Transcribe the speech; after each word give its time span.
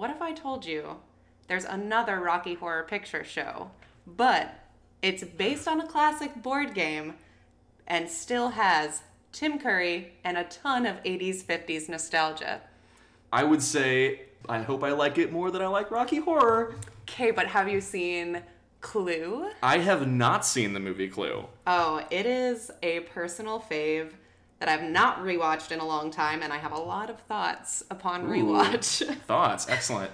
what 0.00 0.08
if 0.08 0.22
I 0.22 0.32
told 0.32 0.64
you 0.64 0.96
there's 1.46 1.66
another 1.66 2.20
Rocky 2.20 2.54
Horror 2.54 2.84
Picture 2.84 3.22
Show, 3.22 3.70
but 4.06 4.54
it's 5.02 5.22
based 5.22 5.68
on 5.68 5.78
a 5.78 5.86
classic 5.86 6.42
board 6.42 6.72
game 6.72 7.16
and 7.86 8.08
still 8.08 8.48
has 8.48 9.02
Tim 9.30 9.58
Curry 9.58 10.14
and 10.24 10.38
a 10.38 10.44
ton 10.44 10.86
of 10.86 11.02
80s, 11.02 11.44
50s 11.44 11.90
nostalgia? 11.90 12.62
I 13.30 13.44
would 13.44 13.62
say 13.62 14.22
I 14.48 14.62
hope 14.62 14.82
I 14.84 14.92
like 14.92 15.18
it 15.18 15.32
more 15.32 15.50
than 15.50 15.60
I 15.60 15.66
like 15.66 15.90
Rocky 15.90 16.16
Horror. 16.16 16.76
Okay, 17.02 17.30
but 17.30 17.48
have 17.48 17.68
you 17.68 17.82
seen 17.82 18.42
Clue? 18.80 19.50
I 19.62 19.80
have 19.80 20.08
not 20.08 20.46
seen 20.46 20.72
the 20.72 20.80
movie 20.80 21.08
Clue. 21.08 21.44
Oh, 21.66 22.02
it 22.10 22.24
is 22.24 22.70
a 22.82 23.00
personal 23.00 23.60
fave 23.60 24.12
that 24.60 24.68
I've 24.68 24.82
not 24.82 25.24
rewatched 25.24 25.72
in 25.72 25.80
a 25.80 25.86
long 25.86 26.10
time, 26.10 26.42
and 26.42 26.52
I 26.52 26.58
have 26.58 26.72
a 26.72 26.78
lot 26.78 27.08
of 27.10 27.18
thoughts 27.20 27.82
upon 27.90 28.28
rewatch. 28.28 29.02
Thoughts? 29.26 29.66
Excellent. 29.68 30.10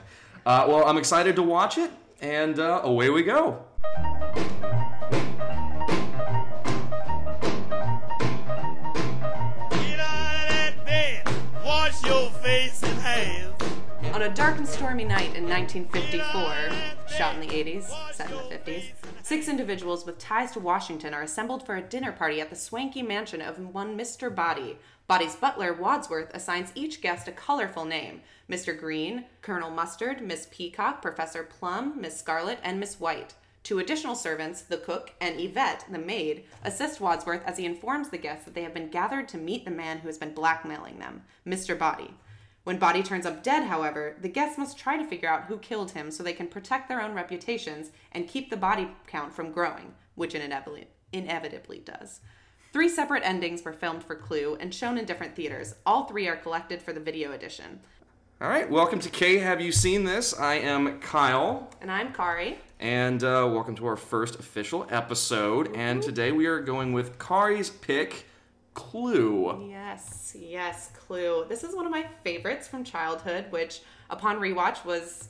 Uh, 0.46 0.64
well, 0.68 0.86
I'm 0.86 0.96
excited 0.96 1.34
to 1.36 1.42
watch 1.42 1.76
it, 1.78 1.90
and 2.20 2.58
uh, 2.60 2.80
away 2.84 3.10
we 3.10 3.24
go. 3.24 3.58
Get 3.82 3.96
out 9.98 10.44
of 10.44 10.48
that 10.48 10.74
bed. 10.84 11.26
Wash 11.64 12.04
your 12.04 12.30
face 12.30 12.80
and 12.84 12.98
hands. 13.00 13.45
On 14.16 14.22
a 14.22 14.30
dark 14.30 14.56
and 14.56 14.66
stormy 14.66 15.04
night 15.04 15.36
in 15.36 15.46
1954, 15.46 17.14
shot 17.18 17.34
in 17.34 17.40
the 17.42 17.48
80s, 17.48 18.14
set 18.14 18.30
in 18.30 18.36
the 18.38 18.44
50s, 18.44 18.84
six 19.22 19.46
individuals 19.46 20.06
with 20.06 20.16
ties 20.16 20.52
to 20.52 20.58
Washington 20.58 21.12
are 21.12 21.20
assembled 21.20 21.66
for 21.66 21.76
a 21.76 21.82
dinner 21.82 22.12
party 22.12 22.40
at 22.40 22.48
the 22.48 22.56
swanky 22.56 23.02
mansion 23.02 23.42
of 23.42 23.58
one 23.74 23.94
Mr. 23.94 24.34
Body. 24.34 24.78
Body's 25.06 25.36
butler, 25.36 25.74
Wadsworth, 25.74 26.30
assigns 26.32 26.72
each 26.74 27.02
guest 27.02 27.28
a 27.28 27.30
colorful 27.30 27.84
name 27.84 28.22
Mr. 28.50 28.74
Green, 28.76 29.26
Colonel 29.42 29.68
Mustard, 29.70 30.22
Miss 30.22 30.48
Peacock, 30.50 31.02
Professor 31.02 31.42
Plum, 31.42 32.00
Miss 32.00 32.18
Scarlet, 32.18 32.58
and 32.62 32.80
Miss 32.80 32.98
White. 32.98 33.34
Two 33.64 33.80
additional 33.80 34.14
servants, 34.14 34.62
the 34.62 34.78
cook 34.78 35.12
and 35.20 35.38
Yvette, 35.38 35.84
the 35.92 35.98
maid, 35.98 36.44
assist 36.64 37.02
Wadsworth 37.02 37.44
as 37.44 37.58
he 37.58 37.66
informs 37.66 38.08
the 38.08 38.16
guests 38.16 38.46
that 38.46 38.54
they 38.54 38.62
have 38.62 38.72
been 38.72 38.88
gathered 38.88 39.28
to 39.28 39.36
meet 39.36 39.66
the 39.66 39.70
man 39.70 39.98
who 39.98 40.08
has 40.08 40.16
been 40.16 40.32
blackmailing 40.32 41.00
them, 41.00 41.20
Mr. 41.46 41.78
Body. 41.78 42.14
When 42.66 42.78
Body 42.80 43.04
turns 43.04 43.26
up 43.26 43.44
dead, 43.44 43.68
however, 43.68 44.16
the 44.20 44.28
guests 44.28 44.58
must 44.58 44.76
try 44.76 44.96
to 44.96 45.06
figure 45.06 45.28
out 45.28 45.44
who 45.44 45.56
killed 45.56 45.92
him 45.92 46.10
so 46.10 46.24
they 46.24 46.32
can 46.32 46.48
protect 46.48 46.88
their 46.88 47.00
own 47.00 47.14
reputations 47.14 47.92
and 48.10 48.26
keep 48.26 48.50
the 48.50 48.56
body 48.56 48.88
count 49.06 49.32
from 49.32 49.52
growing, 49.52 49.94
which 50.16 50.34
it 50.34 50.42
inevitably, 50.42 50.88
inevitably 51.12 51.78
does. 51.78 52.22
Three 52.72 52.88
separate 52.88 53.22
endings 53.24 53.62
were 53.64 53.72
filmed 53.72 54.02
for 54.02 54.16
Clue 54.16 54.56
and 54.58 54.74
shown 54.74 54.98
in 54.98 55.04
different 55.04 55.36
theaters. 55.36 55.76
All 55.86 56.06
three 56.06 56.26
are 56.26 56.34
collected 56.34 56.82
for 56.82 56.92
the 56.92 56.98
video 56.98 57.30
edition. 57.30 57.78
All 58.40 58.48
right, 58.48 58.68
welcome 58.68 58.98
to 58.98 59.10
K. 59.10 59.38
Have 59.38 59.60
you 59.60 59.70
seen 59.70 60.02
this? 60.02 60.34
I 60.36 60.54
am 60.54 60.98
Kyle, 60.98 61.70
And 61.80 61.88
I'm 61.88 62.12
Kari. 62.12 62.58
and 62.80 63.22
uh, 63.22 63.48
welcome 63.48 63.76
to 63.76 63.86
our 63.86 63.96
first 63.96 64.40
official 64.40 64.88
episode. 64.90 65.72
And 65.76 66.02
today 66.02 66.32
we 66.32 66.46
are 66.46 66.58
going 66.58 66.92
with 66.92 67.16
Kari's 67.20 67.70
pick, 67.70 68.25
Clue. 68.76 69.68
Yes, 69.70 70.36
yes, 70.38 70.90
Clue. 70.94 71.46
This 71.48 71.64
is 71.64 71.74
one 71.74 71.86
of 71.86 71.90
my 71.90 72.06
favorites 72.22 72.68
from 72.68 72.84
childhood, 72.84 73.46
which 73.50 73.80
upon 74.10 74.38
rewatch 74.38 74.84
was 74.84 75.28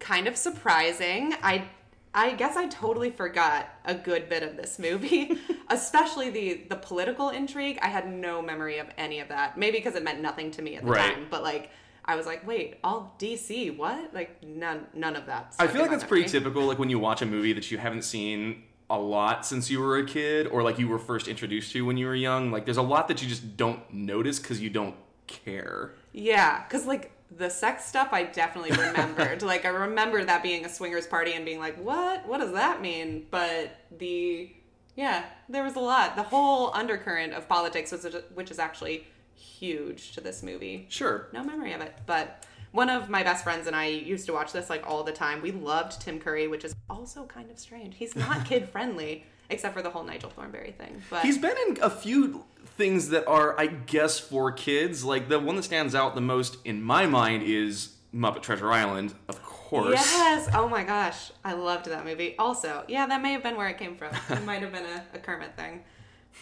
kind 0.00 0.26
of 0.26 0.36
surprising. 0.36 1.32
I 1.42 1.64
I 2.12 2.32
guess 2.34 2.56
I 2.56 2.66
totally 2.66 3.10
forgot 3.10 3.68
a 3.84 3.94
good 3.94 4.28
bit 4.28 4.42
of 4.42 4.56
this 4.56 4.80
movie, 4.80 5.38
especially 5.68 6.30
the 6.30 6.64
the 6.68 6.74
political 6.76 7.28
intrigue. 7.30 7.78
I 7.82 7.86
had 7.88 8.12
no 8.12 8.42
memory 8.42 8.78
of 8.78 8.88
any 8.98 9.20
of 9.20 9.28
that. 9.28 9.56
Maybe 9.56 9.78
because 9.78 9.94
it 9.94 10.02
meant 10.02 10.20
nothing 10.20 10.50
to 10.52 10.62
me 10.62 10.74
at 10.74 10.84
the 10.84 10.90
Right. 10.90 11.14
time, 11.14 11.28
but 11.30 11.42
like 11.44 11.70
I 12.04 12.16
was 12.16 12.26
like, 12.26 12.44
wait, 12.46 12.78
all 12.82 13.14
DC? 13.20 13.76
What? 13.76 14.12
Like 14.12 14.42
none 14.42 14.86
none 14.92 15.14
of 15.14 15.26
that. 15.26 15.54
I 15.60 15.68
feel 15.68 15.82
like 15.82 15.92
that's 15.92 16.02
pretty 16.04 16.28
typical, 16.28 16.66
like 16.66 16.80
when 16.80 16.90
you 16.90 16.98
watch 16.98 17.22
a 17.22 17.26
movie 17.26 17.52
that 17.52 17.70
you 17.70 17.78
haven't 17.78 18.02
seen 18.02 18.64
a 18.90 18.98
lot 18.98 19.44
since 19.44 19.70
you 19.70 19.80
were 19.80 19.98
a 19.98 20.06
kid, 20.06 20.46
or 20.46 20.62
like 20.62 20.78
you 20.78 20.88
were 20.88 20.98
first 20.98 21.28
introduced 21.28 21.72
to 21.72 21.84
when 21.84 21.96
you 21.96 22.06
were 22.06 22.14
young. 22.14 22.50
Like 22.50 22.64
there's 22.64 22.78
a 22.78 22.82
lot 22.82 23.08
that 23.08 23.22
you 23.22 23.28
just 23.28 23.56
don't 23.56 23.92
notice 23.92 24.38
because 24.38 24.60
you 24.60 24.70
don't 24.70 24.94
care. 25.26 25.92
Yeah, 26.12 26.64
because 26.64 26.86
like 26.86 27.12
the 27.36 27.50
sex 27.50 27.84
stuff, 27.84 28.08
I 28.12 28.24
definitely 28.24 28.70
remembered. 28.70 29.42
like 29.52 29.64
I 29.64 29.68
remember 29.68 30.24
that 30.24 30.42
being 30.42 30.64
a 30.64 30.68
swingers 30.68 31.06
party 31.06 31.34
and 31.34 31.44
being 31.44 31.58
like, 31.58 31.76
"What? 31.76 32.26
What 32.26 32.38
does 32.38 32.52
that 32.52 32.80
mean?" 32.80 33.26
But 33.30 33.76
the 33.96 34.50
yeah, 34.96 35.24
there 35.48 35.62
was 35.62 35.76
a 35.76 35.80
lot. 35.80 36.16
The 36.16 36.24
whole 36.24 36.72
undercurrent 36.74 37.32
of 37.32 37.48
politics 37.48 37.92
was, 37.92 38.06
which 38.34 38.50
is 38.50 38.58
actually 38.58 39.06
huge 39.34 40.12
to 40.12 40.20
this 40.20 40.42
movie. 40.42 40.86
Sure. 40.88 41.28
No 41.32 41.44
memory 41.44 41.72
of 41.72 41.80
it, 41.80 41.96
but 42.06 42.44
one 42.72 42.90
of 42.90 43.08
my 43.08 43.22
best 43.22 43.44
friends 43.44 43.66
and 43.66 43.74
I 43.74 43.86
used 43.86 44.26
to 44.26 44.32
watch 44.32 44.52
this 44.52 44.68
like 44.70 44.86
all 44.86 45.02
the 45.02 45.12
time. 45.12 45.40
We 45.42 45.52
loved 45.52 46.00
Tim 46.00 46.18
Curry, 46.20 46.48
which 46.48 46.64
is 46.64 46.74
also 46.88 47.24
kind 47.24 47.50
of 47.50 47.58
strange. 47.58 47.96
He's 47.96 48.14
not 48.14 48.44
kid 48.46 48.68
friendly, 48.68 49.24
except 49.50 49.74
for 49.74 49.82
the 49.82 49.90
whole 49.90 50.04
Nigel 50.04 50.30
Thornberry 50.30 50.72
thing. 50.72 51.02
But 51.10 51.24
He's 51.24 51.38
been 51.38 51.56
in 51.68 51.78
a 51.82 51.90
few 51.90 52.44
things 52.64 53.08
that 53.10 53.26
are, 53.26 53.58
I 53.58 53.66
guess, 53.66 54.18
for 54.18 54.52
kids. 54.52 55.04
Like 55.04 55.28
the 55.28 55.38
one 55.38 55.56
that 55.56 55.62
stands 55.62 55.94
out 55.94 56.14
the 56.14 56.20
most 56.20 56.58
in 56.64 56.82
my 56.82 57.06
mind 57.06 57.42
is 57.42 57.94
Muppet 58.14 58.42
Treasure 58.42 58.70
Island, 58.70 59.14
of 59.28 59.42
course. 59.42 59.94
Yes. 59.94 60.48
Oh 60.54 60.68
my 60.68 60.84
gosh. 60.84 61.30
I 61.44 61.52
loved 61.54 61.86
that 61.86 62.04
movie. 62.04 62.36
Also, 62.38 62.84
yeah, 62.88 63.06
that 63.06 63.22
may 63.22 63.32
have 63.32 63.42
been 63.42 63.56
where 63.56 63.68
it 63.68 63.78
came 63.78 63.96
from. 63.96 64.14
It 64.30 64.44
might 64.44 64.62
have 64.62 64.72
been 64.72 64.84
a, 64.84 65.04
a 65.14 65.18
Kermit 65.18 65.56
thing. 65.56 65.84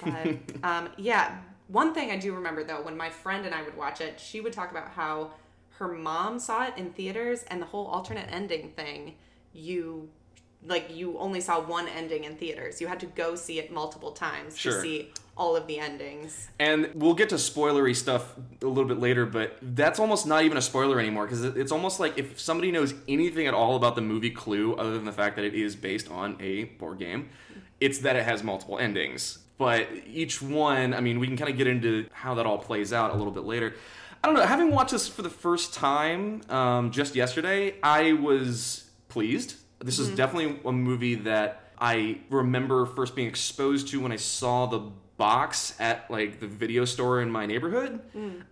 But 0.03 0.39
um, 0.63 0.91
yeah, 0.97 1.39
one 1.69 1.93
thing 1.95 2.11
I 2.11 2.17
do 2.17 2.35
remember 2.35 2.63
though, 2.63 2.83
when 2.83 2.97
my 2.97 3.11
friend 3.11 3.45
and 3.45 3.55
I 3.55 3.63
would 3.63 3.77
watch 3.77 4.01
it, 4.01 4.21
she 4.21 4.41
would 4.41 4.53
talk 4.53 4.71
about 4.71 4.89
how 4.89 5.33
her 5.79 5.89
mom 5.89 6.39
saw 6.39 6.65
it 6.65 6.75
in 6.77 6.91
theaters 6.93 7.45
and 7.49 7.61
the 7.61 7.67
whole 7.67 7.87
alternate 7.87 8.29
ending 8.31 8.71
thing, 8.71 9.15
you 9.53 10.09
like 10.67 10.95
you 10.95 11.17
only 11.19 11.41
saw 11.41 11.61
one 11.61 11.87
ending 11.87 12.25
in 12.25 12.35
theaters. 12.37 12.81
You 12.81 12.89
had 12.89 12.99
to 13.01 13.07
go 13.07 13.37
see 13.37 13.59
it 13.59 13.73
multiple 13.73 14.11
times 14.11 14.59
Sure. 14.59 14.73
to 14.75 14.81
see 14.81 15.13
all 15.37 15.55
of 15.55 15.67
the 15.67 15.79
endings. 15.79 16.49
And 16.59 16.91
we'll 16.95 17.15
get 17.15 17.29
to 17.29 17.37
spoilery 17.37 17.95
stuff 17.95 18.35
a 18.63 18.67
little 18.67 18.87
bit 18.87 18.99
later, 18.99 19.27
but 19.27 19.59
that's 19.63 20.01
almost 20.01 20.27
not 20.27 20.45
even 20.45 20.57
a 20.57 20.63
spoiler 20.63 20.99
anymore 20.99 21.27
because 21.27 21.45
it's 21.45 21.71
almost 21.71 22.01
like 22.01 22.19
if 22.19 22.41
somebody 22.41 22.73
knows 22.73 22.95
anything 23.07 23.47
at 23.47 23.55
all 23.55 23.77
about 23.77 23.95
the 23.95 24.01
movie 24.01 24.31
Clue, 24.31 24.75
other 24.75 24.95
than 24.95 25.05
the 25.05 25.13
fact 25.13 25.37
that 25.37 25.45
it 25.45 25.55
is 25.55 25.77
based 25.77 26.11
on 26.11 26.37
a 26.41 26.65
board 26.65 26.99
game, 26.99 27.29
it's 27.81 27.99
that 27.99 28.17
it 28.17 28.25
has 28.25 28.43
multiple 28.43 28.79
endings. 28.79 29.39
But 29.59 29.89
each 30.07 30.43
one, 30.43 30.95
I 30.95 31.01
mean, 31.01 31.19
we 31.19 31.27
can 31.27 31.37
kind 31.37 31.51
of 31.51 31.57
get 31.57 31.67
into 31.67 32.07
how 32.13 32.35
that 32.35 32.47
all 32.47 32.59
plays 32.59 32.93
out 32.93 33.13
a 33.13 33.15
little 33.15 33.33
bit 33.33 33.45
later. 33.45 33.75
I 34.27 34.29
don't 34.31 34.39
know. 34.39 34.45
Having 34.45 34.73
watched 34.73 34.91
this 34.91 35.07
for 35.07 35.23
the 35.23 35.31
first 35.31 35.73
time 35.73 36.43
um, 36.49 36.91
just 36.91 37.15
yesterday, 37.15 37.77
I 37.81 38.15
was 38.15 38.91
pleased. 39.09 39.55
This 39.79 40.01
is 40.01 40.09
definitely 40.17 40.59
a 40.65 40.73
movie 40.73 41.15
that 41.15 41.71
I 41.79 42.19
remember 42.29 42.87
first 42.87 43.15
being 43.15 43.29
exposed 43.29 43.87
to 43.91 44.01
when 44.01 44.11
I 44.11 44.17
saw 44.17 44.67
the 44.67 44.81
box 45.17 45.77
at 45.79 46.11
like 46.11 46.41
the 46.41 46.49
video 46.49 46.85
store 46.85 47.21
in 47.23 47.31
my 47.31 47.47
neighborhood 47.47 48.01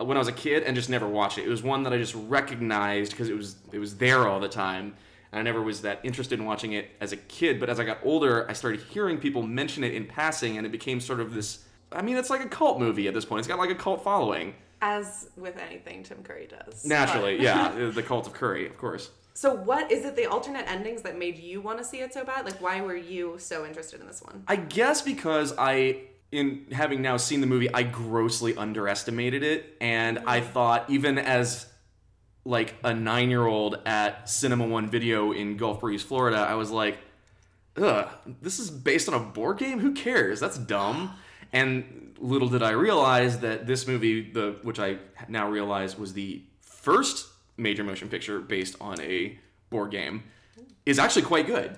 uh, 0.00 0.04
when 0.04 0.16
I 0.16 0.20
was 0.20 0.28
a 0.28 0.32
kid 0.32 0.62
and 0.62 0.76
just 0.76 0.88
never 0.88 1.08
watched 1.08 1.38
it. 1.38 1.44
It 1.44 1.48
was 1.48 1.64
one 1.64 1.82
that 1.82 1.92
I 1.92 1.98
just 1.98 2.14
recognized 2.14 3.10
because 3.10 3.28
it 3.28 3.36
was 3.36 3.56
it 3.72 3.80
was 3.80 3.96
there 3.96 4.28
all 4.28 4.38
the 4.38 4.48
time. 4.48 4.94
And 5.32 5.40
I 5.40 5.42
never 5.42 5.60
was 5.60 5.82
that 5.82 5.98
interested 6.04 6.38
in 6.38 6.44
watching 6.44 6.74
it 6.74 6.90
as 7.00 7.10
a 7.10 7.16
kid, 7.16 7.58
but 7.58 7.68
as 7.68 7.80
I 7.80 7.84
got 7.84 7.98
older, 8.04 8.48
I 8.48 8.52
started 8.52 8.80
hearing 8.90 9.18
people 9.18 9.42
mention 9.42 9.82
it 9.82 9.92
in 9.92 10.04
passing 10.06 10.56
and 10.56 10.64
it 10.64 10.70
became 10.70 11.00
sort 11.00 11.18
of 11.18 11.34
this 11.34 11.64
I 11.90 12.02
mean, 12.02 12.16
it's 12.16 12.30
like 12.30 12.44
a 12.44 12.48
cult 12.48 12.78
movie 12.78 13.08
at 13.08 13.14
this 13.14 13.24
point. 13.24 13.40
It's 13.40 13.48
got 13.48 13.58
like 13.58 13.70
a 13.70 13.74
cult 13.74 14.02
following. 14.02 14.54
As 14.86 15.30
with 15.34 15.56
anything 15.56 16.02
Tim 16.02 16.22
Curry 16.22 16.46
does. 16.46 16.84
Naturally, 16.84 17.42
yeah, 17.42 17.90
the 17.94 18.02
cult 18.02 18.26
of 18.26 18.34
Curry, 18.34 18.66
of 18.66 18.76
course. 18.76 19.10
So 19.32 19.54
what 19.54 19.90
is 19.90 20.04
it 20.04 20.14
the 20.14 20.26
alternate 20.26 20.70
endings 20.70 21.00
that 21.02 21.18
made 21.18 21.38
you 21.38 21.62
want 21.62 21.78
to 21.78 21.84
see 21.84 22.00
it 22.00 22.12
so 22.12 22.22
bad? 22.22 22.44
Like 22.44 22.60
why 22.60 22.82
were 22.82 22.94
you 22.94 23.36
so 23.38 23.64
interested 23.64 24.02
in 24.02 24.06
this 24.06 24.22
one? 24.22 24.44
I 24.46 24.56
guess 24.56 25.00
because 25.00 25.54
I, 25.56 26.02
in 26.30 26.66
having 26.70 27.00
now 27.00 27.16
seen 27.16 27.40
the 27.40 27.46
movie, 27.46 27.72
I 27.72 27.82
grossly 27.82 28.54
underestimated 28.58 29.42
it, 29.42 29.74
and 29.80 30.18
I 30.26 30.40
mm-hmm. 30.40 30.52
thought 30.52 30.90
even 30.90 31.16
as 31.16 31.64
like 32.44 32.74
a 32.84 32.92
nine-year-old 32.92 33.78
at 33.86 34.28
Cinema 34.28 34.66
One 34.66 34.90
Video 34.90 35.32
in 35.32 35.56
Gulf 35.56 35.80
Breeze, 35.80 36.02
Florida, 36.02 36.36
I 36.36 36.56
was 36.56 36.70
like, 36.70 36.98
"Ugh, 37.78 38.06
this 38.42 38.58
is 38.58 38.70
based 38.70 39.08
on 39.08 39.14
a 39.14 39.20
board 39.20 39.56
game. 39.56 39.78
Who 39.78 39.94
cares? 39.94 40.40
That's 40.40 40.58
dumb." 40.58 41.14
And 41.54 42.16
little 42.18 42.48
did 42.48 42.62
I 42.62 42.70
realize 42.70 43.38
that 43.38 43.66
this 43.66 43.86
movie, 43.86 44.30
the 44.30 44.56
which 44.62 44.80
I 44.80 44.98
now 45.28 45.48
realize 45.48 45.96
was 45.96 46.12
the 46.12 46.42
first 46.60 47.28
major 47.56 47.84
motion 47.84 48.08
picture 48.08 48.40
based 48.40 48.76
on 48.80 49.00
a 49.00 49.38
board 49.70 49.92
game, 49.92 50.24
is 50.84 50.98
actually 50.98 51.22
quite 51.22 51.46
good. 51.46 51.76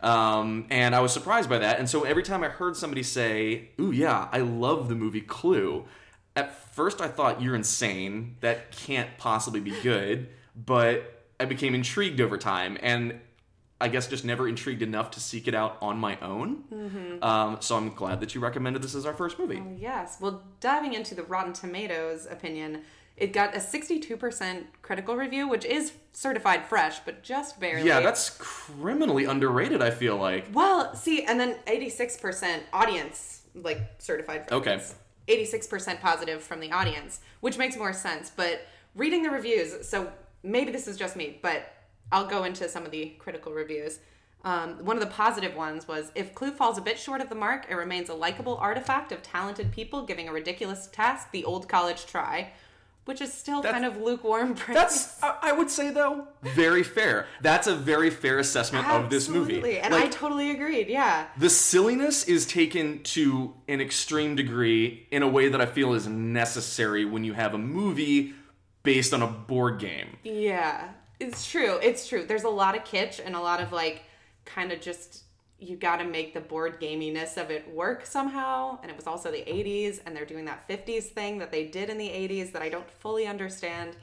Um, 0.00 0.66
and 0.70 0.94
I 0.94 1.00
was 1.00 1.12
surprised 1.12 1.48
by 1.50 1.58
that. 1.58 1.78
And 1.78 1.88
so 1.88 2.04
every 2.04 2.22
time 2.22 2.42
I 2.42 2.48
heard 2.48 2.76
somebody 2.76 3.02
say, 3.02 3.70
"Ooh, 3.78 3.90
yeah, 3.90 4.28
I 4.32 4.38
love 4.38 4.88
the 4.88 4.94
movie 4.94 5.20
Clue," 5.20 5.84
at 6.34 6.74
first 6.74 7.00
I 7.00 7.08
thought 7.08 7.42
you're 7.42 7.56
insane. 7.56 8.36
That 8.40 8.70
can't 8.70 9.10
possibly 9.18 9.60
be 9.60 9.74
good. 9.82 10.28
But 10.56 11.26
I 11.38 11.44
became 11.44 11.74
intrigued 11.74 12.20
over 12.20 12.38
time, 12.38 12.78
and 12.80 13.20
I 13.80 13.88
guess 13.88 14.08
just 14.08 14.24
never 14.24 14.48
intrigued 14.48 14.82
enough 14.82 15.12
to 15.12 15.20
seek 15.20 15.46
it 15.46 15.54
out 15.54 15.78
on 15.80 15.98
my 15.98 16.18
own. 16.20 17.18
Um, 17.22 17.58
so 17.60 17.76
I'm 17.76 17.90
glad 17.94 18.20
that 18.20 18.34
you 18.34 18.40
recommended 18.40 18.82
this 18.82 18.94
as 18.94 19.06
our 19.06 19.14
first 19.14 19.38
movie. 19.38 19.62
Oh, 19.64 19.76
yes. 19.78 20.18
Well, 20.20 20.42
diving 20.60 20.94
into 20.94 21.14
the 21.14 21.22
Rotten 21.22 21.52
Tomatoes 21.52 22.26
opinion, 22.28 22.82
It 23.16 23.32
got 23.32 23.54
a 23.56 23.58
62% 23.58 24.64
critical 24.82 25.16
review, 25.16 25.48
which 25.48 25.64
is 25.64 25.92
certified 26.12 26.64
fresh, 26.66 27.00
but 27.00 27.22
just 27.24 27.58
barely. 27.58 27.86
Yeah, 27.86 27.98
that's 28.00 28.30
criminally 28.38 29.24
underrated. 29.24 29.82
I 29.82 29.90
feel 29.90 30.16
like. 30.16 30.46
Well, 30.52 30.94
see, 30.94 31.24
and 31.24 31.38
then 31.38 31.56
86% 31.66 32.60
audience, 32.72 33.42
like 33.54 33.80
certified. 33.98 34.50
Okay. 34.52 34.80
86% 35.28 36.00
positive 36.00 36.42
from 36.42 36.60
the 36.60 36.70
audience, 36.72 37.20
which 37.40 37.58
makes 37.58 37.76
more 37.76 37.92
sense. 37.92 38.30
But 38.34 38.66
reading 38.94 39.22
the 39.24 39.30
reviews, 39.30 39.86
so 39.88 40.10
maybe 40.42 40.70
this 40.72 40.86
is 40.88 40.96
just 40.96 41.16
me, 41.16 41.38
but 41.42 41.72
I'll 42.12 42.26
go 42.26 42.44
into 42.44 42.68
some 42.68 42.84
of 42.84 42.90
the 42.90 43.12
critical 43.18 43.52
reviews. 43.52 43.98
Um, 44.44 44.84
one 44.84 44.96
of 44.96 45.00
the 45.02 45.10
positive 45.10 45.56
ones 45.56 45.88
was 45.88 46.12
if 46.14 46.34
Clue 46.34 46.52
falls 46.52 46.78
a 46.78 46.80
bit 46.80 46.98
short 46.98 47.20
of 47.20 47.28
the 47.28 47.34
mark, 47.34 47.66
it 47.68 47.74
remains 47.74 48.08
a 48.08 48.14
likable 48.14 48.56
artifact 48.56 49.10
of 49.12 49.22
talented 49.22 49.72
people 49.72 50.02
giving 50.04 50.28
a 50.28 50.32
ridiculous 50.32 50.86
task 50.92 51.32
the 51.32 51.44
old 51.44 51.68
college 51.68 52.06
try, 52.06 52.52
which 53.04 53.20
is 53.20 53.32
still 53.32 53.60
That's- 53.62 53.82
kind 53.82 53.84
of 53.84 54.00
lukewarm 54.00 54.54
praise. 54.54 54.76
That's 54.76 55.20
I 55.22 55.50
would 55.52 55.70
say 55.70 55.90
though 55.90 56.28
very 56.42 56.84
fair. 56.84 57.26
That's 57.42 57.66
a 57.66 57.74
very 57.74 58.10
fair 58.10 58.38
assessment 58.38 58.86
of 58.86 59.10
this 59.10 59.28
movie. 59.28 59.78
And 59.80 59.92
Like, 59.92 60.04
I 60.04 60.08
totally 60.08 60.52
agreed. 60.52 60.88
Yeah, 60.88 61.26
the 61.36 61.50
silliness 61.50 62.24
is 62.28 62.46
taken 62.46 63.02
to 63.14 63.54
an 63.66 63.80
extreme 63.80 64.36
degree 64.36 65.08
in 65.10 65.24
a 65.24 65.28
way 65.28 65.48
that 65.48 65.60
I 65.60 65.66
feel 65.66 65.94
is 65.94 66.06
necessary 66.06 67.04
when 67.04 67.24
you 67.24 67.32
have 67.32 67.54
a 67.54 67.58
movie 67.58 68.34
based 68.84 69.12
on 69.12 69.20
a 69.20 69.26
board 69.26 69.80
game. 69.80 70.16
Yeah, 70.22 70.90
it's 71.20 71.50
true. 71.50 71.78
It's 71.82 72.08
true. 72.08 72.24
There's 72.24 72.44
a 72.44 72.48
lot 72.48 72.76
of 72.76 72.84
kitsch 72.84 73.20
and 73.24 73.34
a 73.34 73.40
lot 73.40 73.60
of 73.60 73.72
like 73.72 74.02
kind 74.44 74.72
of 74.72 74.80
just 74.80 75.24
you 75.60 75.76
got 75.76 75.96
to 75.96 76.04
make 76.04 76.34
the 76.34 76.40
board 76.40 76.80
gaminess 76.80 77.36
of 77.36 77.50
it 77.50 77.68
work 77.74 78.06
somehow. 78.06 78.78
And 78.82 78.90
it 78.90 78.96
was 78.96 79.06
also 79.08 79.30
the 79.30 79.38
80s, 79.38 80.00
and 80.06 80.14
they're 80.14 80.24
doing 80.24 80.44
that 80.44 80.68
50s 80.68 81.04
thing 81.04 81.38
that 81.38 81.50
they 81.50 81.64
did 81.64 81.90
in 81.90 81.98
the 81.98 82.08
80s 82.08 82.52
that 82.52 82.62
I 82.62 82.68
don't 82.68 82.88
fully 82.88 83.26
understand. 83.26 83.96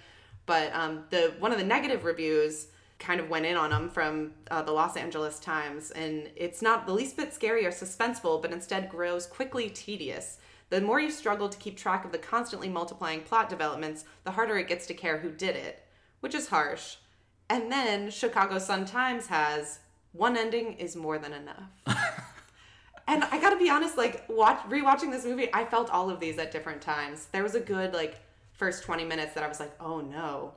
But 0.45 0.73
um, 0.75 1.05
the 1.09 1.33
one 1.39 1.51
of 1.51 1.57
the 1.57 1.63
negative 1.63 2.03
reviews 2.03 2.67
kind 2.99 3.19
of 3.19 3.29
went 3.29 3.45
in 3.45 3.57
on 3.57 3.69
them 3.69 3.89
from 3.89 4.31
uh, 4.51 4.61
the 4.61 4.71
Los 4.71 4.95
Angeles 4.95 5.39
Times, 5.39 5.91
and 5.91 6.29
it's 6.35 6.61
not 6.61 6.85
the 6.85 6.93
least 6.93 7.17
bit 7.17 7.33
scary 7.33 7.65
or 7.65 7.71
suspenseful, 7.71 8.41
but 8.41 8.51
instead 8.51 8.89
grows 8.89 9.25
quickly 9.25 9.69
tedious. 9.69 10.37
The 10.69 10.81
more 10.81 10.99
you 10.99 11.11
struggle 11.11 11.49
to 11.49 11.57
keep 11.57 11.77
track 11.77 12.05
of 12.05 12.11
the 12.11 12.17
constantly 12.17 12.69
multiplying 12.69 13.21
plot 13.21 13.49
developments, 13.49 14.05
the 14.23 14.31
harder 14.31 14.57
it 14.57 14.67
gets 14.67 14.87
to 14.87 14.93
care 14.93 15.19
who 15.19 15.29
did 15.29 15.55
it, 15.55 15.83
which 16.21 16.35
is 16.35 16.47
harsh. 16.47 16.97
And 17.49 17.71
then 17.71 18.09
Chicago 18.09 18.57
Sun 18.59 18.85
Times 18.85 19.27
has 19.27 19.79
one 20.13 20.35
ending 20.37 20.73
is 20.73 20.95
more 20.95 21.17
than 21.17 21.33
enough. 21.33 21.69
and 23.07 23.23
I 23.23 23.39
gotta 23.39 23.57
be 23.57 23.69
honest, 23.69 23.97
like 23.97 24.25
watch 24.29 24.59
rewatching 24.69 25.11
this 25.11 25.25
movie, 25.25 25.49
I 25.53 25.65
felt 25.65 25.89
all 25.89 26.09
of 26.09 26.19
these 26.19 26.37
at 26.39 26.51
different 26.51 26.81
times. 26.81 27.27
There 27.31 27.43
was 27.43 27.55
a 27.55 27.59
good 27.59 27.93
like 27.93 28.19
first 28.53 28.83
20 28.83 29.03
minutes 29.05 29.33
that 29.33 29.43
I 29.43 29.47
was 29.47 29.59
like, 29.59 29.73
oh 29.79 30.01
no, 30.01 30.53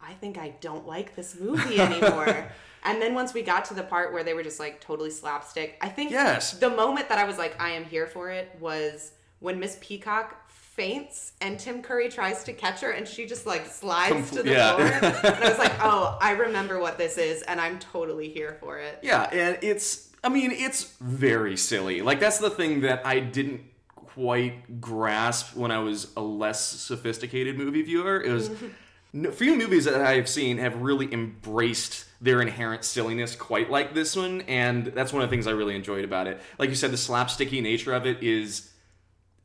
I 0.00 0.14
think 0.14 0.38
I 0.38 0.54
don't 0.60 0.86
like 0.86 1.14
this 1.14 1.38
movie 1.38 1.78
anymore. 1.80 2.50
and 2.82 3.00
then 3.00 3.14
once 3.14 3.32
we 3.32 3.42
got 3.42 3.64
to 3.66 3.74
the 3.74 3.82
part 3.84 4.12
where 4.12 4.24
they 4.24 4.34
were 4.34 4.42
just 4.42 4.58
like 4.58 4.80
totally 4.80 5.10
slapstick, 5.10 5.76
I 5.80 5.88
think 5.88 6.10
Yes. 6.10 6.52
the 6.54 6.70
moment 6.70 7.08
that 7.10 7.18
I 7.18 7.24
was 7.24 7.38
like, 7.38 7.60
I 7.60 7.70
am 7.70 7.84
here 7.84 8.06
for 8.06 8.30
it 8.30 8.56
was 8.58 9.12
when 9.40 9.60
Miss 9.60 9.78
Peacock 9.80 10.43
faints 10.74 11.32
and 11.40 11.58
Tim 11.58 11.82
Curry 11.82 12.08
tries 12.08 12.42
to 12.44 12.52
catch 12.52 12.80
her 12.80 12.90
and 12.90 13.06
she 13.06 13.26
just 13.26 13.46
like 13.46 13.66
slides 13.66 14.32
to 14.32 14.42
the 14.42 14.50
yeah. 14.50 14.74
floor. 14.74 14.88
and 15.32 15.44
I 15.44 15.48
was 15.48 15.58
like, 15.58 15.72
oh, 15.80 16.18
I 16.20 16.32
remember 16.32 16.80
what 16.80 16.98
this 16.98 17.16
is 17.16 17.42
and 17.42 17.60
I'm 17.60 17.78
totally 17.78 18.28
here 18.28 18.56
for 18.60 18.78
it. 18.78 18.98
Yeah, 19.02 19.22
and 19.30 19.58
it's 19.62 20.10
I 20.24 20.30
mean, 20.30 20.50
it's 20.50 20.96
very 21.00 21.56
silly. 21.56 22.02
Like 22.02 22.18
that's 22.18 22.38
the 22.38 22.50
thing 22.50 22.80
that 22.80 23.06
I 23.06 23.20
didn't 23.20 23.60
quite 23.94 24.80
grasp 24.80 25.54
when 25.56 25.70
I 25.70 25.78
was 25.78 26.12
a 26.16 26.22
less 26.22 26.60
sophisticated 26.60 27.56
movie 27.56 27.82
viewer. 27.82 28.20
It 28.20 28.32
was 28.32 28.50
few 29.32 29.56
movies 29.56 29.84
that 29.84 30.00
I've 30.00 30.28
seen 30.28 30.58
have 30.58 30.76
really 30.82 31.12
embraced 31.12 32.06
their 32.20 32.40
inherent 32.40 32.84
silliness 32.84 33.36
quite 33.36 33.70
like 33.70 33.94
this 33.94 34.16
one, 34.16 34.40
and 34.42 34.86
that's 34.86 35.12
one 35.12 35.22
of 35.22 35.28
the 35.28 35.34
things 35.34 35.46
I 35.46 35.52
really 35.52 35.76
enjoyed 35.76 36.04
about 36.04 36.26
it. 36.26 36.40
Like 36.58 36.70
you 36.70 36.74
said, 36.74 36.90
the 36.90 36.96
slapsticky 36.96 37.62
nature 37.62 37.92
of 37.92 38.06
it 38.06 38.22
is 38.22 38.70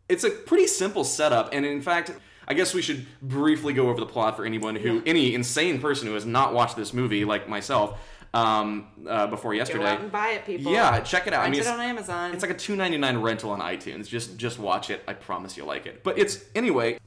it's 0.09 0.23
a 0.23 0.29
pretty 0.29 0.67
simple 0.67 1.03
setup, 1.03 1.53
and 1.53 1.65
in 1.65 1.81
fact, 1.81 2.11
I 2.47 2.53
guess 2.56 2.73
we 2.73 2.81
should 2.81 3.06
briefly 3.21 3.73
go 3.73 3.89
over 3.89 4.00
the 4.00 4.06
plot 4.07 4.35
for 4.35 4.44
anyone 4.45 4.75
who, 4.75 5.03
any 5.06 5.35
insane 5.35 5.79
person 5.79 6.07
who 6.07 6.15
has 6.15 6.25
not 6.25 6.53
watched 6.53 6.75
this 6.75 6.94
movie, 6.94 7.23
like 7.23 7.47
myself, 7.47 8.00
um, 8.33 8.88
uh, 9.07 9.27
before 9.27 9.51
Go 9.51 9.57
yesterday. 9.57 9.85
out 9.85 10.01
and 10.01 10.11
buy 10.11 10.29
it, 10.29 10.45
people. 10.45 10.71
Yeah, 10.71 11.00
check 11.01 11.27
it 11.27 11.33
out. 11.33 11.41
I 11.41 11.44
Rent 11.44 11.51
mean, 11.53 11.61
it 11.61 11.67
on 11.67 11.79
Amazon. 11.79 12.33
It's 12.33 12.41
like 12.41 12.51
a 12.51 12.57
two 12.57 12.75
ninety 12.75 12.97
nine 12.97 13.17
rental 13.19 13.51
on 13.51 13.59
iTunes. 13.59 14.07
Just 14.07 14.38
just 14.38 14.59
watch 14.59 14.89
it. 14.89 15.03
I 15.07 15.13
promise 15.13 15.56
you'll 15.57 15.67
like 15.67 15.85
it. 15.85 16.03
But 16.03 16.17
it's 16.17 16.44
anyway. 16.56 17.00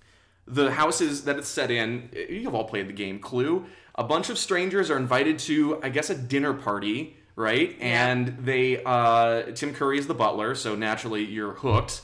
The 0.48 0.72
houses 0.72 1.22
that 1.24 1.38
it's 1.38 1.48
set 1.48 1.70
in. 1.70 2.10
You've 2.28 2.54
all 2.54 2.64
played 2.64 2.88
the 2.88 2.92
game 2.92 3.20
Clue. 3.20 3.66
A 3.94 4.02
bunch 4.02 4.28
of 4.28 4.38
strangers 4.38 4.90
are 4.90 4.96
invited 4.96 5.38
to, 5.40 5.78
I 5.84 5.88
guess, 5.88 6.10
a 6.10 6.16
dinner 6.16 6.52
party, 6.52 7.16
right? 7.36 7.76
Yeah. 7.78 8.10
And 8.10 8.38
they, 8.44 8.82
uh, 8.84 9.52
Tim 9.54 9.74
Curry 9.74 9.98
is 9.98 10.06
the 10.06 10.14
butler, 10.14 10.54
so 10.54 10.74
naturally 10.74 11.24
you're 11.24 11.54
hooked. 11.54 12.02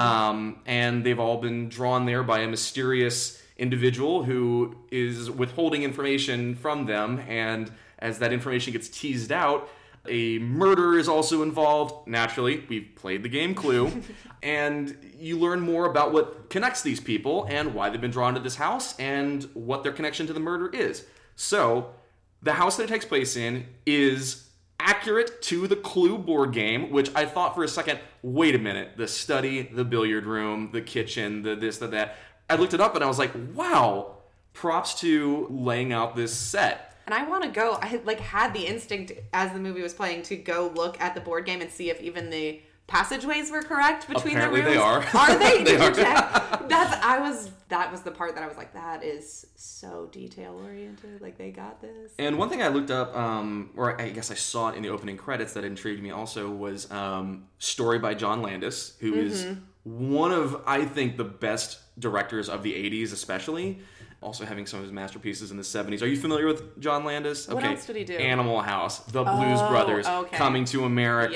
Um, 0.00 0.60
and 0.66 1.04
they've 1.04 1.20
all 1.20 1.38
been 1.38 1.68
drawn 1.68 2.06
there 2.06 2.22
by 2.22 2.40
a 2.40 2.48
mysterious 2.48 3.40
individual 3.56 4.24
who 4.24 4.74
is 4.90 5.30
withholding 5.30 5.82
information 5.82 6.54
from 6.54 6.86
them. 6.86 7.22
And 7.28 7.70
as 7.98 8.18
that 8.18 8.32
information 8.32 8.72
gets 8.72 8.88
teased 8.88 9.30
out, 9.30 9.68
a 10.08 10.38
murder 10.38 10.98
is 10.98 11.08
also 11.08 11.42
involved. 11.42 12.08
Naturally, 12.08 12.64
we've 12.68 12.90
played 12.96 13.22
the 13.22 13.28
game 13.28 13.54
Clue. 13.54 14.02
and 14.42 14.96
you 15.18 15.38
learn 15.38 15.60
more 15.60 15.86
about 15.86 16.12
what 16.12 16.48
connects 16.48 16.82
these 16.82 17.00
people 17.00 17.46
and 17.50 17.74
why 17.74 17.90
they've 17.90 18.00
been 18.00 18.10
drawn 18.10 18.34
to 18.34 18.40
this 18.40 18.56
house 18.56 18.98
and 18.98 19.44
what 19.54 19.82
their 19.82 19.92
connection 19.92 20.26
to 20.26 20.32
the 20.32 20.40
murder 20.40 20.68
is. 20.68 21.04
So, 21.36 21.90
the 22.42 22.54
house 22.54 22.78
that 22.78 22.84
it 22.84 22.88
takes 22.88 23.04
place 23.04 23.36
in 23.36 23.66
is 23.84 24.48
accurate 24.80 25.42
to 25.42 25.66
the 25.66 25.76
Clue 25.76 26.18
board 26.18 26.52
game, 26.52 26.90
which 26.90 27.10
I 27.14 27.24
thought 27.26 27.54
for 27.54 27.64
a 27.64 27.68
second, 27.68 28.00
wait 28.22 28.54
a 28.54 28.58
minute, 28.58 28.96
the 28.96 29.08
study, 29.08 29.62
the 29.62 29.84
billiard 29.84 30.26
room, 30.26 30.70
the 30.72 30.80
kitchen, 30.80 31.42
the 31.42 31.54
this, 31.54 31.78
the 31.78 31.88
that. 31.88 32.16
I 32.48 32.56
looked 32.56 32.74
it 32.74 32.80
up 32.80 32.94
and 32.94 33.04
I 33.04 33.06
was 33.06 33.18
like, 33.18 33.32
wow, 33.54 34.16
props 34.52 35.00
to 35.00 35.46
laying 35.50 35.92
out 35.92 36.16
this 36.16 36.34
set. 36.34 36.96
And 37.06 37.14
I 37.14 37.28
want 37.28 37.44
to 37.44 37.50
go. 37.50 37.78
I 37.80 38.00
like 38.04 38.20
had 38.20 38.52
the 38.54 38.66
instinct 38.66 39.12
as 39.32 39.52
the 39.52 39.58
movie 39.58 39.82
was 39.82 39.94
playing 39.94 40.22
to 40.24 40.36
go 40.36 40.72
look 40.74 41.00
at 41.00 41.14
the 41.14 41.20
board 41.20 41.44
game 41.44 41.60
and 41.60 41.70
see 41.70 41.90
if 41.90 42.00
even 42.00 42.30
the 42.30 42.60
passageways 42.90 43.50
were 43.50 43.62
correct 43.62 44.06
between 44.08 44.34
Apparently 44.36 44.60
the 44.60 44.70
they 44.70 44.76
rooms. 44.76 45.06
are. 45.14 45.16
Are 45.16 45.38
they? 45.38 45.58
They 45.64 45.64
Did 45.64 45.80
you 45.80 45.86
are. 45.86 45.90
check? 45.92 46.68
That's 46.68 47.04
I 47.04 47.18
was. 47.20 47.50
That 47.68 47.92
was 47.92 48.00
the 48.02 48.10
part 48.10 48.34
that 48.34 48.42
I 48.42 48.48
was 48.48 48.56
like, 48.56 48.72
that 48.74 49.04
is 49.04 49.46
so 49.54 50.08
detail 50.10 50.60
oriented. 50.64 51.20
Like 51.22 51.38
they 51.38 51.52
got 51.52 51.80
this. 51.80 52.12
And 52.18 52.36
one 52.36 52.48
thing 52.48 52.62
I 52.62 52.68
looked 52.68 52.90
up, 52.90 53.16
um, 53.16 53.70
or 53.76 54.00
I 54.00 54.08
guess 54.10 54.30
I 54.32 54.34
saw 54.34 54.70
it 54.70 54.76
in 54.76 54.82
the 54.82 54.88
opening 54.88 55.16
credits 55.16 55.52
that 55.52 55.64
intrigued 55.64 56.02
me 56.02 56.10
also 56.10 56.50
was 56.50 56.90
um, 56.90 57.44
story 57.60 58.00
by 58.00 58.14
John 58.14 58.42
Landis, 58.42 58.96
who 59.00 59.14
is 59.14 59.44
Mm-hmm. 59.44 60.08
one 60.16 60.32
of 60.32 60.62
I 60.66 60.84
think 60.84 61.16
the 61.16 61.24
best 61.24 61.78
directors 61.98 62.48
of 62.48 62.62
the 62.64 62.72
'80s, 62.74 63.12
especially. 63.12 63.78
Also 64.22 64.44
having 64.44 64.66
some 64.66 64.80
of 64.80 64.84
his 64.84 64.92
masterpieces 64.92 65.50
in 65.50 65.56
the 65.56 65.62
'70s. 65.62 66.02
Are 66.02 66.06
you 66.06 66.16
familiar 66.16 66.46
with 66.46 66.78
John 66.78 67.04
Landis? 67.04 67.48
What 67.48 67.64
else 67.64 67.86
did 67.86 67.96
he 67.96 68.04
do? 68.04 68.16
Animal 68.16 68.60
House, 68.60 68.98
The 69.00 69.24
Blues 69.24 69.58
Oh, 69.62 69.68
Brothers, 69.70 70.06
okay. 70.06 70.36
Coming 70.36 70.66
to 70.66 70.84
America, 70.84 71.32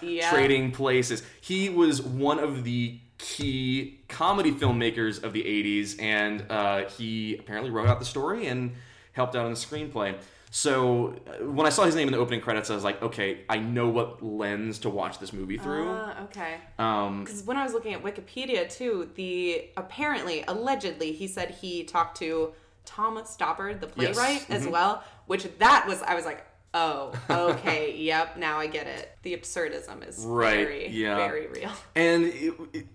Yeah, 0.00 0.08
yeah. 0.08 0.30
Trading 0.30 0.70
Places. 0.70 1.24
He 1.40 1.68
was 1.68 2.00
one 2.00 2.38
of 2.38 2.62
the 2.62 2.98
key 3.18 3.98
comedy 4.08 4.52
filmmakers 4.52 5.20
of 5.24 5.32
the 5.32 5.42
80s, 5.42 6.00
and 6.00 6.44
uh, 6.48 6.84
he 6.88 7.36
apparently 7.38 7.70
wrote 7.72 7.88
out 7.88 7.98
the 7.98 8.04
story 8.04 8.46
and 8.46 8.72
helped 9.12 9.34
out 9.34 9.44
on 9.44 9.50
the 9.50 9.56
screenplay. 9.58 10.14
So 10.50 11.14
uh, 11.26 11.44
when 11.44 11.66
I 11.66 11.70
saw 11.70 11.84
his 11.84 11.94
name 11.94 12.08
in 12.08 12.12
the 12.12 12.18
opening 12.18 12.40
credits, 12.40 12.70
I 12.70 12.74
was 12.74 12.84
like, 12.84 13.02
okay, 13.02 13.40
I 13.48 13.58
know 13.58 13.88
what 13.88 14.22
lens 14.24 14.78
to 14.80 14.90
watch 14.90 15.18
this 15.18 15.32
movie 15.32 15.58
through. 15.58 15.88
Ah, 15.90 16.22
okay. 16.24 16.56
um, 16.78 17.24
Because 17.24 17.42
when 17.44 17.56
I 17.56 17.64
was 17.64 17.72
looking 17.74 17.92
at 17.94 18.02
Wikipedia 18.02 18.68
too, 18.70 19.10
the 19.14 19.66
apparently, 19.76 20.44
allegedly, 20.48 21.12
he 21.12 21.26
said 21.26 21.50
he 21.60 21.84
talked 21.84 22.16
to 22.18 22.52
Thomas 22.86 23.36
Stoppard, 23.36 23.80
the 23.80 23.90
Yes. 23.96 24.14
playwright, 24.16 24.50
as 24.50 24.66
well. 24.66 25.02
Which 25.26 25.46
that 25.58 25.84
was, 25.86 26.00
I 26.02 26.14
was 26.14 26.24
like, 26.24 26.46
oh, 26.72 27.12
okay, 27.28 27.94
yep, 27.96 28.38
now 28.38 28.58
I 28.58 28.66
get 28.66 28.86
it. 28.86 29.10
The 29.22 29.36
absurdism 29.36 30.06
is 30.08 30.24
Right, 30.24 30.56
very, 30.66 30.88
yeah. 30.88 31.16
very 31.16 31.46
real. 31.48 31.70
and 31.94 32.24
it, 32.24 32.54
it, 32.72 32.86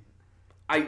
I 0.67 0.87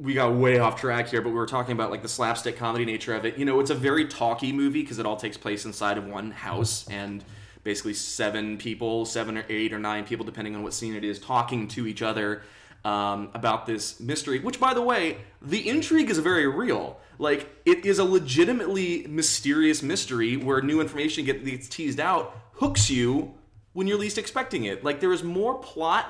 we 0.00 0.14
got 0.14 0.34
way 0.34 0.58
off 0.58 0.80
track 0.80 1.08
here 1.08 1.20
but 1.20 1.30
we 1.30 1.34
were 1.34 1.46
talking 1.46 1.72
about 1.72 1.90
like 1.90 2.02
the 2.02 2.08
slapstick 2.08 2.56
comedy 2.56 2.84
nature 2.84 3.14
of 3.14 3.24
it. 3.24 3.36
You 3.38 3.44
know 3.44 3.60
it's 3.60 3.70
a 3.70 3.74
very 3.74 4.06
talky 4.06 4.52
movie 4.52 4.82
because 4.82 4.98
it 4.98 5.06
all 5.06 5.16
takes 5.16 5.36
place 5.36 5.64
inside 5.64 5.98
of 5.98 6.06
one 6.06 6.30
house 6.30 6.86
and 6.88 7.24
basically 7.64 7.94
seven 7.94 8.58
people 8.58 9.04
seven 9.04 9.36
or 9.36 9.44
eight 9.48 9.72
or 9.72 9.78
nine 9.78 10.04
people 10.04 10.24
depending 10.24 10.54
on 10.54 10.62
what 10.62 10.72
scene 10.72 10.94
it 10.94 11.04
is 11.04 11.18
talking 11.18 11.68
to 11.68 11.86
each 11.86 12.02
other 12.02 12.42
um, 12.84 13.30
about 13.34 13.66
this 13.66 13.98
mystery 14.00 14.38
which 14.38 14.60
by 14.60 14.72
the 14.72 14.82
way 14.82 15.18
the 15.42 15.68
intrigue 15.68 16.10
is 16.10 16.18
very 16.18 16.46
real. 16.46 16.98
Like 17.18 17.48
it 17.64 17.84
is 17.84 17.98
a 17.98 18.04
legitimately 18.04 19.06
mysterious 19.08 19.82
mystery 19.82 20.36
where 20.36 20.62
new 20.62 20.80
information 20.80 21.24
gets 21.24 21.68
teased 21.68 22.00
out 22.00 22.36
hooks 22.54 22.88
you 22.90 23.34
when 23.72 23.86
you're 23.86 23.98
least 23.98 24.18
expecting 24.18 24.64
it. 24.64 24.84
Like 24.84 25.00
there 25.00 25.12
is 25.12 25.22
more 25.22 25.58
plot 25.58 26.06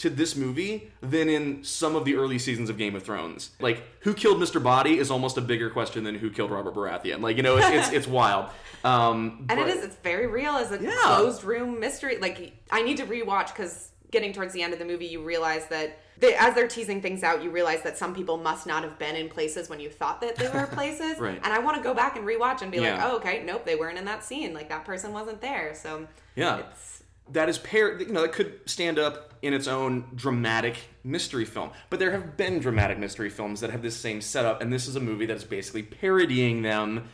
to 0.00 0.10
this 0.10 0.34
movie 0.36 0.90
than 1.00 1.28
in 1.28 1.62
some 1.64 1.94
of 1.96 2.04
the 2.04 2.16
early 2.16 2.38
seasons 2.38 2.68
of 2.70 2.76
Game 2.78 2.94
of 2.96 3.02
Thrones. 3.02 3.50
Like, 3.60 3.82
who 4.00 4.14
killed 4.14 4.38
Mr. 4.38 4.62
Body 4.62 4.98
is 4.98 5.10
almost 5.10 5.36
a 5.36 5.40
bigger 5.40 5.70
question 5.70 6.04
than 6.04 6.14
who 6.16 6.30
killed 6.30 6.50
Robert 6.50 6.74
Baratheon. 6.74 7.20
Like, 7.20 7.36
you 7.36 7.42
know, 7.42 7.56
it's 7.56 7.68
it's, 7.68 7.92
it's 7.92 8.06
wild. 8.20 8.46
Um, 8.84 9.46
And 9.48 9.58
but- 9.58 9.68
it 9.68 9.76
is, 9.76 9.84
it's 9.84 9.96
very 9.96 10.26
real 10.26 10.52
as 10.52 10.72
a 10.72 10.82
Yeah. 10.82 10.90
closed 11.02 11.44
room 11.44 11.78
mystery. 11.80 12.16
Like, 12.18 12.52
I 12.70 12.82
need 12.82 12.96
to 12.98 13.06
rewatch 13.06 13.48
because 13.48 13.90
getting 14.10 14.32
towards 14.32 14.52
the 14.52 14.62
end 14.62 14.72
of 14.72 14.78
the 14.78 14.84
movie, 14.84 15.06
you 15.06 15.22
realize 15.22 15.66
that 15.68 15.98
they, 16.18 16.34
as 16.34 16.54
they're 16.54 16.66
teasing 16.68 17.00
things 17.00 17.22
out, 17.22 17.42
you 17.42 17.50
realize 17.50 17.82
that 17.82 17.96
some 17.96 18.14
people 18.14 18.36
must 18.36 18.66
not 18.66 18.82
have 18.82 18.98
been 18.98 19.16
in 19.16 19.28
places 19.28 19.68
when 19.70 19.80
you 19.80 19.88
thought 19.88 20.20
that 20.22 20.36
they 20.36 20.48
were 20.48 20.66
places. 20.72 21.18
Right. 21.18 21.38
And 21.42 21.52
I 21.52 21.58
want 21.60 21.76
to 21.76 21.82
go 21.82 21.94
back 21.94 22.16
and 22.16 22.26
rewatch 22.26 22.62
and 22.62 22.70
be 22.72 22.80
like, 22.80 22.98
oh, 23.02 23.16
okay, 23.16 23.42
nope, 23.44 23.64
they 23.64 23.76
weren't 23.76 23.96
in 23.98 24.04
that 24.06 24.24
scene. 24.24 24.52
Like, 24.54 24.68
that 24.70 24.84
person 24.84 25.12
wasn't 25.12 25.40
there. 25.42 25.74
So, 25.74 26.06
Yeah. 26.36 26.58
It's, 26.70 27.02
that 27.32 27.48
is 27.48 27.58
paired, 27.58 28.00
you 28.00 28.12
know, 28.12 28.22
that 28.22 28.32
could 28.32 28.60
stand 28.66 28.98
up 28.98 29.34
in 29.42 29.54
its 29.54 29.66
own 29.66 30.04
dramatic 30.14 30.76
mystery 31.04 31.44
film. 31.44 31.70
But 31.88 31.98
there 31.98 32.10
have 32.10 32.36
been 32.36 32.60
dramatic 32.60 32.98
mystery 32.98 33.30
films 33.30 33.60
that 33.60 33.70
have 33.70 33.82
this 33.82 33.96
same 33.96 34.20
setup, 34.20 34.60
and 34.60 34.72
this 34.72 34.86
is 34.86 34.96
a 34.96 35.00
movie 35.00 35.26
that 35.26 35.36
is 35.36 35.44
basically 35.44 35.82
parodying 35.82 36.62
them 36.62 37.08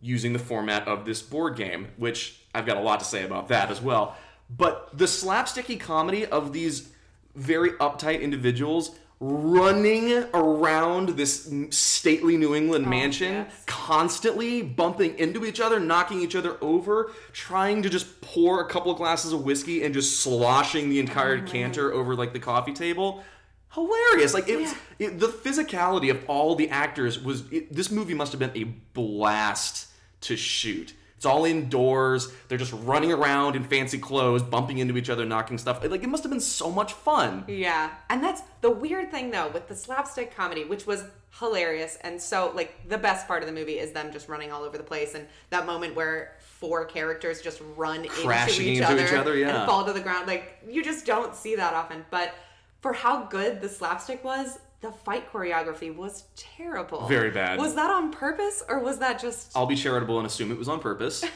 using 0.00 0.32
the 0.32 0.38
format 0.38 0.86
of 0.86 1.04
this 1.04 1.22
board 1.22 1.56
game, 1.56 1.88
which 1.96 2.42
I've 2.54 2.66
got 2.66 2.76
a 2.76 2.80
lot 2.80 3.00
to 3.00 3.06
say 3.06 3.24
about 3.24 3.48
that 3.48 3.70
as 3.70 3.80
well. 3.80 4.16
But 4.50 4.96
the 4.96 5.06
slapsticky 5.06 5.80
comedy 5.80 6.26
of 6.26 6.52
these 6.52 6.90
very 7.34 7.70
uptight 7.72 8.20
individuals 8.20 8.96
running 9.26 10.24
around 10.34 11.10
this 11.10 11.50
stately 11.70 12.36
New 12.36 12.54
England 12.54 12.84
oh, 12.86 12.90
mansion, 12.90 13.32
yes. 13.32 13.64
constantly 13.66 14.60
bumping 14.60 15.18
into 15.18 15.46
each 15.46 15.60
other, 15.60 15.80
knocking 15.80 16.20
each 16.20 16.36
other 16.36 16.58
over, 16.60 17.10
trying 17.32 17.82
to 17.82 17.88
just 17.88 18.20
pour 18.20 18.60
a 18.60 18.68
couple 18.68 18.92
of 18.92 18.98
glasses 18.98 19.32
of 19.32 19.42
whiskey 19.44 19.82
and 19.82 19.94
just 19.94 20.20
sloshing 20.20 20.90
the 20.90 20.98
entire 20.98 21.38
oh, 21.38 21.50
canter 21.50 21.92
over 21.92 22.14
like 22.14 22.34
the 22.34 22.38
coffee 22.38 22.74
table. 22.74 23.24
Hilarious! 23.72 24.34
Like 24.34 24.48
it, 24.48 24.60
was, 24.60 24.74
it 24.98 25.18
the 25.18 25.28
physicality 25.28 26.10
of 26.10 26.22
all 26.28 26.54
the 26.54 26.68
actors 26.68 27.18
was. 27.18 27.50
It, 27.50 27.72
this 27.72 27.90
movie 27.90 28.14
must 28.14 28.32
have 28.32 28.38
been 28.38 28.52
a 28.54 28.64
blast 28.92 29.88
to 30.22 30.36
shoot. 30.36 30.92
It's 31.16 31.26
all 31.26 31.44
indoors. 31.44 32.32
They're 32.48 32.58
just 32.58 32.72
running 32.72 33.12
around 33.12 33.56
in 33.56 33.64
fancy 33.64 33.98
clothes, 33.98 34.42
bumping 34.42 34.78
into 34.78 34.96
each 34.96 35.08
other, 35.10 35.24
knocking 35.24 35.58
stuff. 35.58 35.82
Like 35.88 36.02
it 36.02 36.08
must 36.08 36.22
have 36.22 36.30
been 36.30 36.40
so 36.40 36.70
much 36.70 36.92
fun. 36.92 37.44
Yeah. 37.48 37.90
And 38.10 38.22
that's 38.22 38.42
the 38.60 38.70
weird 38.70 39.10
thing 39.10 39.30
though 39.30 39.48
with 39.48 39.68
the 39.68 39.76
slapstick 39.76 40.34
comedy, 40.34 40.64
which 40.64 40.86
was 40.86 41.04
hilarious 41.40 41.98
and 42.02 42.20
so 42.20 42.52
like 42.54 42.88
the 42.88 42.96
best 42.96 43.26
part 43.26 43.42
of 43.42 43.48
the 43.48 43.52
movie 43.52 43.80
is 43.80 43.90
them 43.90 44.12
just 44.12 44.28
running 44.28 44.52
all 44.52 44.62
over 44.62 44.78
the 44.78 44.84
place 44.84 45.16
and 45.16 45.26
that 45.50 45.66
moment 45.66 45.92
where 45.96 46.36
four 46.38 46.84
characters 46.84 47.40
just 47.42 47.60
run 47.76 48.06
Crashing 48.06 48.68
into 48.68 48.70
each, 48.70 48.78
into 48.78 48.92
other, 48.92 49.04
each 49.04 49.12
other, 49.12 49.36
yeah. 49.36 49.58
and 49.58 49.66
fall 49.66 49.84
to 49.84 49.92
the 49.92 50.00
ground. 50.00 50.26
Like 50.26 50.58
you 50.68 50.82
just 50.82 51.04
don't 51.04 51.34
see 51.34 51.56
that 51.56 51.74
often. 51.74 52.04
But 52.10 52.34
for 52.80 52.92
how 52.92 53.24
good 53.24 53.60
the 53.60 53.68
slapstick 53.68 54.22
was, 54.22 54.58
the 54.84 54.92
fight 54.92 55.32
choreography 55.32 55.94
was 55.94 56.24
terrible. 56.36 57.06
Very 57.08 57.30
bad. 57.30 57.58
Was 57.58 57.74
that 57.74 57.90
on 57.90 58.12
purpose 58.12 58.62
or 58.68 58.80
was 58.80 58.98
that 58.98 59.18
just 59.18 59.56
I'll 59.56 59.64
be 59.64 59.76
charitable 59.76 60.18
and 60.18 60.26
assume 60.26 60.52
it 60.52 60.58
was 60.58 60.68
on 60.68 60.80
purpose. 60.80 61.24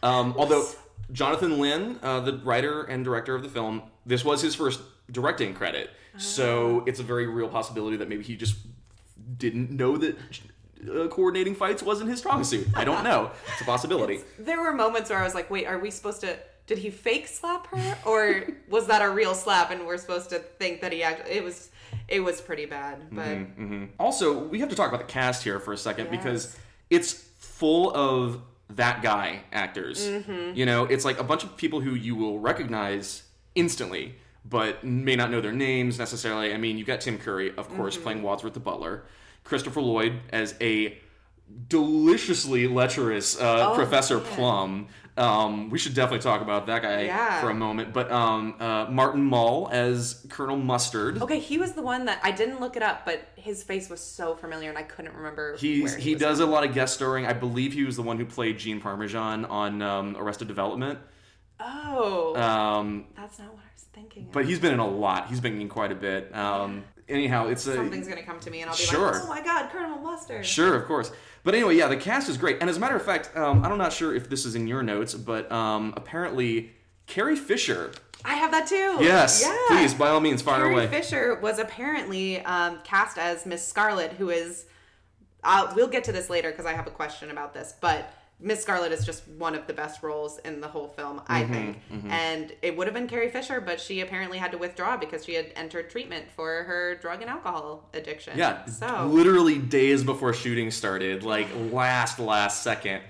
Um, 0.00 0.34
although 0.36 0.64
Jonathan 1.10 1.58
Lynn, 1.58 1.98
uh, 2.04 2.20
the 2.20 2.36
writer 2.44 2.84
and 2.84 3.04
director 3.04 3.34
of 3.34 3.42
the 3.42 3.48
film, 3.48 3.82
this 4.06 4.24
was 4.24 4.40
his 4.40 4.54
first 4.54 4.80
directing 5.10 5.54
credit, 5.54 5.90
so 6.18 6.84
it's 6.86 7.00
a 7.00 7.02
very 7.02 7.26
real 7.26 7.48
possibility 7.48 7.96
that 7.96 8.08
maybe 8.08 8.22
he 8.22 8.36
just 8.36 8.58
didn't 9.38 9.72
know 9.72 9.96
that 9.96 10.16
uh, 10.88 11.08
coordinating 11.08 11.56
fights 11.56 11.82
wasn't 11.82 12.08
his 12.08 12.20
strong 12.20 12.44
suit. 12.44 12.68
I 12.76 12.84
don't 12.84 13.02
know. 13.02 13.32
It's 13.52 13.60
a 13.60 13.64
possibility. 13.64 14.20
there 14.38 14.60
were 14.60 14.72
moments 14.72 15.10
where 15.10 15.18
I 15.18 15.24
was 15.24 15.34
like, 15.34 15.50
wait, 15.50 15.66
are 15.66 15.80
we 15.80 15.90
supposed 15.90 16.20
to? 16.20 16.38
Did 16.68 16.78
he 16.78 16.90
fake 16.90 17.26
slap 17.26 17.66
her, 17.68 17.98
or 18.06 18.44
was 18.70 18.86
that 18.86 19.02
a 19.02 19.10
real 19.10 19.34
slap? 19.34 19.72
And 19.72 19.84
we're 19.84 19.98
supposed 19.98 20.30
to 20.30 20.38
think 20.38 20.80
that 20.82 20.92
he 20.92 21.02
actually? 21.02 21.32
It 21.32 21.42
was, 21.42 21.70
it 22.08 22.20
was 22.20 22.40
pretty 22.40 22.66
bad. 22.66 23.06
But 23.10 23.24
Mm-hmm. 23.26 23.84
Also, 23.98 24.38
we 24.38 24.60
have 24.60 24.68
to 24.68 24.74
talk 24.76 24.88
about 24.88 25.00
the 25.06 25.12
cast 25.12 25.42
here 25.44 25.58
for 25.60 25.72
a 25.72 25.76
second 25.76 26.08
Yes. 26.10 26.16
because 26.16 26.56
it's 26.90 27.12
full 27.38 27.94
of 27.94 28.40
that 28.70 29.02
guy 29.02 29.40
actors. 29.52 30.06
Mm-hmm. 30.08 30.54
You 30.56 30.66
know, 30.66 30.84
it's 30.84 31.04
like 31.04 31.18
a 31.18 31.24
bunch 31.24 31.44
of 31.44 31.56
people 31.56 31.80
who 31.80 31.94
you 31.94 32.14
will 32.14 32.38
recognize 32.38 33.22
instantly, 33.54 34.14
but 34.44 34.84
may 34.84 35.16
not 35.16 35.30
know 35.30 35.40
their 35.40 35.52
names 35.52 35.98
necessarily. 35.98 36.52
I 36.52 36.56
mean, 36.58 36.78
you've 36.78 36.86
got 36.86 37.00
Tim 37.00 37.18
Curry, 37.18 37.54
of 37.56 37.68
course, 37.74 37.94
Mm-hmm. 37.94 38.02
playing 38.02 38.22
Wadsworth 38.22 38.54
the 38.54 38.60
Butler, 38.60 39.04
Christopher 39.44 39.80
Lloyd 39.80 40.20
as 40.30 40.54
a 40.60 40.98
deliciously 41.68 42.66
lecherous 42.66 43.40
uh, 43.40 43.70
Oh, 43.70 43.74
Professor. 43.74 44.18
Plum. 44.18 44.88
Um, 45.16 45.68
we 45.70 45.80
should 45.80 45.94
definitely 45.94 46.22
talk 46.22 46.42
about 46.42 46.66
that 46.68 46.82
guy 46.82 47.02
Yeah. 47.02 47.40
for 47.40 47.50
a 47.50 47.54
moment. 47.54 47.92
But 47.92 48.10
um, 48.12 48.54
uh, 48.60 48.86
Martin 48.88 49.24
Mull 49.24 49.68
as 49.72 50.24
Colonel 50.28 50.56
Mustard. 50.56 51.20
okay, 51.20 51.40
he 51.40 51.58
was 51.58 51.72
the 51.72 51.82
one 51.82 52.04
that 52.04 52.20
I 52.22 52.30
didn't 52.30 52.60
look 52.60 52.76
it 52.76 52.82
up, 52.84 53.04
but 53.04 53.26
his 53.34 53.64
face 53.64 53.90
was 53.90 54.00
so 54.00 54.36
familiar, 54.36 54.68
and 54.68 54.78
I 54.78 54.84
couldn't 54.84 55.14
remember. 55.16 55.56
He's, 55.56 55.96
he 55.96 56.12
was 56.14 56.20
does 56.22 56.38
from. 56.38 56.48
a 56.48 56.52
lot 56.52 56.64
of 56.64 56.72
guest 56.72 56.94
starring. 56.94 57.26
I 57.26 57.32
believe 57.32 57.72
he 57.72 57.82
was 57.82 57.96
the 57.96 58.02
one 58.02 58.16
who 58.16 58.24
played 58.26 58.58
Gene 58.58 58.80
Parmesan 58.80 59.44
on 59.46 59.82
um, 59.82 60.16
Arrested 60.16 60.46
Development. 60.46 61.00
Oh, 61.58 62.36
Um, 62.36 63.06
that's 63.16 63.40
not 63.40 63.48
what 63.48 63.58
I 63.58 63.72
was 63.74 63.82
thinking. 63.92 64.28
but 64.30 64.44
he's 64.46 64.60
been 64.60 64.72
in 64.72 64.78
a 64.78 64.86
lot. 64.88 65.26
He's 65.28 65.40
been 65.40 65.60
in 65.60 65.68
quite 65.68 65.90
a 65.90 65.96
bit. 65.96 66.32
Um, 66.32 66.84
anyhow, 67.08 67.48
it's 67.48 67.66
a 67.66 67.74
something's 67.74 68.08
gonna 68.08 68.22
come 68.22 68.40
to 68.40 68.50
me, 68.50 68.60
and 68.62 68.70
I'll 68.70 68.76
be 68.76 68.82
Sure. 68.82 69.12
like, 69.12 69.22
"Oh 69.22 69.28
my 69.28 69.40
god, 69.42 69.70
Colonel 69.70 69.98
Mustard!" 69.98 70.44
sure, 70.46 70.74
of 70.74 70.86
course. 70.86 71.10
But 71.44 71.54
anyway, 71.54 71.76
yeah, 71.76 71.88
the 71.88 71.96
cast 71.96 72.28
is 72.28 72.36
great. 72.36 72.58
And 72.60 72.68
as 72.68 72.76
a 72.76 72.80
matter 72.80 72.96
of 72.96 73.02
fact, 73.02 73.34
um, 73.36 73.64
I'm 73.64 73.78
not 73.78 73.92
sure 73.92 74.14
if 74.14 74.28
this 74.28 74.44
is 74.44 74.54
in 74.54 74.66
your 74.66 74.82
notes, 74.82 75.14
but 75.14 75.50
um, 75.50 75.94
apparently 75.96 76.72
Carrie 77.06 77.36
Fisher. 77.36 77.92
I 78.24 78.34
have 78.34 78.50
that 78.50 78.66
too. 78.66 78.96
Yes, 79.00 79.42
yeah. 79.46 79.56
please, 79.68 79.94
by 79.94 80.08
all 80.08 80.20
means, 80.20 80.42
fire 80.42 80.64
away. 80.64 80.72
Carrie 80.72 80.86
away. 80.86 81.00
Fisher 81.00 81.34
was 81.40 81.58
apparently 81.58 82.40
um, 82.44 82.80
cast 82.84 83.16
as 83.16 83.46
Miss 83.46 83.66
Scarlet, 83.66 84.12
who 84.12 84.30
is. 84.30 84.66
Uh, 85.44 85.72
we'll 85.76 85.86
get 85.88 86.02
to 86.04 86.12
this 86.12 86.28
later 86.28 86.50
because 86.50 86.66
I 86.66 86.72
have 86.72 86.86
a 86.88 86.90
question 86.90 87.30
about 87.30 87.54
this, 87.54 87.72
but 87.80 88.12
Miss 88.40 88.62
Scarlet 88.62 88.92
is 88.92 89.04
just 89.04 89.26
one 89.26 89.54
of 89.56 89.66
the 89.66 89.72
best 89.72 90.02
roles 90.02 90.38
in 90.44 90.60
the 90.60 90.68
whole 90.68 90.88
film, 90.88 91.20
I 91.26 91.42
Mm-hmm, 91.42 91.52
think. 91.52 91.78
And 92.08 92.52
it 92.62 92.76
would 92.76 92.86
have 92.86 92.94
been 92.94 93.08
Carrie 93.08 93.30
Fisher, 93.30 93.60
but 93.60 93.80
she 93.80 94.00
apparently 94.00 94.38
had 94.38 94.52
to 94.52 94.58
withdraw 94.58 94.96
because 94.96 95.24
she 95.24 95.34
had 95.34 95.52
entered 95.56 95.90
treatment 95.90 96.26
for 96.36 96.62
her 96.64 96.94
drug 96.96 97.20
and 97.20 97.28
alcohol 97.30 97.88
addiction. 97.94 98.38
Yeah, 98.38 98.64
So 98.66 99.06
literally 99.06 99.58
days 99.58 100.04
before 100.04 100.32
shooting 100.34 100.70
started, 100.70 101.24
like 101.24 101.48
last 101.72 102.18
last 102.20 102.62
second. 102.62 103.02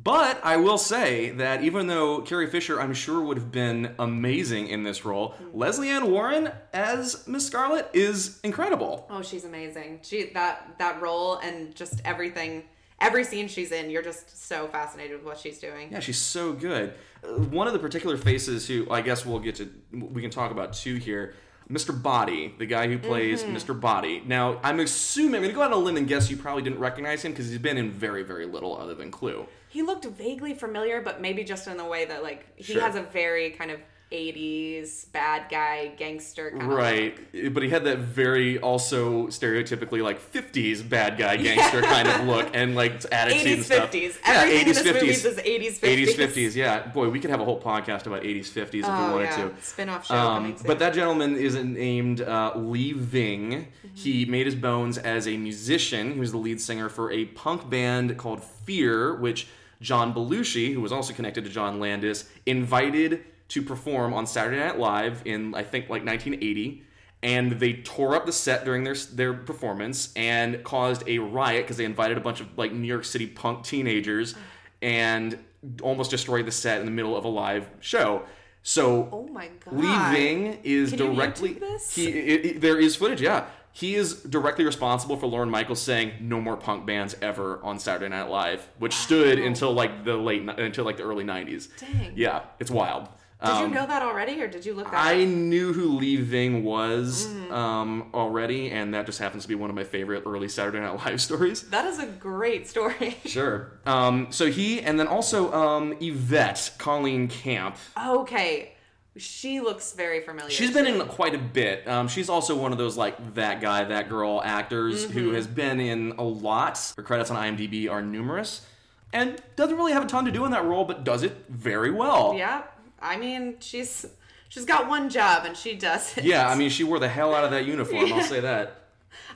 But 0.00 0.38
I 0.44 0.58
will 0.58 0.78
say 0.78 1.30
that 1.30 1.64
even 1.64 1.88
though 1.88 2.20
Carrie 2.20 2.46
Fisher, 2.48 2.80
I'm 2.80 2.94
sure, 2.94 3.20
would 3.20 3.36
have 3.36 3.50
been 3.50 3.96
amazing 3.98 4.68
in 4.68 4.84
this 4.84 5.04
role, 5.04 5.34
Lesley 5.52 5.88
Ann 5.88 6.12
Warren 6.12 6.52
as 6.72 7.26
Miss 7.26 7.44
Scarlet 7.44 7.88
is 7.92 8.38
incredible. 8.44 9.08
Oh, 9.10 9.22
she's 9.22 9.44
amazing. 9.44 10.00
She 10.04 10.30
that 10.34 10.76
that 10.78 11.02
role 11.02 11.38
and 11.38 11.74
just 11.74 12.00
everything, 12.04 12.62
every 13.00 13.24
scene 13.24 13.48
she's 13.48 13.72
in, 13.72 13.90
you're 13.90 14.02
just 14.02 14.46
so 14.48 14.66
fascinated 14.68 15.16
with 15.18 15.24
what 15.24 15.38
she's 15.38 15.58
doing. 15.58 15.90
Yeah, 15.92 16.00
she's 16.00 16.18
so 16.18 16.52
good. 16.52 16.94
Uh, 17.24 17.28
One 17.34 17.66
of 17.66 17.72
the 17.72 17.78
particular 17.78 18.16
faces 18.16 18.66
who 18.68 18.90
I 18.90 19.00
guess 19.00 19.24
we'll 19.26 19.38
get 19.40 19.56
to, 19.56 19.70
we 19.92 20.22
can 20.22 20.30
talk 20.30 20.50
about 20.50 20.72
too 20.72 20.96
here. 20.96 21.34
Mr. 21.70 22.02
Body, 22.02 22.54
the 22.58 22.64
guy 22.64 22.86
who 22.88 22.98
plays 22.98 23.44
Mr. 23.44 23.78
Body. 23.78 24.22
Now, 24.24 24.58
I'm 24.62 24.80
assuming, 24.80 25.34
I'm 25.34 25.40
going 25.42 25.50
to 25.50 25.54
go 25.54 25.60
out 25.62 25.70
on 25.70 25.78
a 25.82 25.84
limb 25.84 25.98
and 25.98 26.08
guess 26.08 26.30
you 26.30 26.38
probably 26.38 26.62
didn't 26.62 26.78
recognize 26.78 27.22
him 27.22 27.32
because 27.32 27.50
he's 27.50 27.58
been 27.58 27.76
in 27.76 27.90
very, 27.90 28.22
very 28.22 28.46
little 28.46 28.74
other 28.78 28.94
than 28.94 29.10
Clue. 29.10 29.46
He 29.68 29.82
looked 29.82 30.06
vaguely 30.06 30.54
familiar, 30.54 31.02
but 31.02 31.20
maybe 31.20 31.44
just 31.44 31.68
in 31.68 31.76
the 31.76 31.84
way 31.84 32.06
that 32.06 32.22
like 32.22 32.46
he 32.56 32.72
Sure. 32.72 32.80
has 32.80 32.94
a 32.96 33.02
very 33.02 33.50
kind 33.50 33.70
of 33.70 33.80
80s 34.10 35.10
bad 35.12 35.50
guy 35.50 35.88
gangster 35.96 36.50
kind 36.50 36.62
of 36.62 36.68
Right, 36.68 37.52
but 37.54 37.62
he 37.62 37.68
had 37.68 37.84
that 37.84 37.98
very 37.98 38.58
also 38.58 39.26
stereotypically 39.26 40.02
like 40.02 40.18
'50s 40.32 40.88
bad 40.88 41.18
guy 41.18 41.36
gangster 41.36 41.82
kind 41.82 42.08
of 42.08 42.24
look 42.24 42.48
and 42.54 42.74
like 42.74 43.04
attitude 43.12 43.46
80s, 43.46 43.54
and 43.54 43.64
stuff. 43.64 43.92
50s. 43.92 44.16
Yeah, 44.26 44.32
Everything 44.42 44.58
80s, 44.58 44.60
in 44.60 44.66
this 44.68 44.82
50s. 44.82 44.94
movie 44.94 45.66
is 45.66 45.78
80s, 45.78 45.80
50s. 45.80 46.14
80s, 46.16 46.48
50s. 46.50 46.54
Yeah, 46.54 46.86
boy, 46.88 47.08
we 47.10 47.20
could 47.20 47.30
have 47.30 47.40
a 47.40 47.44
whole 47.44 47.60
podcast 47.60 48.06
about 48.06 48.22
80s, 48.22 48.46
50s 48.48 48.56
if 48.64 48.72
we 48.74 48.80
Oh, 48.84 49.12
wanted 49.12 49.24
yeah. 49.24 49.36
to. 49.48 49.54
Spin-off 49.62 50.06
show 50.06 50.14
Um, 50.14 50.56
but 50.66 50.78
that 50.78 50.94
gentleman 50.94 51.36
is 51.36 51.54
named 51.54 52.20
uh, 52.22 52.52
Lee 52.56 52.92
Ving. 52.92 53.50
Mm-hmm. 53.50 53.88
He 53.94 54.24
made 54.24 54.46
his 54.46 54.54
bones 54.54 54.96
as 54.98 55.26
a 55.28 55.36
musician. 55.36 56.14
He 56.14 56.20
was 56.20 56.32
the 56.32 56.38
lead 56.38 56.60
singer 56.60 56.88
for 56.88 57.10
a 57.12 57.26
punk 57.26 57.68
band 57.68 58.16
called 58.16 58.42
Fear, 58.42 59.16
which 59.16 59.48
John 59.80 60.12
Belushi, 60.14 60.72
who 60.74 60.80
was 60.80 60.92
also 60.92 61.12
connected 61.12 61.44
to 61.44 61.50
John 61.50 61.78
Landis, 61.78 62.28
invited 62.46 63.24
to 63.48 63.62
perform 63.62 64.12
on 64.14 64.26
Saturday 64.26 64.58
Night 64.58 64.78
Live 64.78 65.22
in 65.24 65.54
I 65.54 65.62
think 65.62 65.84
like 65.88 66.04
1980. 66.04 66.84
And 67.20 67.52
they 67.52 67.72
tore 67.72 68.14
up 68.14 68.26
the 68.26 68.32
set 68.32 68.64
during 68.64 68.84
their 68.84 68.94
their 68.94 69.34
performance 69.34 70.12
and 70.14 70.62
caused 70.62 71.02
a 71.08 71.18
riot 71.18 71.64
because 71.64 71.76
they 71.76 71.84
invited 71.84 72.16
a 72.16 72.20
bunch 72.20 72.40
of 72.40 72.46
like 72.56 72.72
New 72.72 72.86
York 72.86 73.04
City 73.04 73.26
punk 73.26 73.64
teenagers 73.64 74.34
and 74.80 75.38
almost 75.82 76.10
destroyed 76.12 76.46
the 76.46 76.52
set 76.52 76.78
in 76.78 76.84
the 76.86 76.92
middle 76.92 77.16
of 77.16 77.24
a 77.24 77.28
live 77.28 77.68
show. 77.80 78.22
So 78.62 79.08
Oh 79.10 79.26
my 79.32 79.48
god. 79.64 79.74
Lee 79.74 80.16
Ving 80.16 80.58
is 80.62 80.90
Can 80.90 80.98
directly 80.98 81.60
he 81.90 82.06
it, 82.08 82.46
it- 82.46 82.60
there 82.60 82.78
is 82.78 82.94
footage, 82.96 83.20
yeah. 83.20 83.46
He 83.72 83.94
is 83.94 84.22
directly 84.22 84.64
responsible 84.64 85.16
for 85.16 85.26
Lorne 85.26 85.50
Michaels 85.50 85.80
saying 85.80 86.12
no 86.20 86.40
more 86.40 86.56
punk 86.56 86.84
bands 86.86 87.14
ever 87.22 87.60
on 87.62 87.78
Saturday 87.78 88.08
Night 88.08 88.28
Live, 88.28 88.68
which 88.78 88.94
stood 88.94 89.38
until 89.38 89.72
like 89.72 90.04
the 90.04 90.16
late 90.16 90.42
until 90.48 90.84
like 90.84 90.96
the 90.96 91.04
early 91.04 91.22
90s. 91.24 91.68
Dang. 91.78 92.12
Yeah, 92.16 92.42
it's 92.58 92.70
wild. 92.70 93.08
Did 93.40 93.48
you 93.50 93.64
Um, 93.66 93.72
know 93.72 93.86
that 93.86 94.02
already, 94.02 94.42
or 94.42 94.48
did 94.48 94.66
you 94.66 94.74
look 94.74 94.90
that 94.90 94.94
I 95.06 95.22
up? 95.22 95.28
knew 95.28 95.72
who 95.72 95.96
Lee 95.96 96.16
Ving 96.16 96.64
was 96.64 97.26
Mm-hmm. 97.28 97.52
um, 97.54 98.10
already, 98.12 98.70
and 98.70 98.92
that 98.94 99.06
just 99.06 99.20
happens 99.20 99.44
to 99.44 99.48
be 99.48 99.54
one 99.54 99.70
of 99.70 99.76
my 99.76 99.84
favorite 99.84 100.24
early 100.26 100.48
Saturday 100.48 100.80
Night 100.80 100.96
Live 101.04 101.20
stories. 101.28 101.62
That 101.70 101.84
is 101.86 101.98
a 102.00 102.06
great 102.06 102.66
story. 102.66 103.16
Sure. 103.24 103.78
Um, 103.86 104.26
so 104.30 104.50
he, 104.50 104.80
and 104.80 104.98
then 104.98 105.06
also 105.06 105.52
um, 105.52 105.96
Yvette 106.00 106.72
Colleen 106.78 107.28
Camp. 107.28 107.76
okay, 108.08 108.72
she 109.16 109.60
looks 109.60 109.92
very 109.92 110.20
familiar. 110.20 110.50
She's 110.50 110.72
been 110.72 110.86
too. 110.86 111.00
in 111.00 111.06
quite 111.08 111.34
a 111.34 111.38
bit. 111.38 111.86
Um, 111.88 112.06
she's 112.08 112.28
also 112.28 112.56
one 112.56 112.72
of 112.72 112.78
those 112.78 112.96
like 112.96 113.34
that 113.34 113.60
guy, 113.60 113.84
that 113.84 114.08
girl 114.08 114.40
actors 114.44 115.04
Mm-hmm. 115.06 115.12
who 115.18 115.30
has 115.32 115.46
been 115.46 115.78
in 115.80 116.12
a 116.18 116.22
lot. 116.24 116.92
Her 116.96 117.02
credits 117.04 117.30
on 117.30 117.36
IMDb 117.36 117.88
are 117.90 118.02
numerous, 118.02 118.66
and 119.12 119.40
doesn't 119.56 119.76
really 119.76 119.92
have 119.92 120.04
a 120.04 120.08
ton 120.08 120.24
to 120.24 120.30
do 120.32 120.44
in 120.44 120.50
that 120.50 120.64
role, 120.64 120.84
but 120.84 121.04
does 121.04 121.22
it 121.22 121.44
very 121.48 121.90
well. 121.90 122.34
Yeah, 122.36 122.62
I 123.00 123.16
mean, 123.16 123.56
she's 123.60 124.06
she's 124.48 124.64
got 124.64 124.88
one 124.88 125.08
job 125.08 125.44
and 125.44 125.56
she 125.56 125.74
does 125.74 126.16
it. 126.16 126.24
Yeah, 126.24 126.48
I 126.48 126.54
mean, 126.54 126.70
she 126.70 126.84
wore 126.84 126.98
the 126.98 127.08
hell 127.08 127.34
out 127.34 127.44
of 127.44 127.50
that 127.50 127.66
uniform. 127.66 128.12
I'll 128.12 128.22
say 128.22 128.40
that. 128.40 128.82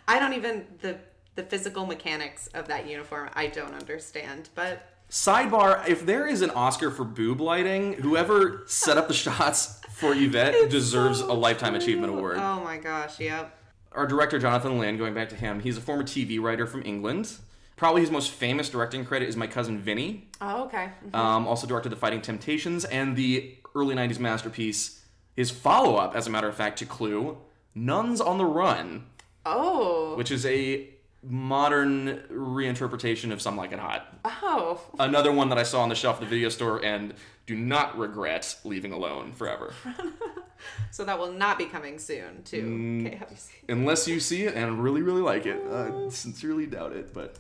I 0.08 0.18
don't 0.18 0.32
even 0.34 0.66
the 0.80 0.98
the 1.34 1.42
physical 1.42 1.86
mechanics 1.86 2.48
of 2.48 2.68
that 2.68 2.88
uniform. 2.88 3.30
I 3.34 3.46
don't 3.46 3.74
understand, 3.74 4.50
but 4.54 4.86
Sidebar: 5.10 5.86
If 5.86 6.06
there 6.06 6.26
is 6.26 6.42
an 6.42 6.50
Oscar 6.50 6.90
for 6.90 7.04
boob 7.04 7.40
lighting, 7.40 7.94
whoever 7.94 8.64
set 8.66 8.96
up 8.96 9.08
the 9.08 9.14
shots 9.14 9.80
for 9.90 10.14
Yvette 10.14 10.70
deserves 10.70 11.20
so 11.20 11.30
a 11.30 11.34
lifetime 11.34 11.74
true. 11.74 11.82
achievement 11.82 12.12
award. 12.12 12.38
Oh 12.38 12.62
my 12.64 12.78
gosh, 12.78 13.20
yep. 13.20 13.56
Our 13.92 14.06
director 14.06 14.38
Jonathan 14.38 14.78
Land, 14.78 14.98
going 14.98 15.12
back 15.12 15.28
to 15.28 15.36
him, 15.36 15.60
he's 15.60 15.76
a 15.76 15.82
former 15.82 16.02
TV 16.02 16.40
writer 16.40 16.66
from 16.66 16.82
England. 16.84 17.36
Probably 17.76 18.02
his 18.02 18.10
most 18.10 18.30
famous 18.30 18.68
directing 18.68 19.04
credit 19.04 19.28
is 19.28 19.36
My 19.36 19.46
Cousin 19.46 19.78
Vinny. 19.78 20.28
Oh, 20.40 20.64
okay. 20.64 20.90
Um, 21.14 21.46
also 21.48 21.66
directed 21.66 21.88
The 21.90 21.96
Fighting 21.96 22.20
Temptations 22.20 22.84
and 22.84 23.16
the 23.16 23.56
early 23.74 23.94
'90s 23.94 24.18
masterpiece, 24.18 25.02
his 25.34 25.50
follow-up, 25.50 26.14
as 26.14 26.26
a 26.26 26.30
matter 26.30 26.48
of 26.48 26.54
fact, 26.54 26.78
to 26.80 26.86
Clue, 26.86 27.38
Nuns 27.74 28.20
on 28.20 28.38
the 28.38 28.44
Run, 28.44 29.06
Oh, 29.46 30.14
which 30.16 30.30
is 30.30 30.44
a 30.46 30.88
modern 31.24 32.22
reinterpretation 32.30 33.32
of 33.32 33.40
Some 33.40 33.56
Like 33.56 33.72
It 33.72 33.78
Hot. 33.78 34.06
oh, 34.24 34.80
Another 34.98 35.32
one 35.32 35.48
that 35.48 35.58
I 35.58 35.62
saw 35.62 35.80
on 35.82 35.88
the 35.88 35.94
shelf 35.94 36.16
at 36.16 36.20
the 36.20 36.26
video 36.26 36.48
store 36.48 36.84
and 36.84 37.14
do 37.46 37.54
not 37.56 37.96
regret 37.98 38.56
leaving 38.64 38.92
alone 38.92 39.32
forever. 39.32 39.72
so 40.90 41.04
that 41.04 41.18
will 41.18 41.32
not 41.32 41.58
be 41.58 41.66
coming 41.66 41.98
soon 41.98 42.42
to 42.44 42.62
Mm. 42.62 43.20
KFC. 43.20 43.50
Unless 43.68 44.08
you 44.08 44.20
see 44.20 44.44
it 44.44 44.54
and 44.54 44.82
really, 44.82 45.02
really 45.02 45.22
like 45.22 45.46
it. 45.46 45.62
I 45.70 46.08
sincerely 46.10 46.66
doubt 46.66 46.92
it, 46.92 47.12
but 47.14 47.36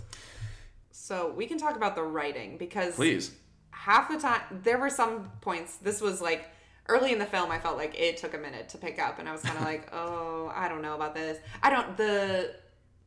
So 0.90 1.32
we 1.36 1.46
can 1.46 1.58
talk 1.58 1.76
about 1.76 1.94
the 1.94 2.02
writing 2.02 2.56
because 2.58 2.94
please. 2.94 3.32
half 3.70 4.08
the 4.10 4.18
time 4.18 4.40
there 4.62 4.78
were 4.78 4.90
some 4.90 5.30
points. 5.40 5.76
This 5.76 6.00
was 6.00 6.20
like 6.20 6.48
early 6.88 7.12
in 7.12 7.18
the 7.18 7.26
film. 7.26 7.50
I 7.50 7.58
felt 7.58 7.76
like 7.76 7.98
it 7.98 8.16
took 8.16 8.34
a 8.34 8.38
minute 8.38 8.68
to 8.70 8.78
pick 8.78 8.98
up, 9.00 9.18
and 9.18 9.28
I 9.28 9.32
was 9.32 9.42
kind 9.42 9.56
of 9.58 9.64
like, 9.64 9.88
oh, 9.92 10.52
I 10.54 10.68
don't 10.68 10.82
know 10.82 10.94
about 10.94 11.14
this. 11.14 11.38
I 11.62 11.70
don't 11.70 11.96
the 11.96 12.54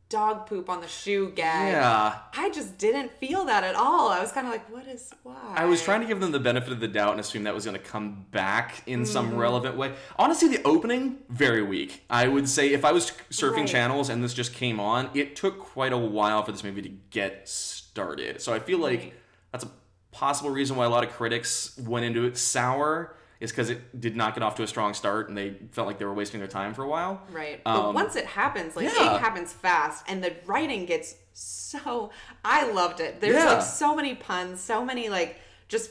dog 0.08 0.46
poop 0.46 0.70
on 0.70 0.80
the 0.80 0.86
shoe 0.86 1.32
gag. 1.34 1.72
Yeah. 1.72 2.14
I 2.34 2.50
just 2.50 2.78
didn't 2.78 3.10
feel 3.12 3.44
that 3.46 3.64
at 3.64 3.74
all. 3.74 4.08
I 4.08 4.20
was 4.20 4.30
kind 4.30 4.46
of 4.46 4.52
like, 4.52 4.70
what 4.72 4.86
is 4.86 5.12
why? 5.24 5.34
I 5.56 5.64
was 5.64 5.82
trying 5.82 6.00
to 6.00 6.06
give 6.06 6.20
them 6.20 6.30
the 6.30 6.38
benefit 6.38 6.72
of 6.72 6.78
the 6.78 6.86
doubt 6.88 7.10
and 7.12 7.20
assume 7.20 7.42
that 7.42 7.54
was 7.54 7.64
going 7.64 7.76
to 7.76 7.82
come 7.82 8.24
back 8.30 8.82
in 8.86 9.00
Mm-hmm. 9.00 9.12
some 9.12 9.36
relevant 9.36 9.76
way. 9.76 9.94
Honestly, 10.16 10.48
the 10.48 10.62
opening 10.64 11.18
very 11.28 11.62
weak. 11.62 12.04
I 12.08 12.28
would 12.28 12.48
say 12.48 12.72
if 12.72 12.84
I 12.84 12.92
was 12.92 13.10
surfing 13.30 13.56
Right. 13.58 13.68
channels 13.68 14.08
and 14.08 14.22
this 14.22 14.32
just 14.32 14.54
came 14.54 14.78
on, 14.78 15.10
it 15.14 15.34
took 15.34 15.58
quite 15.58 15.92
a 15.92 15.98
while 15.98 16.42
for 16.44 16.52
this 16.52 16.62
movie 16.62 16.82
to 16.82 16.90
get 17.10 17.48
started. 17.48 18.40
So 18.40 18.52
I 18.54 18.60
feel 18.60 18.78
like 18.78 19.00
Right. 19.00 19.12
that's 19.50 19.64
a 19.64 19.70
possible 20.12 20.50
reason 20.50 20.76
why 20.76 20.84
a 20.84 20.88
lot 20.88 21.02
of 21.04 21.10
critics 21.10 21.76
went 21.78 22.04
into 22.04 22.24
it 22.24 22.38
sour 22.38 23.16
is 23.40 23.50
because 23.52 23.70
it 23.70 24.00
did 24.00 24.16
not 24.16 24.34
get 24.34 24.42
off 24.42 24.54
to 24.56 24.62
a 24.62 24.66
strong 24.66 24.94
start 24.94 25.28
and 25.28 25.36
they 25.36 25.50
felt 25.72 25.86
like 25.86 25.98
they 25.98 26.04
were 26.04 26.14
wasting 26.14 26.40
their 26.40 26.48
time 26.48 26.72
for 26.74 26.82
a 26.82 26.88
while. 26.88 27.20
Right. 27.30 27.62
But 27.64 27.88
Um, 27.88 27.94
once 27.94 28.16
it 28.16 28.24
happens, 28.26 28.76
like 28.76 28.86
yeah. 28.86 29.16
it 29.16 29.20
happens 29.20 29.52
fast 29.52 30.04
and 30.08 30.22
the 30.24 30.34
writing 30.46 30.86
gets 30.86 31.16
so 31.34 32.10
I 32.44 32.70
loved 32.70 33.00
it. 33.00 33.20
There's 33.20 33.34
Yeah. 33.36 33.44
like 33.54 33.62
so 33.62 33.94
many 33.94 34.14
puns, 34.14 34.60
so 34.60 34.84
many 34.84 35.08
like 35.10 35.38
just 35.68 35.90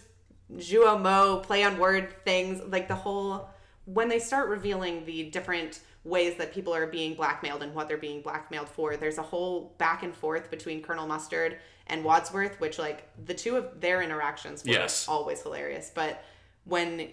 jouer 0.57 0.99
mot, 0.99 1.43
play 1.43 1.63
on 1.63 1.77
word 1.77 2.13
things, 2.23 2.61
like 2.67 2.87
the 2.87 2.95
whole 2.95 3.49
when 3.85 4.09
they 4.09 4.17
start 4.17 4.49
revealing 4.49 5.05
the 5.05 5.29
different 5.29 5.79
ways 6.03 6.35
that 6.37 6.51
people 6.51 6.73
are 6.73 6.87
being 6.87 7.13
blackmailed 7.13 7.61
and 7.61 7.73
what 7.75 7.87
they're 7.87 7.97
being 7.97 8.21
blackmailed 8.21 8.67
for, 8.69 8.95
there's 8.97 9.19
a 9.19 9.23
whole 9.23 9.75
back 9.77 10.01
and 10.01 10.15
forth 10.15 10.49
between 10.49 10.81
Colonel 10.81 11.05
Mustard 11.07 11.57
and 11.87 12.03
Wadsworth, 12.03 12.59
which 12.59 12.79
like 12.79 13.07
the 13.25 13.33
two 13.35 13.55
of 13.57 13.79
their 13.81 14.01
interactions 14.01 14.63
were 14.63 14.71
Yes. 14.71 15.07
always 15.07 15.41
hilarious. 15.43 15.91
But 15.93 16.23
when 16.63 17.09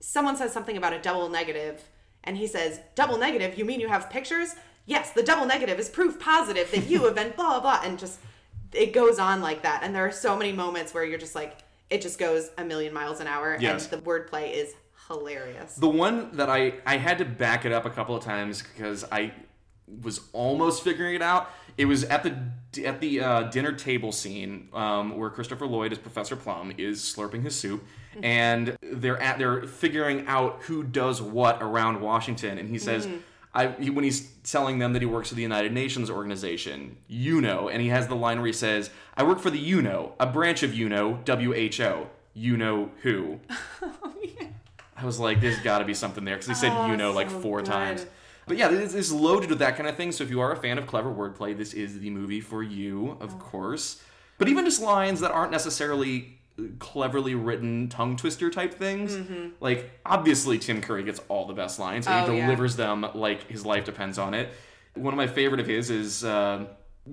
someone 0.00 0.36
says 0.36 0.52
something 0.52 0.76
about 0.76 0.92
a 0.92 0.98
double 1.00 1.28
negative 1.28 1.82
and 2.24 2.36
he 2.36 2.46
says 2.46 2.80
double 2.94 3.18
negative? 3.18 3.58
You 3.58 3.64
mean 3.64 3.80
you 3.80 3.88
have 3.88 4.10
pictures? 4.10 4.54
Yes 4.86 5.12
the 5.12 5.22
double 5.22 5.46
negative 5.46 5.78
is 5.78 5.88
proof 5.88 6.18
positive 6.18 6.70
that 6.72 6.86
you 6.86 7.04
have 7.04 7.14
been 7.14 7.32
blah 7.36 7.60
blah 7.60 7.80
and 7.84 7.98
just 7.98 8.18
it 8.72 8.92
goes 8.92 9.18
on 9.18 9.40
like 9.40 9.62
that. 9.62 9.82
And 9.82 9.94
there 9.94 10.06
are 10.06 10.12
so 10.12 10.36
many 10.36 10.52
moments 10.52 10.94
where 10.94 11.04
you're 11.04 11.18
just 11.18 11.34
like 11.34 11.58
it 11.88 12.00
just 12.02 12.18
goes 12.18 12.50
a 12.56 12.64
million 12.64 12.94
miles 12.94 13.20
an 13.20 13.26
hour. 13.26 13.56
Yes. 13.60 13.90
and 13.90 14.00
the 14.00 14.06
wordplay 14.06 14.52
is 14.52 14.74
hilarious. 15.08 15.74
The 15.74 15.88
one 15.88 16.30
that 16.36 16.48
I 16.48 16.74
I 16.86 16.96
had 16.96 17.18
to 17.18 17.24
back 17.24 17.64
it 17.64 17.72
up 17.72 17.84
a 17.84 17.90
couple 17.90 18.16
of 18.16 18.24
times 18.24 18.62
because 18.62 19.04
I 19.10 19.32
was 20.02 20.20
almost 20.32 20.84
figuring 20.84 21.16
it 21.16 21.22
out. 21.22 21.50
It 21.76 21.86
was 21.86 22.04
at 22.04 22.22
the 22.22 22.84
at 22.86 23.00
the 23.00 23.20
uh, 23.20 23.42
dinner 23.44 23.72
table 23.72 24.12
scene 24.12 24.68
um, 24.72 25.16
where 25.16 25.30
Christopher 25.30 25.66
Lloyd 25.66 25.92
as 25.92 25.98
Professor 25.98 26.36
Plum 26.36 26.72
is 26.78 27.00
slurping 27.00 27.42
his 27.42 27.56
soup, 27.56 27.84
and 28.22 28.76
they're 28.82 29.20
at 29.20 29.38
they're 29.38 29.62
figuring 29.64 30.26
out 30.26 30.60
who 30.62 30.82
does 30.82 31.20
what 31.22 31.62
around 31.62 32.00
Washington, 32.00 32.58
and 32.58 32.68
he 32.68 32.78
says. 32.78 33.06
Hmm. 33.06 33.16
I, 33.52 33.66
he, 33.80 33.90
when 33.90 34.04
he's 34.04 34.30
telling 34.44 34.78
them 34.78 34.92
that 34.92 35.02
he 35.02 35.06
works 35.06 35.30
for 35.30 35.34
the 35.34 35.42
United 35.42 35.72
Nations 35.72 36.08
organization, 36.08 36.96
UNO, 37.10 37.68
and 37.68 37.82
he 37.82 37.88
has 37.88 38.06
the 38.06 38.14
line 38.14 38.36
where 38.38 38.46
he 38.46 38.52
says, 38.52 38.90
"I 39.16 39.24
work 39.24 39.40
for 39.40 39.50
the 39.50 39.58
UNO, 39.72 40.12
a 40.20 40.26
branch 40.26 40.62
of 40.62 40.72
UNO, 40.72 41.18
WHO. 41.26 42.06
You 42.32 42.56
know 42.56 42.92
who." 43.02 43.40
I 44.96 45.04
was 45.04 45.18
like, 45.18 45.40
there's 45.40 45.58
got 45.60 45.78
to 45.78 45.84
be 45.84 45.94
something 45.94 46.24
there 46.24 46.36
because 46.36 46.48
he 46.48 46.54
said 46.54 46.72
Oh, 46.72 46.86
you 46.86 46.96
know 46.96 47.10
like 47.12 47.30
so 47.30 47.40
four 47.40 47.58
good. 47.58 47.66
times. 47.66 48.06
But 48.46 48.56
yeah, 48.56 48.68
this 48.68 48.94
is 48.94 49.12
loaded 49.12 49.48
with 49.50 49.58
that 49.60 49.76
kind 49.76 49.88
of 49.88 49.96
thing. 49.96 50.12
So 50.12 50.24
if 50.24 50.30
you 50.30 50.40
are 50.40 50.52
a 50.52 50.56
fan 50.56 50.78
of 50.78 50.86
clever 50.86 51.12
wordplay, 51.12 51.56
this 51.56 51.72
is 51.72 52.00
the 52.00 52.10
movie 52.10 52.40
for 52.40 52.62
you, 52.62 53.16
of 53.20 53.34
Oh. 53.34 53.38
course. 53.38 54.02
But 54.38 54.48
even 54.48 54.64
just 54.64 54.80
lines 54.80 55.20
that 55.20 55.30
aren't 55.32 55.52
necessarily 55.52 56.38
cleverly 56.78 57.34
written 57.34 57.88
tongue 57.88 58.16
twister 58.16 58.50
type 58.50 58.74
things, 58.74 59.16
like 59.60 59.90
obviously 60.04 60.58
Tim 60.58 60.80
Curry 60.80 61.02
gets 61.04 61.20
all 61.28 61.46
the 61.46 61.54
best 61.54 61.78
lines 61.78 62.06
and 62.06 62.14
Mm-hmm. 62.14 62.30
Oh, 62.30 62.32
he 62.34 62.38
yeah. 62.38 62.46
delivers 62.46 62.76
them 62.76 63.06
like 63.14 63.48
his 63.50 63.64
life 63.64 63.84
depends 63.84 64.18
on 64.18 64.34
it. 64.34 64.52
One 64.94 65.14
of 65.14 65.16
my 65.18 65.26
favorite 65.26 65.60
of 65.60 65.66
his 65.66 65.88
is 65.90 66.24
uh, 66.24 66.66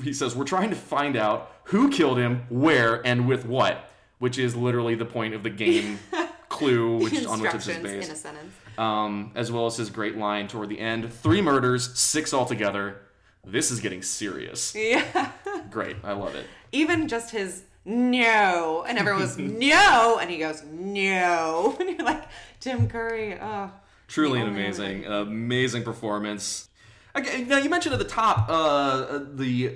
he 0.04 0.12
says, 0.14 0.36
"We're 0.36 0.44
trying 0.46 0.70
to 0.72 0.76
find 0.76 1.16
out 1.16 1.52
who 1.66 1.90
killed 1.90 2.18
him, 2.18 2.44
where, 2.50 3.06
and 3.06 3.28
with 3.28 3.46
what," 3.46 3.90
which 4.20 4.38
is 4.38 4.56
literally 4.56 4.96
the 4.96 5.06
point 5.06 5.34
of 5.34 5.44
the 5.44 5.50
game 5.50 6.00
clue, 6.50 6.98
which 6.98 7.14
is 7.14 7.26
on 7.26 7.40
which 7.40 7.54
is 7.54 7.68
based 7.68 7.86
in 8.10 8.14
a 8.14 8.16
sentence 8.16 8.54
um, 8.78 9.32
as 9.36 9.52
well 9.52 9.66
as 9.68 9.78
his 9.78 9.90
great 9.90 10.18
line 10.18 10.48
toward 10.48 10.70
the 10.70 10.80
end 10.80 11.12
three 11.14 11.42
murders, 11.42 11.98
six 11.98 12.34
altogether. 12.34 13.02
This 13.46 13.72
is 13.72 13.80
getting 13.80 14.02
serious. 14.02 14.76
yeah 14.76 15.32
Great. 15.70 15.96
I 16.04 16.12
love 16.14 16.36
it. 16.36 16.46
even 16.74 17.08
just 17.08 17.32
his 17.32 17.64
no. 17.88 18.84
And 18.88 18.98
everyone 18.98 19.22
was 19.22 19.38
no. 19.38 20.20
And 20.22 20.30
he 20.30 20.38
goes 20.38 20.64
no. 20.64 21.76
And 21.80 21.90
you're 21.90 22.06
like 22.06 22.26
tim 22.60 22.88
curry 22.88 23.38
oh 23.40 23.72
Truly 24.08 24.40
an 24.40 24.48
amazing, 24.48 25.06
amazing 25.06 25.84
performance. 25.84 26.70
Okay, 27.14 27.44
now 27.44 27.58
you 27.58 27.70
mentioned 27.70 27.94
at 27.94 28.00
the 28.00 28.06
top 28.06 28.46
uh, 28.48 29.20
the 29.34 29.76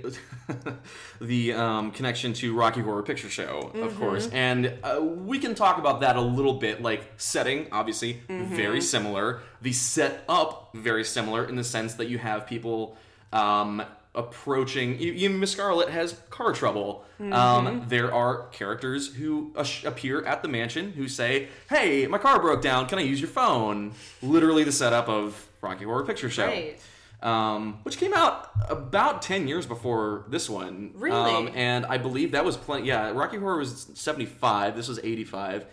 the 1.22 1.54
um, 1.54 1.92
connection 1.92 2.32
to 2.34 2.54
Rocky 2.54 2.82
Horror 2.82 3.04
Picture 3.04 3.30
Show, 3.30 3.72
of 3.74 3.98
course, 3.98 4.30
and 4.30 4.74
uh, 4.84 5.02
we 5.02 5.40
can 5.40 5.56
talk 5.56 5.80
about 5.80 6.02
that 6.02 6.16
a 6.16 6.22
little 6.22 6.54
bit. 6.54 6.82
Like 6.82 7.04
setting, 7.18 7.68
obviously, 7.72 8.22
very 8.30 8.80
similar. 8.80 9.42
The 9.62 9.74
setup 9.74 10.70
very 10.76 11.04
similar 11.04 11.44
in 11.46 11.56
the 11.56 11.64
sense 11.64 11.96
that 11.96 12.08
you 12.08 12.18
have 12.20 12.46
people 12.46 12.96
um, 13.34 13.82
approaching. 14.14 15.00
You, 15.00 15.14
you, 15.14 15.30
Miss 15.30 15.52
Scarlet 15.52 15.90
has 15.90 16.20
car 16.30 16.54
trouble. 16.54 17.06
Um, 17.20 17.86
there 17.88 18.14
are 18.14 18.48
characters 18.48 19.14
who 19.14 19.54
appear 19.86 20.26
at 20.26 20.42
the 20.42 20.48
mansion 20.48 20.92
who 20.94 21.08
say, 21.08 21.50
"Hey, 21.70 22.08
my 22.08 22.18
car 22.18 22.42
broke 22.42 22.62
down. 22.62 22.88
Can 22.88 23.00
I 23.00 23.04
use 23.04 23.22
your 23.22 23.30
phone?" 23.30 23.94
Literally 24.22 24.64
the 24.64 24.72
setup 24.72 25.08
of 25.08 25.48
Rocky 25.62 25.86
Horror 25.86 26.04
Picture 26.04 26.30
Show 26.30 26.48
right 26.48 26.80
um, 27.22 27.80
which 27.84 27.98
came 27.98 28.14
out 28.14 28.50
about 28.70 29.22
10 29.22 29.48
years 29.48 29.66
before 29.66 30.26
this 30.28 30.50
one. 30.50 30.92
Really? 30.96 31.32
Um, 31.32 31.52
and 31.54 31.86
I 31.86 31.98
believe 31.98 32.32
that 32.32 32.44
was 32.44 32.58
plenty. 32.58 32.88
Yeah, 32.88 33.12
Rocky 33.12 33.38
Horror 33.38 33.58
was 33.58 33.92
75. 33.94 34.76
This 34.76 34.88
was 34.88 35.00
85. 35.00 35.66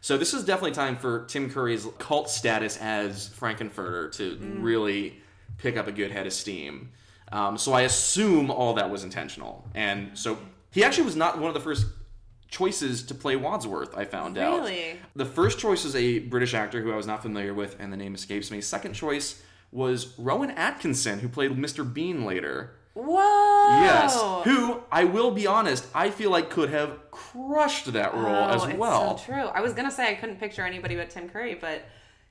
So 0.00 0.16
this 0.16 0.34
is 0.34 0.44
definitely 0.44 0.72
time 0.72 0.96
for 0.96 1.24
Tim 1.26 1.50
Curry's 1.50 1.86
cult 1.98 2.28
status 2.28 2.76
as 2.76 3.28
Frank-N-Furter 3.28 4.12
to 4.16 4.38
really 4.60 5.20
pick 5.58 5.76
up 5.76 5.86
a 5.86 5.92
good 5.92 6.10
head 6.10 6.26
of 6.26 6.32
steam. 6.32 6.90
Um, 7.32 7.58
so 7.58 7.72
I 7.72 7.82
assume 7.82 8.50
all 8.50 8.74
that 8.74 8.90
was 8.90 9.02
intentional. 9.04 9.68
And 9.74 10.16
so 10.16 10.38
he 10.70 10.84
actually 10.84 11.04
was 11.04 11.16
not 11.16 11.38
one 11.38 11.48
of 11.48 11.54
the 11.54 11.60
first 11.60 11.86
choices 12.48 13.02
to 13.04 13.14
play 13.14 13.36
Wadsworth. 13.36 13.96
I 13.96 14.04
found 14.04 14.38
out. 14.38 14.58
Really? 14.60 14.96
The 15.16 15.24
first 15.24 15.58
choice 15.58 15.84
was 15.84 15.96
a 15.96 16.20
British 16.20 16.54
actor 16.54 16.80
who 16.82 16.92
I 16.92 16.96
was 16.96 17.06
not 17.06 17.22
familiar 17.22 17.52
with, 17.52 17.76
and 17.80 17.92
the 17.92 17.96
name 17.96 18.14
escapes 18.14 18.50
me. 18.50 18.60
Second 18.60 18.92
choice 18.94 19.42
was 19.72 20.14
Rowan 20.18 20.52
Atkinson, 20.52 21.18
who 21.18 21.28
played 21.28 21.50
Mr. 21.52 21.90
Bean 21.90 22.24
later. 22.24 22.76
Whoa! 22.94 23.80
Yes, 23.82 24.14
who 24.44 24.80
I 24.90 25.04
will 25.04 25.30
be 25.32 25.46
honest, 25.46 25.86
I 25.94 26.08
feel 26.08 26.30
like 26.30 26.48
could 26.48 26.70
have 26.70 27.10
crushed 27.10 27.92
that 27.92 28.14
role 28.14 28.24
Oh, 28.34 28.48
as 28.54 28.64
it's 28.64 28.78
well. 28.78 29.18
so 29.18 29.24
true. 29.26 29.44
I 29.48 29.60
was 29.60 29.74
gonna 29.74 29.90
say 29.90 30.08
I 30.08 30.14
couldn't 30.14 30.36
picture 30.40 30.62
anybody 30.62 30.96
but 30.96 31.10
Tim 31.10 31.28
Curry, 31.28 31.54
but 31.60 31.82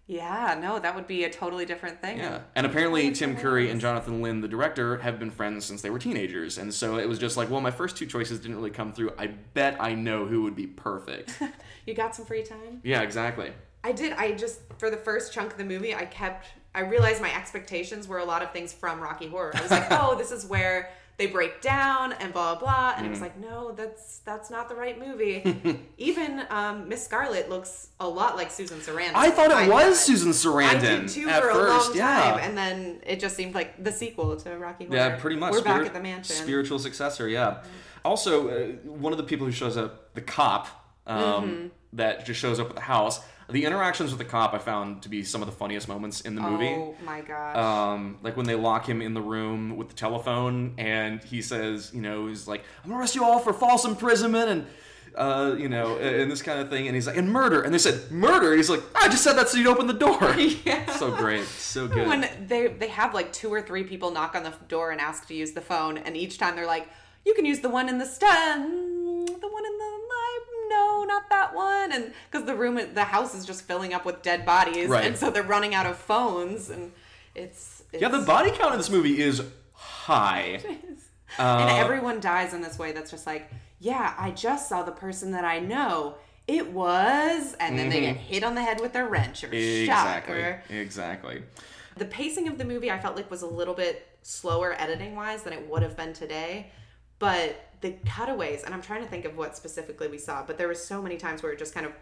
yeah, 0.08 0.58
no, 0.62 0.78
that 0.78 0.96
would 0.96 1.08
be 1.08 1.24
a 1.24 1.30
totally 1.30 1.66
different 1.66 2.00
thing. 2.02 2.20
Yeah, 2.20 2.42
and 2.56 2.66
apparently 2.66 3.12
Tim 3.12 3.36
Curry 3.36 3.72
and 3.72 3.82
Jonathan 3.82 4.22
Lynn, 4.22 4.42
the 4.42 4.48
director, 4.48 4.98
have 4.98 5.18
been 5.20 5.32
friends 5.32 5.66
since 5.66 5.82
they 5.82 5.90
were 5.90 6.00
teenagers, 6.00 6.58
and 6.58 6.74
so 6.74 6.98
it 6.98 7.10
was 7.10 7.18
just 7.18 7.38
like, 7.38 7.50
well, 7.50 7.62
my 7.62 7.72
first 7.72 7.98
two 7.98 8.06
choices 8.06 8.40
didn't 8.40 8.58
really 8.58 8.70
come 8.70 8.94
through. 8.94 9.14
I 9.18 9.28
bet 9.28 9.78
I 9.80 9.96
know 9.96 10.26
who 10.26 10.44
would 10.44 10.56
be 10.56 10.68
perfect. 10.68 11.42
You 11.88 11.94
got 11.94 12.16
some 12.16 12.26
free 12.26 12.42
time? 12.42 12.82
yeah, 12.84 13.04
exactly. 13.04 13.52
I 13.84 13.92
did. 13.92 14.14
I 14.14 14.32
just 14.32 14.62
for 14.80 14.90
the 14.90 14.98
first 14.98 15.32
chunk 15.32 15.52
of 15.52 15.60
the 15.60 15.64
movie, 15.64 15.94
I 15.94 16.06
kept. 16.06 16.48
I 16.74 16.80
realized 16.80 17.22
my 17.22 17.32
expectations 17.32 18.08
were 18.08 18.18
a 18.18 18.26
lot 18.26 18.42
of 18.42 18.52
things 18.52 18.74
from 18.74 19.00
Rocky 19.00 19.28
Horror. 19.28 19.52
I 19.56 19.62
was 19.62 19.70
like, 19.70 19.86
oh, 19.92 20.16
this 20.16 20.32
is 20.32 20.48
where 20.48 20.90
they 21.18 21.28
break 21.28 21.62
down 21.62 22.14
and 22.14 22.34
blah 22.34 22.56
blah 22.56 22.60
blah, 22.62 22.94
and 22.98 23.06
it 23.06 23.10
Mm. 23.10 23.12
was 23.12 23.22
like, 23.22 23.38
no, 23.40 23.72
that's 23.72 24.20
that's 24.20 24.50
not 24.50 24.68
the 24.70 24.76
right 24.76 25.00
movie. 25.00 25.80
Even 25.98 26.44
um, 26.50 26.90
Miss 26.90 27.04
Scarlet 27.06 27.50
looks 27.50 27.90
a 28.00 28.08
lot 28.08 28.36
like 28.36 28.52
Susan 28.52 28.80
Sarandon. 28.80 29.12
I 29.16 29.32
thought 29.32 29.52
it 29.52 29.70
was 29.72 29.84
thought. 29.84 29.96
Susan 29.96 30.32
Sarandon 30.32 30.70
I 30.70 30.78
did 31.00 31.08
too 31.10 31.30
at 31.30 31.42
for 31.44 31.50
first. 31.52 31.88
a 31.88 31.90
long 31.90 31.98
yeah. 31.98 32.22
time, 32.32 32.40
and 32.42 32.58
then 32.58 33.02
it 33.06 33.20
just 33.20 33.36
seemed 33.36 33.56
like 33.56 33.82
the 33.84 33.92
sequel 33.92 34.36
to 34.38 34.58
Rocky 34.58 34.86
Horror. 34.86 34.98
Yeah, 34.98 35.16
pretty 35.16 35.38
much. 35.38 35.54
We're 35.54 35.62
back 35.62 35.86
at 35.86 35.94
the 35.94 36.02
mansion. 36.02 36.36
Spiritual 36.36 36.80
successor, 36.80 37.28
yeah. 37.30 37.64
Also, 38.04 38.50
uh, 38.50 38.68
one 38.84 39.14
of 39.14 39.18
the 39.18 39.24
people 39.24 39.46
who 39.46 39.52
shows 39.52 39.78
up, 39.78 40.14
the 40.16 40.22
cop, 40.22 40.68
um, 41.08 41.22
Mm-hmm. 41.24 41.68
that 41.94 42.26
just 42.26 42.40
shows 42.40 42.60
up 42.60 42.70
at 42.70 42.76
the 42.76 42.82
house. 42.82 43.20
The 43.50 43.64
interactions 43.66 44.10
with 44.10 44.18
the 44.18 44.26
cop 44.26 44.54
I 44.54 44.58
found 44.58 45.04
to 45.04 45.10
be 45.10 45.24
some 45.24 45.42
of 45.42 45.48
the 45.48 45.52
funniest 45.56 45.88
moments 45.88 46.22
in 46.22 46.34
the 46.36 46.42
movie. 46.42 46.70
Oh 46.70 46.96
my 47.06 47.22
gosh. 47.22 47.56
Um, 47.56 48.18
like 48.24 48.36
when 48.36 48.48
they 48.48 48.56
lock 48.56 48.88
him 48.90 49.02
in 49.02 49.14
the 49.14 49.22
room 49.22 49.78
with 49.78 49.90
the 49.90 49.94
telephone, 49.94 50.74
and 50.80 51.24
he 51.24 51.42
says, 51.44 51.92
you 51.94 52.02
know, 52.02 52.26
he's 52.28 52.48
like, 52.48 52.64
"I'm 52.84 52.90
gonna 52.90 53.00
arrest 53.00 53.14
you 53.16 53.24
all 53.24 53.40
for 53.40 53.54
false 53.54 53.86
imprisonment," 53.86 54.50
and 54.50 54.66
uh, 55.16 55.56
you 55.58 55.70
know, 55.70 55.98
and 55.98 56.30
this 56.32 56.42
kind 56.42 56.60
of 56.60 56.70
thing. 56.70 56.88
And 56.88 56.96
he's 56.96 57.06
like, 57.08 57.18
"and 57.18 57.32
murder," 57.32 57.62
and 57.62 57.72
they 57.74 57.78
said, 57.78 58.12
"Murder." 58.12 58.56
He's 58.56 58.70
like, 58.70 58.82
"I 58.96 59.08
just 59.10 59.24
said 59.24 59.34
that 59.34 59.48
so 59.50 59.58
you'd 59.58 59.68
open 59.68 59.86
the 59.88 59.94
door." 59.94 60.36
Yeah. 60.66 60.92
so 60.94 61.12
great, 61.12 61.46
so 61.46 61.88
good. 61.96 62.08
when 62.08 62.28
they 62.48 62.68
they 62.68 62.88
have 62.88 63.14
like 63.14 63.32
two 63.32 63.54
or 63.54 63.62
three 63.62 63.84
people 63.84 64.10
knock 64.12 64.34
on 64.36 64.42
the 64.44 64.54
door 64.68 64.92
and 64.92 65.00
ask 65.00 65.28
to 65.28 65.36
use 65.36 65.52
the 65.52 65.62
phone, 65.62 65.98
and 66.00 66.18
each 66.18 66.40
time 66.40 66.56
they're 66.56 66.66
like, 66.66 66.88
"You 67.26 67.36
can 67.36 67.46
use 67.46 67.60
the 67.60 67.70
one 67.70 67.90
in 67.90 68.00
the 68.00 68.06
stand, 68.06 68.64
the 69.28 69.48
one 69.48 69.66
in 69.66 69.78
the 69.78 69.92
no, 70.70 71.04
not 71.08 71.30
that 71.30 71.54
one," 71.54 71.92
and 71.92 72.14
because 72.32 72.46
the 72.46 72.56
room, 72.56 72.80
the 72.94 73.04
house 73.04 73.34
is 73.36 73.46
just 73.46 73.64
filling 73.64 73.94
up 73.94 74.06
with 74.06 74.22
dead 74.22 74.46
bodies, 74.46 74.90
Right. 74.90 75.06
and 75.06 75.18
so 75.18 75.30
they're 75.32 75.44
running 75.44 75.74
out 75.76 75.86
of 75.86 75.98
phones, 75.98 76.70
and 76.70 76.92
it's, 77.36 77.84
it's 77.92 78.02
yeah, 78.02 78.10
the 78.10 78.20
body 78.26 78.52
count 78.52 78.72
in 78.74 78.78
this 78.78 78.90
movie 78.90 79.22
is 79.22 79.42
high. 79.74 80.60
and 81.38 81.70
Uh, 81.70 81.76
everyone 81.78 82.20
dies 82.20 82.54
in 82.54 82.62
this 82.62 82.78
way. 82.80 82.92
That's 82.94 83.12
just 83.12 83.26
like, 83.28 83.52
yeah, 83.80 84.14
I 84.18 84.32
just 84.32 84.70
saw 84.70 84.84
the 84.84 84.92
person 84.92 85.32
that 85.32 85.44
I 85.44 85.60
know. 85.60 86.16
It 86.48 86.72
was, 86.72 87.56
and 87.60 87.78
then 87.78 87.90
they 87.90 88.02
get 88.02 88.16
hit 88.18 88.44
on 88.44 88.54
the 88.56 88.62
head 88.62 88.80
with 88.80 88.94
their 88.94 89.08
wrench 89.08 89.44
or 89.44 89.48
shot 89.48 89.54
Mm-hmm. 89.54 89.84
Exactly. 89.84 90.36
or 90.42 90.64
Exactly. 90.70 91.44
The 91.98 92.06
pacing 92.06 92.48
of 92.48 92.58
the 92.58 92.66
movie 92.66 92.92
I 92.92 93.00
felt 93.00 93.16
like 93.16 93.32
was 93.32 93.42
a 93.42 93.48
little 93.48 93.74
bit 93.74 94.08
slower 94.22 94.76
editing 94.80 95.16
wise 95.16 95.42
than 95.44 95.54
it 95.54 95.68
would 95.68 95.82
have 95.82 95.98
been 95.98 96.14
today. 96.14 96.72
But 97.20 97.56
the 97.82 97.96
cutaways, 98.06 98.64
and 98.64 98.74
I'm 98.74 98.82
trying 98.82 99.04
to 99.04 99.10
think 99.10 99.26
of 99.26 99.38
what 99.38 99.56
specifically 99.58 100.08
we 100.08 100.18
saw, 100.18 100.44
but 100.44 100.58
there 100.58 100.68
were 100.68 100.76
so 100.76 101.02
many 101.02 101.18
times 101.18 101.44
where 101.44 101.52
it 101.52 101.60
just 101.60 101.74
kind 101.74 101.86
of 101.86 101.94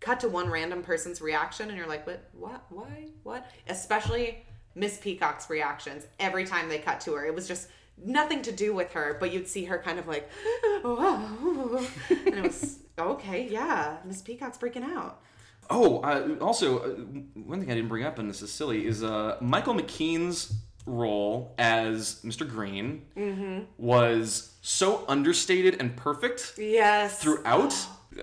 cut 0.00 0.20
to 0.20 0.28
one 0.28 0.50
random 0.50 0.82
person's 0.82 1.20
reaction 1.20 1.68
and 1.68 1.78
you're 1.78 1.86
like, 1.86 2.06
what, 2.06 2.28
what, 2.32 2.64
why, 2.68 3.08
what? 3.22 3.50
Especially 3.68 4.44
Miss 4.74 4.98
Peacock's 4.98 5.48
reactions 5.48 6.06
every 6.20 6.44
time 6.44 6.68
they 6.68 6.78
cut 6.78 7.00
to 7.02 7.14
her. 7.14 7.24
It 7.26 7.34
was 7.34 7.48
just 7.48 7.68
nothing 7.96 8.42
to 8.42 8.52
do 8.52 8.74
with 8.74 8.92
her, 8.92 9.16
but 9.18 9.32
you'd 9.32 9.48
see 9.48 9.64
her 9.64 9.78
kind 9.78 9.98
of 9.98 10.06
like, 10.06 10.28
and 10.84 12.34
it 12.34 12.42
was, 12.42 12.80
okay, 12.98 13.48
yeah, 13.48 13.98
Miss 14.04 14.20
Peacock's 14.20 14.58
freaking 14.58 14.84
out. 14.84 15.22
Oh, 15.70 16.00
uh, 16.00 16.36
also, 16.42 16.78
uh, 16.80 16.88
one 17.40 17.60
thing 17.60 17.70
I 17.70 17.74
didn't 17.74 17.88
bring 17.88 18.04
up, 18.04 18.18
and 18.18 18.28
this 18.28 18.42
is 18.42 18.52
silly, 18.52 18.86
is 18.86 19.02
uh, 19.02 19.38
Michael 19.40 19.74
McKean's 19.74 20.52
role 20.86 21.54
as 21.58 22.20
Mr. 22.24 22.48
Green 22.48 23.02
Mm-hmm. 23.16 23.60
was 23.78 24.54
so 24.62 25.04
understated 25.08 25.76
and 25.80 25.96
perfect 25.96 26.54
Yes. 26.58 27.20
throughout. 27.22 27.74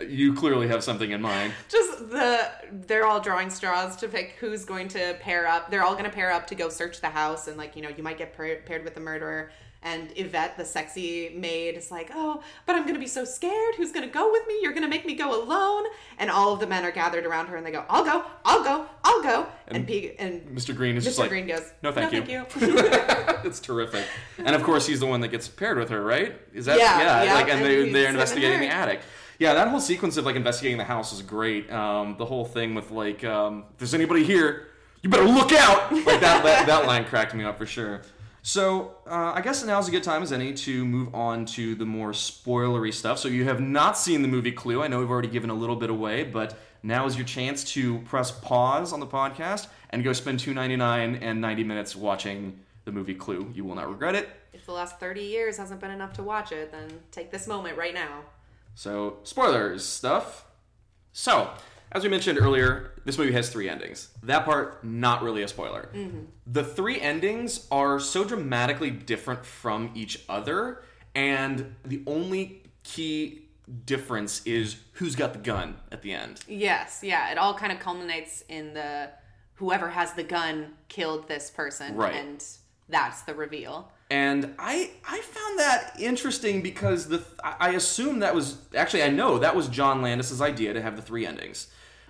You 0.08 0.34
clearly 0.34 0.68
have 0.70 0.84
something 0.84 1.12
in 1.12 1.22
mind. 1.22 1.54
just 1.70 2.10
the 2.12 2.50
they're 2.88 3.06
all 3.06 3.20
drawing 3.20 3.50
straws 3.50 3.96
to 3.98 4.08
pick 4.08 4.36
who's 4.40 4.64
going 4.64 4.88
to 4.90 5.16
pair 5.20 5.46
up 5.48 5.70
they're 5.70 5.84
all 5.84 5.94
going 5.94 6.06
to 6.06 6.10
pair 6.12 6.32
up 6.32 6.48
to 6.48 6.56
go 6.56 6.70
search 6.70 7.02
the 7.02 7.10
house 7.10 7.48
and 7.48 7.58
like 7.58 7.76
you 7.76 7.82
know 7.82 7.90
you 7.90 8.02
might 8.04 8.18
get 8.18 8.34
paired 8.34 8.84
with 8.86 8.94
the 8.96 9.02
murderer 9.02 9.52
and 9.84 10.12
yvette 10.16 10.58
the 10.58 10.66
sexy 10.66 11.34
maid 11.36 11.76
is 11.76 11.92
like 11.92 12.12
oh 12.14 12.42
but 12.66 12.76
i'm 12.76 12.84
going 12.84 12.94
to 12.94 13.00
be 13.00 13.08
so 13.08 13.26
scared 13.26 13.76
who's 13.76 13.92
going 13.92 14.06
to 14.06 14.14
go 14.14 14.32
with 14.32 14.46
me 14.48 14.58
you're 14.62 14.74
going 14.74 14.84
to 14.84 14.90
make 14.90 15.06
me 15.06 15.16
go 15.16 15.44
alone 15.44 15.86
and 16.20 16.30
all 16.30 16.54
of 16.54 16.60
the 16.60 16.68
men 16.68 16.84
are 16.86 16.92
gathered 16.92 17.26
around 17.26 17.48
her 17.48 17.56
and 17.56 17.66
they 17.66 17.72
go 17.72 17.84
i'll 17.90 18.04
go 18.04 18.24
i'll 18.46 18.64
go 18.64 18.86
i'll 19.04 19.24
go 19.24 19.48
and, 19.68 19.88
P- 19.88 20.14
and 20.20 20.42
Mr. 20.56 20.76
Green 20.76 20.98
is 20.98 21.06
just 21.06 21.18
mr 21.18 21.22
like, 21.22 21.30
green 21.30 21.48
goes 21.48 21.72
no, 21.82 21.92
thank 21.92 22.14
you." 22.14 22.24
you 22.24 22.46
it's 23.44 23.60
terrific. 23.60 24.06
And 24.38 24.56
of 24.56 24.64
course, 24.64 24.86
he's 24.86 25.00
the 25.00 25.06
one 25.06 25.22
that 25.22 25.30
gets 25.30 25.48
paired 25.48 25.78
with 25.78 25.90
her, 25.90 26.04
right? 26.04 26.36
Is 26.54 26.66
that 26.66 26.80
Yeah, 26.80 27.24
yeah, 27.24 27.34
Like, 27.34 27.50
and 27.50 27.62
and 27.62 27.66
they, 27.66 27.92
they're 27.92 28.10
investigating 28.10 28.60
the 28.60 28.68
attic. 28.68 29.02
Yeah, 29.40 29.54
that 29.56 29.70
whole 29.70 29.80
sequence 29.80 30.18
of 30.18 30.26
like 30.26 30.36
investigating 30.36 30.78
the 30.78 30.84
house 30.84 31.14
is 31.14 31.22
great. 31.22 31.72
Um, 31.72 32.16
the 32.18 32.26
whole 32.26 32.46
thing 32.46 32.76
with 32.76 32.92
like, 32.92 33.24
um, 33.24 33.66
if 33.72 33.78
there's 33.80 33.94
anybody 33.94 34.24
here, 34.24 34.68
you 35.02 35.10
better 35.10 35.26
look 35.26 35.52
out. 35.52 35.92
Like 35.92 36.20
that, 36.22 36.44
that, 36.44 36.68
that 36.68 36.86
line 36.86 37.06
cracked 37.06 37.34
me 37.34 37.44
up 37.44 37.58
for 37.58 37.66
sure. 37.66 38.02
So 38.44 38.96
uh, 39.08 39.34
I 39.36 39.42
guess 39.42 39.64
now's 39.64 39.88
a 39.88 39.92
good 39.92 40.04
time 40.04 40.24
as 40.24 40.32
any 40.32 40.54
to 40.54 40.84
move 40.86 41.14
on 41.14 41.46
to 41.48 41.76
the 41.76 41.86
more 41.86 42.12
spoilery 42.12 42.94
stuff. 42.94 43.20
So 43.20 43.28
you 43.28 43.44
have 43.46 43.60
not 43.62 43.98
seen 43.98 44.22
the 44.24 44.28
movie 44.28 44.52
Clue. 44.52 44.82
I 44.82 44.88
know 44.88 45.00
we've 45.00 45.12
already 45.12 45.28
given 45.28 45.50
a 45.50 45.54
little 45.54 45.76
bit 45.76 45.90
away, 45.92 46.24
but 46.24 46.58
now 46.84 47.06
is 47.06 47.16
your 47.16 47.26
chance 47.26 47.64
to 47.74 48.00
press 48.00 48.32
pause 48.32 48.94
on 48.94 49.00
the 49.00 49.06
podcast 49.08 49.68
and 49.92 50.04
go 50.04 50.12
spend 50.14 50.40
two 50.40 50.54
ninety 50.54 50.76
nine 50.76 51.16
and 51.16 51.40
ninety 51.40 51.64
minutes 51.64 51.96
watching 51.96 52.60
the 52.86 52.92
movie 52.92 53.14
Clue. 53.14 53.52
You 53.54 53.64
will 53.64 53.76
not 53.76 53.88
regret 53.90 54.16
it. 54.16 54.28
if 54.54 54.66
the 54.66 54.72
last 54.72 55.00
30 55.00 55.22
years 55.22 55.58
hasn't 55.58 55.80
been 55.80 55.92
enough 55.92 56.14
to 56.14 56.24
watch 56.24 56.52
it 56.52 56.72
then 56.72 56.90
take 57.12 57.30
this 57.32 57.48
moment 57.48 57.78
right 57.78 57.94
now 57.94 58.22
So, 58.74 59.18
spoilers 59.24 59.86
stuff. 59.86 60.46
So, 61.14 61.52
as 61.92 62.04
we 62.04 62.10
mentioned 62.10 62.38
earlier, 62.40 62.92
this 63.06 63.18
movie 63.18 63.34
has 63.34 63.50
three 63.50 63.68
endings. 63.70 64.10
That 64.24 64.46
part, 64.46 64.84
not 64.84 65.22
really 65.22 65.42
a 65.44 65.48
spoiler. 65.48 65.90
Mm-hmm. 65.94 66.20
The 66.48 66.64
three 66.64 67.00
endings 67.02 67.68
are 67.72 68.00
so 68.00 68.24
dramatically 68.24 68.92
different 68.92 69.46
from 69.46 69.92
each 69.94 70.24
other, 70.30 70.84
and 71.16 71.76
the 71.84 72.02
only 72.08 72.64
key 72.84 73.44
difference 73.86 74.46
is 74.46 74.78
who's 74.94 75.16
got 75.16 75.34
the 75.34 75.40
gun 75.40 75.76
at 75.92 76.02
the 76.02 76.14
end. 76.14 76.42
Yes, 76.48 77.02
yeah. 77.04 77.32
It 77.32 77.38
all 77.38 77.54
kind 77.54 77.72
of 77.72 77.80
culminates 77.80 78.44
in 78.50 78.74
the 78.74 79.10
whoever 79.56 79.90
has 79.90 80.14
the 80.14 80.24
gun 80.24 80.74
killed 80.88 81.28
this 81.28 81.50
person, 81.50 81.96
Right. 81.96 82.16
and 82.16 82.44
that's 82.90 83.22
the 83.24 83.34
reveal. 83.34 83.92
And 84.10 84.56
I 84.60 84.92
I 85.08 85.20
found 85.22 85.60
that 85.60 85.96
interesting 86.00 86.62
because 86.62 87.08
the 87.08 87.24
I 87.44 87.56
I 87.60 87.70
assume 87.72 88.20
that 88.20 88.36
was 88.36 88.58
actually 88.76 89.04
I 89.04 89.10
know 89.10 89.40
that 89.40 89.56
was 89.56 89.68
John 89.70 90.02
Landis's 90.02 90.42
idea 90.42 90.74
to 90.74 90.82
have 90.82 90.96
the 90.98 91.02
three 91.02 91.26
endings. 91.26 91.68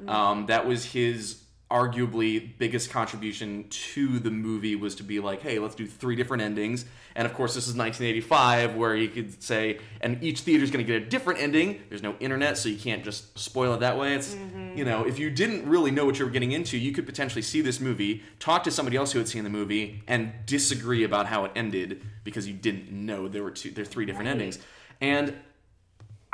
Um, 0.07 0.45
that 0.47 0.67
was 0.67 0.85
his 0.85 1.41
arguably 1.69 2.57
biggest 2.57 2.91
contribution 2.91 3.65
to 3.69 4.19
the 4.19 4.29
movie 4.29 4.75
was 4.75 4.95
to 4.95 5.03
be 5.03 5.19
like, 5.21 5.41
hey, 5.41 5.57
let's 5.57 5.73
do 5.75 5.87
three 5.87 6.15
different 6.17 6.43
endings. 6.43 6.83
And 7.15 7.25
of 7.25 7.33
course, 7.33 7.53
this 7.55 7.65
is 7.67 7.75
1985, 7.75 8.75
where 8.75 8.95
you 8.95 9.07
could 9.07 9.41
say, 9.41 9.79
and 10.01 10.21
each 10.21 10.41
theater 10.41 10.63
is 10.63 10.71
going 10.71 10.85
to 10.85 10.91
get 10.91 11.01
a 11.01 11.05
different 11.05 11.39
ending. 11.39 11.81
There's 11.89 12.03
no 12.03 12.15
internet, 12.19 12.57
so 12.57 12.67
you 12.67 12.77
can't 12.77 13.03
just 13.03 13.39
spoil 13.39 13.73
it 13.73 13.79
that 13.79 13.97
way. 13.97 14.13
It's 14.15 14.35
you 14.73 14.85
know, 14.85 15.05
if 15.05 15.19
you 15.19 15.29
didn't 15.29 15.67
really 15.67 15.91
know 15.91 16.05
what 16.05 16.17
you 16.17 16.23
were 16.23 16.31
getting 16.31 16.53
into, 16.53 16.77
you 16.77 16.93
could 16.93 17.05
potentially 17.05 17.41
see 17.41 17.59
this 17.59 17.81
movie, 17.81 18.23
talk 18.39 18.63
to 18.63 18.71
somebody 18.71 18.95
else 18.95 19.11
who 19.11 19.19
had 19.19 19.27
seen 19.27 19.43
the 19.43 19.49
movie, 19.49 20.01
and 20.07 20.31
disagree 20.45 21.03
about 21.03 21.25
how 21.27 21.43
it 21.43 21.51
ended 21.55 22.01
because 22.23 22.47
you 22.47 22.53
didn't 22.53 22.89
know 22.89 23.27
there 23.27 23.43
were 23.43 23.51
two, 23.51 23.71
there 23.71 23.81
are 23.81 23.85
three 23.85 24.05
different 24.05 24.27
Right. 24.27 24.31
endings. 24.31 24.59
And 25.01 25.35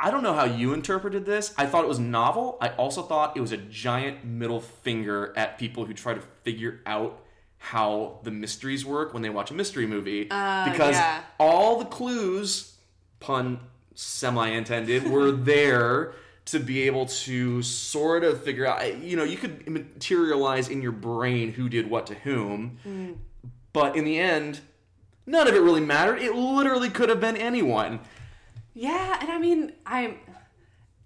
I 0.00 0.10
don't 0.10 0.22
know 0.22 0.34
how 0.34 0.44
you 0.44 0.72
interpreted 0.72 1.26
this. 1.26 1.52
I 1.58 1.66
thought 1.66 1.84
it 1.84 1.88
was 1.88 1.98
novel. 1.98 2.56
I 2.60 2.68
also 2.70 3.02
thought 3.02 3.36
it 3.36 3.40
was 3.40 3.50
a 3.50 3.56
giant 3.56 4.24
middle 4.24 4.60
finger 4.60 5.32
at 5.36 5.58
people 5.58 5.86
who 5.86 5.94
try 5.94 6.14
to 6.14 6.20
figure 6.44 6.80
out 6.86 7.20
how 7.58 8.20
the 8.22 8.30
mysteries 8.30 8.86
work 8.86 9.12
when 9.12 9.22
they 9.22 9.30
watch 9.30 9.50
a 9.50 9.54
mystery 9.54 9.86
movie. 9.86 10.28
Uh, 10.30 10.70
because 10.70 10.94
yeah. 10.94 11.22
all 11.38 11.78
the 11.78 11.84
clues, 11.84 12.76
pun 13.18 13.58
semi 13.94 14.48
intended, 14.48 15.08
were 15.08 15.32
there 15.32 16.12
to 16.46 16.60
be 16.60 16.82
able 16.82 17.06
to 17.06 17.62
sort 17.62 18.22
of 18.22 18.42
figure 18.44 18.66
out. 18.66 18.98
You 18.98 19.16
know, 19.16 19.24
you 19.24 19.36
could 19.36 19.68
materialize 19.68 20.68
in 20.68 20.80
your 20.80 20.92
brain 20.92 21.52
who 21.52 21.68
did 21.68 21.90
what 21.90 22.06
to 22.06 22.14
whom. 22.14 22.78
Mm. 22.86 23.16
But 23.72 23.96
in 23.96 24.04
the 24.04 24.18
end, 24.18 24.60
none 25.26 25.48
of 25.48 25.54
it 25.54 25.60
really 25.60 25.80
mattered. 25.80 26.22
It 26.22 26.34
literally 26.34 26.88
could 26.88 27.08
have 27.08 27.20
been 27.20 27.36
anyone. 27.36 28.00
Yeah, 28.78 29.18
and 29.20 29.28
I 29.28 29.38
mean, 29.38 29.72
I'm 29.84 30.18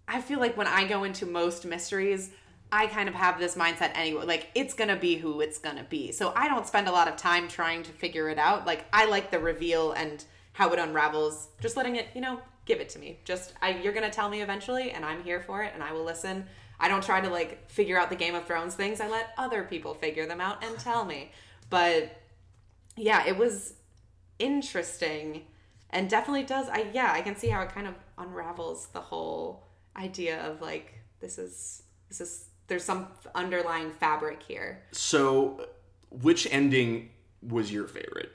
I 0.06 0.20
feel 0.20 0.38
like 0.38 0.58
when 0.58 0.66
I 0.66 0.86
go 0.86 1.04
into 1.04 1.24
most 1.24 1.64
mysteries, 1.64 2.30
I 2.70 2.86
kind 2.86 3.08
of 3.08 3.14
have 3.14 3.38
this 3.38 3.54
mindset 3.54 3.92
anyway. 3.94 4.26
Like 4.26 4.50
it's 4.54 4.74
gonna 4.74 4.96
be 4.96 5.16
who 5.16 5.40
it's 5.40 5.58
gonna 5.58 5.86
be. 5.88 6.12
So 6.12 6.34
I 6.36 6.50
don't 6.50 6.66
spend 6.66 6.86
a 6.86 6.92
lot 6.92 7.08
of 7.08 7.16
time 7.16 7.48
trying 7.48 7.82
to 7.84 7.90
figure 7.90 8.28
it 8.28 8.38
out. 8.38 8.66
Like 8.66 8.84
I 8.92 9.06
like 9.06 9.30
the 9.30 9.38
reveal 9.38 9.92
and 9.92 10.22
how 10.52 10.70
it 10.74 10.78
unravels. 10.78 11.48
Just 11.62 11.78
letting 11.78 11.96
it, 11.96 12.08
you 12.14 12.20
know, 12.20 12.42
give 12.66 12.78
it 12.78 12.90
to 12.90 12.98
me. 12.98 13.20
Just 13.24 13.54
I, 13.62 13.70
you're 13.70 13.94
gonna 13.94 14.10
tell 14.10 14.28
me 14.28 14.42
eventually, 14.42 14.90
and 14.90 15.02
I'm 15.02 15.22
here 15.22 15.40
for 15.40 15.62
it, 15.62 15.72
and 15.72 15.82
I 15.82 15.92
will 15.92 16.04
listen. 16.04 16.44
I 16.78 16.88
don't 16.88 17.02
try 17.02 17.22
to 17.22 17.30
like 17.30 17.70
figure 17.70 17.98
out 17.98 18.10
the 18.10 18.16
Game 18.16 18.34
of 18.34 18.44
Thrones 18.44 18.74
things. 18.74 19.00
I 19.00 19.08
let 19.08 19.30
other 19.38 19.64
people 19.64 19.94
figure 19.94 20.26
them 20.26 20.42
out 20.42 20.62
and 20.62 20.78
tell 20.78 21.06
me. 21.06 21.32
But 21.70 22.20
yeah, 22.98 23.26
it 23.26 23.38
was 23.38 23.72
interesting 24.38 25.46
and 25.92 26.08
definitely 26.08 26.44
does 26.44 26.68
I 26.68 26.86
yeah, 26.92 27.12
I 27.12 27.20
can 27.22 27.36
see 27.36 27.48
how 27.48 27.62
it 27.62 27.70
kind 27.70 27.86
of 27.86 27.94
unravels 28.18 28.88
the 28.88 29.00
whole 29.00 29.64
idea 29.96 30.44
of 30.46 30.60
like 30.60 30.94
this 31.20 31.38
is 31.38 31.82
this 32.08 32.20
is 32.20 32.46
there's 32.68 32.84
some 32.84 33.08
underlying 33.34 33.90
fabric 33.90 34.42
here. 34.42 34.82
So, 34.92 35.66
which 36.10 36.48
ending 36.50 37.10
was 37.42 37.72
your 37.72 37.86
favorite? 37.86 38.32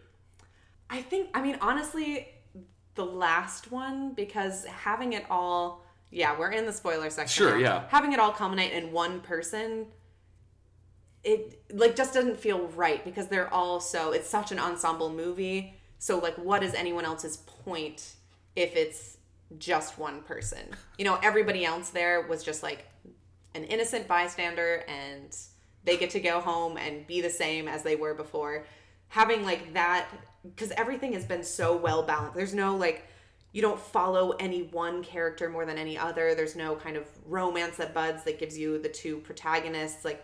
I 0.89 1.01
think 1.01 1.29
I 1.33 1.41
mean 1.41 1.57
honestly 1.61 2.27
the 2.95 3.05
last 3.05 3.71
one 3.71 4.13
because 4.13 4.65
having 4.65 5.13
it 5.13 5.25
all 5.29 5.83
yeah, 6.09 6.37
we're 6.37 6.51
in 6.51 6.65
the 6.65 6.73
spoiler 6.73 7.09
section. 7.09 7.45
Sure, 7.47 7.55
now. 7.55 7.61
yeah. 7.61 7.83
Having 7.89 8.13
it 8.13 8.19
all 8.19 8.31
culminate 8.31 8.71
in 8.71 8.91
one 8.91 9.19
person 9.19 9.87
it 11.23 11.61
like 11.73 11.95
just 11.95 12.13
doesn't 12.13 12.39
feel 12.39 12.67
right 12.69 13.03
because 13.03 13.27
they're 13.27 13.53
all 13.53 13.79
so 13.79 14.11
it's 14.13 14.29
such 14.29 14.51
an 14.51 14.59
ensemble 14.59 15.09
movie. 15.09 15.76
So 15.99 16.19
like 16.19 16.35
what 16.35 16.63
is 16.63 16.73
anyone 16.73 17.05
else's 17.05 17.37
point 17.37 18.13
if 18.55 18.75
it's 18.75 19.17
just 19.57 19.97
one 19.97 20.21
person? 20.21 20.69
You 20.97 21.05
know, 21.05 21.19
everybody 21.21 21.65
else 21.65 21.89
there 21.89 22.21
was 22.27 22.43
just 22.43 22.63
like 22.63 22.85
an 23.53 23.63
innocent 23.63 24.07
bystander 24.07 24.83
and 24.87 25.35
they 25.83 25.97
get 25.97 26.09
to 26.11 26.19
go 26.19 26.41
home 26.41 26.77
and 26.77 27.07
be 27.07 27.21
the 27.21 27.29
same 27.29 27.67
as 27.67 27.83
they 27.83 27.95
were 27.95 28.13
before. 28.13 28.65
Having 29.09 29.45
like 29.45 29.73
that 29.73 30.07
because 30.43 30.71
everything 30.71 31.13
has 31.13 31.25
been 31.25 31.43
so 31.43 31.75
well 31.75 32.03
balanced. 32.03 32.35
There's 32.35 32.53
no 32.53 32.75
like 32.75 33.07
you 33.53 33.61
don't 33.61 33.79
follow 33.79 34.31
any 34.31 34.63
one 34.63 35.03
character 35.03 35.49
more 35.49 35.65
than 35.65 35.77
any 35.77 35.97
other. 35.97 36.35
There's 36.35 36.55
no 36.55 36.75
kind 36.75 36.97
of 36.97 37.05
romance 37.25 37.77
that 37.77 37.93
buds 37.93 38.23
that 38.25 38.37
gives 38.37 38.57
you 38.57 38.77
the 38.77 38.89
two 38.89 39.17
protagonists. 39.19 40.05
Like 40.05 40.23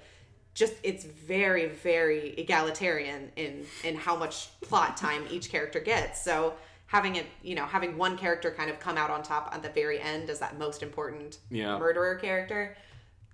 just 0.54 0.74
it's 0.84 1.04
very 1.04 1.68
very 1.68 2.30
egalitarian 2.38 3.32
in 3.36 3.66
in 3.84 3.96
how 3.96 4.16
much 4.16 4.50
plot 4.62 4.96
time 4.96 5.24
each 5.30 5.50
character 5.50 5.80
gets 5.80 6.24
so 6.24 6.54
having 6.88 7.16
it 7.16 7.26
you 7.42 7.56
know 7.56 7.66
having 7.66 7.98
one 7.98 8.18
character 8.18 8.52
kind 8.52 8.70
of 8.70 8.80
come 8.80 8.98
out 8.98 9.10
on 9.10 9.24
top 9.24 9.50
at 9.54 9.64
the 9.64 9.70
very 9.70 10.00
end 10.00 10.30
as 10.30 10.40
that 10.40 10.58
most 10.58 10.84
important 10.84 11.38
Yeah. 11.50 11.78
murderer 11.78 12.16
character 12.16 12.76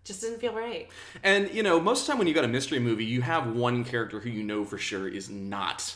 just 0.06 0.22
didn't 0.22 0.40
feel 0.40 0.54
right 0.54 0.88
And 1.24 1.54
you 1.54 1.62
know, 1.62 1.80
most 1.80 2.02
of 2.02 2.08
the 2.08 2.12
time 2.12 2.20
when 2.20 2.28
you 2.28 2.34
got 2.34 2.46
a 2.46 2.48
mystery 2.50 2.80
movie, 2.80 3.06
you 3.06 3.22
have 3.22 3.48
one 3.48 3.84
character 3.84 4.20
who 4.20 4.30
you 4.30 4.44
know 4.44 4.66
for 4.66 4.78
sure 4.78 5.08
is 5.08 5.30
not 5.30 5.96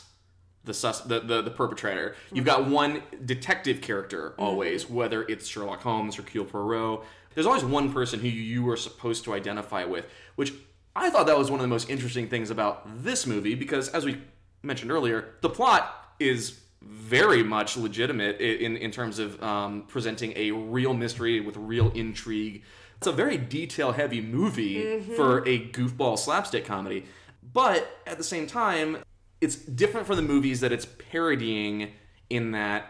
the 0.64 0.74
sus 0.74 1.00
the, 1.00 1.20
the, 1.20 1.42
the 1.42 1.50
perpetrator. 1.50 2.14
You've 2.32 2.44
got 2.44 2.60
mm-hmm. 2.60 2.72
one 2.72 3.02
detective 3.24 3.80
character 3.80 4.34
always, 4.38 4.84
mm-hmm. 4.84 4.94
whether 4.94 5.22
it's 5.22 5.46
Sherlock 5.46 5.82
Holmes 5.82 6.18
or 6.18 6.22
Hercule 6.22 6.44
Poirot. 6.44 7.00
There's 7.34 7.46
always 7.46 7.64
one 7.64 7.92
person 7.92 8.20
who 8.20 8.28
you 8.28 8.68
are 8.70 8.76
supposed 8.76 9.24
to 9.24 9.34
identify 9.34 9.84
with, 9.84 10.06
which 10.36 10.52
I 10.96 11.10
thought 11.10 11.26
that 11.26 11.36
was 11.36 11.50
one 11.50 11.60
of 11.60 11.62
the 11.64 11.68
most 11.68 11.90
interesting 11.90 12.28
things 12.28 12.50
about 12.50 13.02
this 13.02 13.26
movie 13.26 13.54
because, 13.54 13.88
as 13.88 14.04
we 14.04 14.20
mentioned 14.62 14.90
earlier, 14.90 15.34
the 15.40 15.50
plot 15.50 16.14
is 16.20 16.60
very 16.82 17.42
much 17.42 17.76
legitimate 17.76 18.40
in 18.40 18.76
in 18.76 18.90
terms 18.90 19.18
of 19.18 19.42
um, 19.42 19.84
presenting 19.88 20.32
a 20.36 20.50
real 20.52 20.94
mystery 20.94 21.40
with 21.40 21.56
real 21.56 21.90
intrigue. 21.92 22.62
It's 22.98 23.06
a 23.06 23.12
very 23.12 23.36
detail 23.36 23.92
heavy 23.92 24.20
movie 24.20 25.00
for 25.16 25.46
a 25.48 25.68
goofball 25.70 26.18
slapstick 26.18 26.64
comedy, 26.64 27.06
but 27.52 28.00
at 28.06 28.18
the 28.18 28.24
same 28.24 28.46
time, 28.46 28.98
it's 29.40 29.56
different 29.56 30.06
from 30.06 30.16
the 30.16 30.22
movies 30.22 30.60
that 30.60 30.72
it's 30.72 30.86
parodying 30.86 31.92
in 32.30 32.52
that 32.52 32.88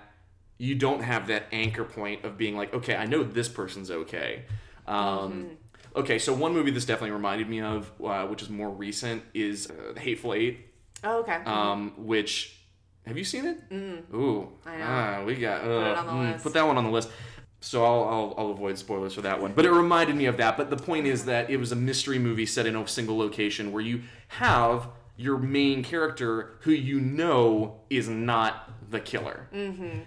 you 0.58 0.74
don't 0.74 1.02
have 1.02 1.26
that 1.28 1.46
anchor 1.52 1.84
point 1.84 2.24
of 2.24 2.38
being 2.38 2.56
like, 2.56 2.72
okay, 2.74 2.94
I 2.94 3.06
know 3.06 3.22
this 3.24 3.48
person's 3.48 3.90
okay. 3.90 4.44
Um, 4.86 5.56
Okay, 5.96 6.18
so 6.18 6.34
one 6.34 6.52
movie 6.52 6.70
this 6.70 6.84
definitely 6.84 7.12
reminded 7.12 7.48
me 7.48 7.60
of, 7.60 7.90
uh, 8.04 8.26
which 8.26 8.42
is 8.42 8.50
more 8.50 8.70
recent, 8.70 9.22
is 9.32 9.70
uh, 9.70 9.92
The 9.94 10.00
Hateful 10.00 10.34
Eight 10.34 10.70
oh 11.04 11.18
okay 11.20 11.40
um, 11.44 11.92
which 11.98 12.58
have 13.06 13.18
you 13.18 13.24
seen 13.24 13.44
it? 13.44 13.70
Mm. 13.70 14.14
Ooh, 14.14 14.48
I 14.64 14.76
know. 14.78 14.84
Ah, 14.86 15.22
we 15.24 15.34
got 15.34 15.60
uh, 15.62 16.02
the 16.02 16.10
mm, 16.10 16.32
list. 16.32 16.42
put 16.42 16.54
that 16.54 16.66
one 16.66 16.78
on 16.78 16.84
the 16.84 16.90
list. 16.90 17.10
So 17.60 17.84
I'll, 17.84 18.04
I'll 18.04 18.34
I'll 18.38 18.50
avoid 18.50 18.78
spoilers 18.78 19.14
for 19.14 19.20
that 19.22 19.40
one. 19.40 19.52
But 19.52 19.66
it 19.66 19.72
reminded 19.72 20.16
me 20.16 20.26
of 20.26 20.38
that. 20.38 20.56
But 20.56 20.70
the 20.70 20.76
point 20.76 21.06
is 21.06 21.26
that 21.26 21.50
it 21.50 21.58
was 21.58 21.70
a 21.72 21.76
mystery 21.76 22.18
movie 22.18 22.46
set 22.46 22.66
in 22.66 22.76
a 22.76 22.88
single 22.88 23.18
location 23.18 23.72
where 23.72 23.82
you 23.82 24.02
have 24.28 24.88
your 25.16 25.38
main 25.38 25.82
character 25.82 26.56
who 26.60 26.72
you 26.72 27.00
know 27.00 27.80
is 27.90 28.08
not 28.08 28.70
the 28.90 29.00
killer. 29.00 29.48
Mm-hmm. 29.54 30.00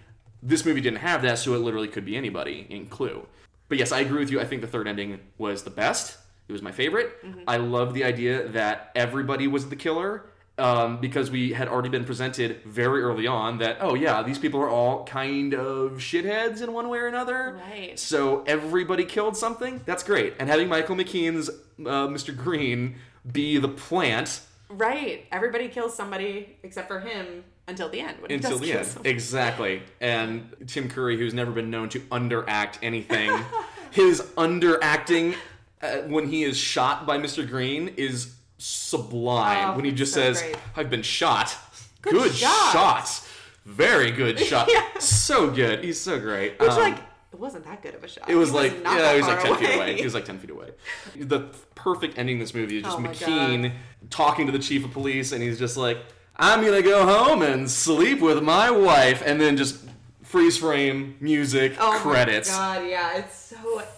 This 0.43 0.65
movie 0.65 0.81
didn't 0.81 0.99
have 0.99 1.21
that, 1.23 1.39
so 1.39 1.53
it 1.53 1.59
literally 1.59 1.87
could 1.87 2.05
be 2.05 2.15
anybody 2.15 2.65
in 2.69 2.87
Clue. 2.87 3.27
But 3.69 3.77
yes, 3.77 3.91
I 3.91 3.99
agree 3.99 4.19
with 4.19 4.31
you. 4.31 4.39
I 4.39 4.45
think 4.45 4.61
the 4.61 4.67
third 4.67 4.87
ending 4.87 5.19
was 5.37 5.63
the 5.63 5.69
best. 5.69 6.17
It 6.47 6.53
was 6.53 6.61
my 6.61 6.71
favorite. 6.71 7.11
I 7.47 7.57
love 7.57 7.93
the 7.93 8.05
idea 8.05 8.47
that 8.49 8.91
everybody 8.95 9.47
was 9.47 9.67
the 9.67 9.75
killer 9.75 10.29
um, 10.57 11.01
because 11.01 11.29
we 11.29 11.51
had 11.51 11.67
already 11.67 11.89
been 11.89 12.05
presented 12.05 12.63
very 12.63 13.01
early 13.01 13.27
on 13.27 13.57
that, 13.57 13.77
oh, 13.81 13.95
yeah, 13.95 14.23
these 14.23 14.39
people 14.39 14.61
are 14.61 14.69
all 14.69 15.03
kind 15.05 15.53
of 15.53 15.93
shitheads 15.97 16.61
in 16.61 16.71
one 16.71 16.87
way 16.87 16.99
or 16.99 17.07
another. 17.07 17.59
Right. 17.69 17.99
So 17.99 18.43
everybody 18.47 19.03
killed 19.03 19.35
something. 19.35 19.81
That's 19.85 20.03
great. 20.03 20.35
And 20.39 20.47
having 20.47 20.69
Michael 20.69 20.95
McKean's 20.95 21.49
uh, 21.49 22.07
Mr. 22.07 22.35
Green 22.35 22.95
be 23.31 23.57
the 23.57 23.67
plant 23.67 24.41
right 24.69 25.25
everybody 25.31 25.67
kills 25.69 25.95
somebody 25.95 26.57
except 26.63 26.87
for 26.87 26.99
him 26.99 27.43
until 27.67 27.89
the 27.89 27.99
end 27.99 28.17
until 28.29 28.57
the 28.59 28.73
end. 28.73 28.87
Exactly. 29.03 29.81
And 29.99 30.55
Tim 30.67 30.89
Curry, 30.89 31.17
who's 31.17 31.33
never 31.33 31.51
been 31.51 31.69
known 31.69 31.89
to 31.89 31.99
underact 32.01 32.77
anything, 32.81 33.31
his 33.91 34.21
underacting 34.37 35.35
uh, 35.81 35.97
when 36.07 36.27
he 36.29 36.43
is 36.43 36.57
shot 36.57 37.05
by 37.05 37.17
Mr. 37.17 37.47
Green 37.47 37.89
is 37.97 38.35
sublime. 38.57 39.71
Oh, 39.71 39.75
when 39.75 39.85
he 39.85 39.91
just 39.91 40.13
so 40.13 40.21
says, 40.21 40.41
great. 40.41 40.57
"I've 40.75 40.89
been 40.89 41.03
shot." 41.03 41.55
Good 42.01 42.33
shot. 42.33 42.71
shots. 42.73 43.27
Very 43.65 44.11
good 44.11 44.39
shot. 44.49 44.69
Yeah. 44.71 44.85
So 44.99 45.49
good. 45.51 45.83
He's 45.83 45.99
so 45.99 46.19
great. 46.19 46.59
which 46.59 46.69
Um, 46.69 46.79
like 46.79 46.97
it 47.33 47.39
wasn't 47.39 47.65
that 47.65 47.81
good 47.81 47.93
of 47.93 48.03
a 48.03 48.07
shot 48.07 48.29
it 48.29 48.35
was 48.35 48.49
He 48.49 48.55
like 48.55 48.81
not 48.81 48.97
yeah, 48.97 49.11
he 49.11 49.17
was 49.17 49.27
like 49.27 49.41
ten 49.43 49.55
feet 49.57 49.75
away. 49.75 49.95
He 49.97 50.03
was 50.03 50.13
like 50.13 50.25
ten 50.25 50.39
feet 50.39 50.49
away. 50.49 50.69
The 51.15 51.41
perfect 51.75 52.17
ending 52.17 52.37
of 52.37 52.47
this 52.47 52.53
movie 52.53 52.77
is 52.77 52.83
just 52.83 52.97
Oh 52.97 53.01
McKean 53.01 53.73
talking 54.09 54.45
to 54.45 54.51
the 54.51 54.59
chief 54.59 54.85
of 54.85 54.91
police, 54.91 55.31
and 55.33 55.43
he's 55.43 55.59
just 55.59 55.75
like, 55.75 55.97
"I'm 56.37 56.63
gonna 56.63 56.81
go 56.81 57.05
home 57.05 57.41
and 57.41 57.69
sleep 57.69 58.19
with 58.21 58.41
my 58.43 58.69
wife," 58.71 59.21
and 59.25 59.39
then 59.41 59.57
just 59.57 59.77
freeze 60.23 60.57
frame, 60.57 61.15
music, 61.19 61.73
oh 61.79 61.97
credits, 62.01 62.51
my 62.51 62.57
god 62.79 62.87
yeah 62.89 63.17
it's 63.17 63.35
so 63.37 63.55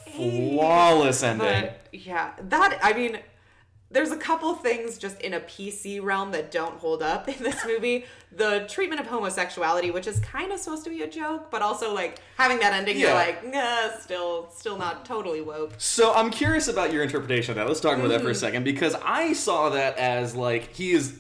80s. 0.08 0.12
flawless 0.16 1.24
ending. 1.24 1.48
But 1.48 1.88
yeah, 1.92 2.32
that 2.50 2.80
I 2.84 2.94
mean, 2.94 3.18
there's 3.92 4.12
a 4.12 4.18
couple 4.18 4.54
things 4.54 5.00
just 5.00 5.20
in 5.22 5.34
a 5.34 5.40
PC 5.40 6.00
realm 6.04 6.32
that 6.34 6.52
don't 6.52 6.78
hold 6.78 7.02
up 7.02 7.28
in 7.28 7.42
this 7.44 7.66
movie. 7.68 8.06
the 8.32 8.68
treatment 8.70 9.02
of 9.02 9.08
homosexuality, 9.08 9.90
which 9.90 10.06
is 10.06 10.20
kind 10.20 10.52
of 10.52 10.60
supposed 10.60 10.84
to 10.84 10.92
be 10.92 11.02
a 11.02 11.08
joke, 11.10 11.50
but 11.50 11.64
also 11.64 11.92
like 11.96 12.20
having 12.38 12.60
that 12.60 12.74
ending, 12.74 13.00
you're 13.00 13.12
like, 13.16 13.44
nah, 13.52 13.90
still, 14.00 14.48
still 14.56 14.78
not 14.78 15.04
totally 15.04 15.42
woke. 15.42 15.74
So 15.80 16.14
I'm 16.14 16.30
curious 16.30 16.68
about 16.68 16.94
your 16.94 17.02
interpretation 17.02 17.54
of 17.54 17.56
that. 17.56 17.68
Let's 17.68 17.80
talk 17.80 17.98
about 17.98 18.10
that 18.10 18.22
for 18.22 18.28
a 18.28 18.32
Mm-hmm. 18.34 18.40
second 18.40 18.64
because 18.66 18.96
I 19.04 19.34
saw 19.34 19.70
that 19.70 19.98
as 19.98 20.36
like 20.36 20.72
he 20.76 20.92
is 20.92 21.18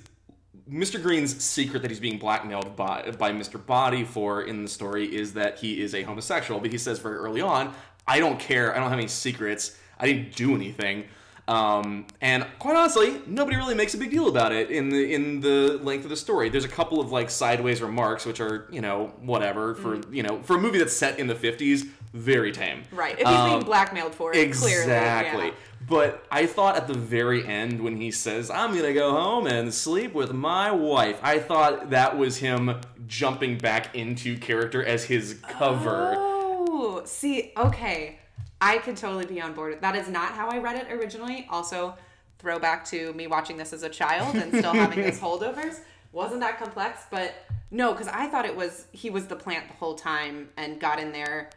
Mr. 0.72 1.02
Green's 1.02 1.42
secret 1.44 1.82
that 1.82 1.92
he's 1.92 2.00
being 2.00 2.18
blackmailed 2.18 2.76
by 2.76 3.12
by 3.18 3.32
Mr. 3.32 3.64
Body 3.64 4.04
for 4.04 4.42
in 4.44 4.64
the 4.64 4.70
story 4.70 5.06
is 5.16 5.34
that 5.34 5.58
he 5.60 5.82
is 5.82 5.96
a 5.96 6.04
homosexual. 6.04 6.60
But 6.60 6.72
he 6.72 6.78
says 6.78 7.00
very 7.00 7.18
early 7.18 7.42
on, 7.42 7.74
"I 8.08 8.20
don't 8.20 8.40
care. 8.40 8.74
I 8.76 8.80
don't 8.80 8.90
have 8.90 9.00
any 9.00 9.08
secrets. 9.08 9.76
I 10.00 10.06
didn't 10.06 10.36
do 10.36 10.54
anything." 10.56 11.06
Um, 11.48 12.06
and 12.22 12.46
quite 12.60 12.76
honestly, 12.76 13.20
nobody 13.26 13.58
really 13.58 13.74
makes 13.74 13.96
a 13.96 13.98
big 13.98 14.12
deal 14.12 14.28
about 14.28 14.52
it 14.52 14.70
in 14.70 14.90
the 14.90 15.14
in 15.16 15.40
the 15.42 15.80
length 15.82 16.04
of 16.04 16.12
the 16.12 16.16
story. 16.16 16.50
There's 16.50 16.66
a 16.66 16.68
couple 16.70 17.00
of 17.02 17.12
like 17.12 17.32
sideways 17.32 17.82
remarks, 17.82 18.26
which 18.26 18.40
are 18.40 18.68
you 18.72 18.82
know 18.82 19.14
whatever 19.22 19.74
for 19.74 19.98
Mm. 19.98 20.14
you 20.16 20.22
know 20.24 20.42
for 20.44 20.58
a 20.58 20.60
movie 20.60 20.78
that's 20.78 20.96
set 20.96 21.18
in 21.18 21.26
the 21.26 21.34
50s, 21.34 21.88
very 22.14 22.52
tame. 22.52 22.84
Right. 22.92 23.14
If 23.20 23.28
he's 23.28 23.38
being 23.46 23.54
Um, 23.56 23.64
blackmailed 23.64 24.14
for 24.14 24.32
it, 24.32 24.52
clearly. 24.54 24.84
Exactly. 24.84 25.46
yeah. 25.48 25.52
But 25.88 26.26
I 26.32 26.46
thought 26.46 26.76
at 26.76 26.88
the 26.88 26.94
very 26.94 27.46
end 27.46 27.82
when 27.82 27.98
he 27.98 28.12
says, 28.12 28.50
I'm 28.50 28.72
going 28.72 28.84
to 28.84 28.94
go 28.94 29.12
home 29.12 29.48
and 29.48 29.74
sleep 29.74 30.14
with 30.14 30.34
my 30.34 30.72
wife, 30.72 31.20
I 31.24 31.40
thought 31.40 31.92
that 31.92 32.18
was 32.18 32.38
him 32.38 32.82
jumping 33.08 33.58
back 33.58 33.96
into 33.96 34.38
character 34.38 34.84
as 34.84 35.06
his 35.06 35.40
cover. 35.48 36.16
Oh, 36.18 37.02
see, 37.06 37.54
okay. 37.58 38.20
I 38.62 38.78
could 38.80 38.98
totally 38.98 39.26
be 39.26 39.42
on 39.42 39.54
board. 39.54 39.82
That 39.82 39.96
is 39.96 40.10
not 40.10 40.34
how 40.34 40.50
I 40.50 40.58
read 40.58 40.76
it 40.76 40.92
originally. 40.92 41.48
Also, 41.50 41.96
throwback 42.40 42.86
to 42.86 43.14
me 43.14 43.28
watching 43.28 43.58
this 43.58 43.74
as 43.74 43.84
a 43.84 43.90
child 43.90 44.36
and 44.36 44.54
still 44.54 44.74
having 44.74 45.04
these 45.04 45.20
holdovers. 45.22 45.80
Wasn't 46.12 46.42
that 46.42 46.58
complex, 46.58 47.04
but 47.10 47.36
no, 47.72 47.94
because 47.94 48.08
I 48.08 48.28
thought 48.28 48.46
it 48.46 48.56
was 48.56 48.88
he 48.92 49.10
was 49.10 49.28
the 49.28 49.36
plant 49.36 49.68
the 49.68 49.76
whole 49.76 49.94
time 49.94 50.50
and 50.58 50.80
got 50.80 51.00
in 51.00 51.12
there 51.12 51.52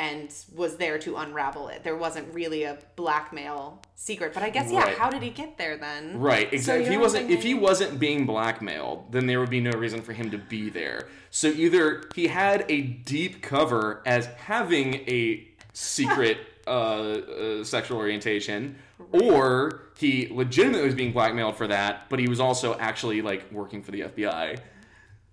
and 0.00 0.34
was 0.56 0.78
there 0.78 0.98
to 0.98 1.16
unravel 1.16 1.68
it. 1.68 1.84
There 1.84 1.96
wasn't 1.96 2.32
really 2.32 2.62
a 2.62 2.78
blackmail 2.96 3.82
secret, 3.96 4.32
but 4.32 4.42
I 4.42 4.48
guess 4.48 4.72
yeah. 4.72 4.80
Right. 4.80 4.96
How 4.96 5.10
did 5.10 5.22
he 5.22 5.28
get 5.28 5.58
there 5.58 5.76
then? 5.76 6.18
Right, 6.18 6.48
So 6.48 6.54
exactly. 6.54 6.84
if 6.84 6.90
he 6.90 6.96
wasn't 6.96 7.30
if 7.30 7.42
he 7.42 7.52
wasn't 7.52 8.00
being 8.00 8.24
blackmailed, 8.24 9.12
then 9.12 9.26
there 9.26 9.38
would 9.40 9.50
be 9.50 9.60
no 9.60 9.72
reason 9.72 10.00
for 10.00 10.14
him 10.14 10.30
to 10.30 10.38
be 10.38 10.70
there. 10.70 11.08
So 11.28 11.48
either 11.48 12.08
he 12.14 12.28
had 12.28 12.64
a 12.70 12.80
deep 12.80 13.42
cover 13.42 14.02
as 14.06 14.24
having 14.26 14.94
a 15.06 15.46
secret 15.74 16.38
uh, 16.66 16.70
uh, 16.70 17.64
sexual 17.64 17.98
orientation, 17.98 18.76
or 19.12 19.82
he 19.98 20.28
legitimately 20.30 20.86
was 20.86 20.94
being 20.94 21.12
blackmailed 21.12 21.56
for 21.56 21.66
that, 21.66 22.08
but 22.08 22.18
he 22.18 22.26
was 22.26 22.40
also 22.40 22.74
actually 22.78 23.20
like 23.20 23.52
working 23.52 23.82
for 23.82 23.90
the 23.90 24.00
FBI, 24.00 24.58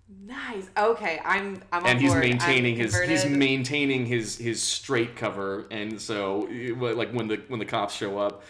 Nice. 0.08 0.68
Okay, 0.76 1.20
I'm. 1.24 1.62
I'm 1.72 1.84
on 1.84 1.90
and 1.90 2.00
he's 2.00 2.12
board. 2.12 2.24
I'm 2.24 2.30
maintaining 2.30 2.76
his 2.76 2.98
he's 2.98 3.26
maintaining 3.26 4.06
his 4.06 4.36
his 4.36 4.62
straight 4.62 5.16
cover, 5.16 5.66
and 5.70 6.00
so 6.00 6.48
like 6.78 7.10
when 7.12 7.28
the 7.28 7.42
when 7.48 7.58
the 7.58 7.66
cops 7.66 7.94
show 7.94 8.18
up. 8.18 8.42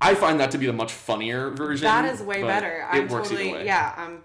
I 0.00 0.14
find 0.14 0.38
that 0.38 0.52
to 0.52 0.58
be 0.58 0.66
the 0.66 0.72
much 0.72 0.92
funnier 0.92 1.50
version. 1.50 1.84
That 1.84 2.04
is 2.04 2.22
way 2.22 2.42
better. 2.42 2.86
It 2.92 2.96
I'm 2.96 3.08
totally 3.08 3.52
way. 3.52 3.66
yeah. 3.66 3.94
I'm 3.96 4.22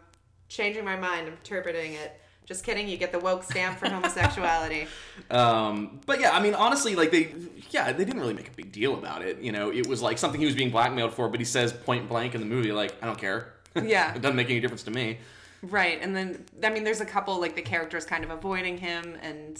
changing 0.47 0.85
my 0.85 0.95
mind. 0.95 1.27
I'm 1.27 1.33
interpreting 1.33 1.93
it. 1.93 2.19
Just 2.45 2.63
kidding. 2.63 2.87
You 2.87 2.97
get 2.97 3.11
the 3.11 3.19
woke 3.19 3.43
stamp 3.43 3.79
for 3.79 3.89
homosexuality. 3.89 4.87
Um, 5.31 5.99
but 6.05 6.19
yeah, 6.19 6.31
I 6.35 6.41
mean, 6.41 6.53
honestly, 6.53 6.95
like 6.95 7.11
they, 7.11 7.33
yeah, 7.71 7.91
they 7.91 8.03
didn't 8.03 8.19
really 8.19 8.33
make 8.33 8.47
a 8.49 8.51
big 8.51 8.71
deal 8.71 8.95
about 8.95 9.21
it. 9.21 9.39
You 9.39 9.51
know, 9.51 9.71
it 9.71 9.87
was 9.87 10.01
like 10.01 10.17
something 10.17 10.39
he 10.39 10.45
was 10.45 10.55
being 10.55 10.69
blackmailed 10.69 11.13
for, 11.13 11.29
but 11.29 11.39
he 11.39 11.45
says 11.45 11.71
point 11.71 12.09
blank 12.09 12.35
in 12.35 12.41
the 12.41 12.47
movie, 12.47 12.71
like, 12.71 12.93
I 13.01 13.05
don't 13.07 13.17
care. 13.17 13.53
Yeah. 13.81 14.13
it 14.13 14.21
doesn't 14.21 14.35
make 14.35 14.49
any 14.49 14.59
difference 14.59 14.83
to 14.83 14.91
me. 14.91 15.17
Right, 15.63 15.99
and 16.01 16.15
then 16.15 16.45
I 16.63 16.69
mean, 16.69 16.83
there's 16.83 17.01
a 17.01 17.05
couple 17.05 17.39
like 17.39 17.55
the 17.55 17.61
characters 17.61 18.05
kind 18.05 18.23
of 18.23 18.29
avoiding 18.29 18.77
him, 18.77 19.17
and 19.21 19.59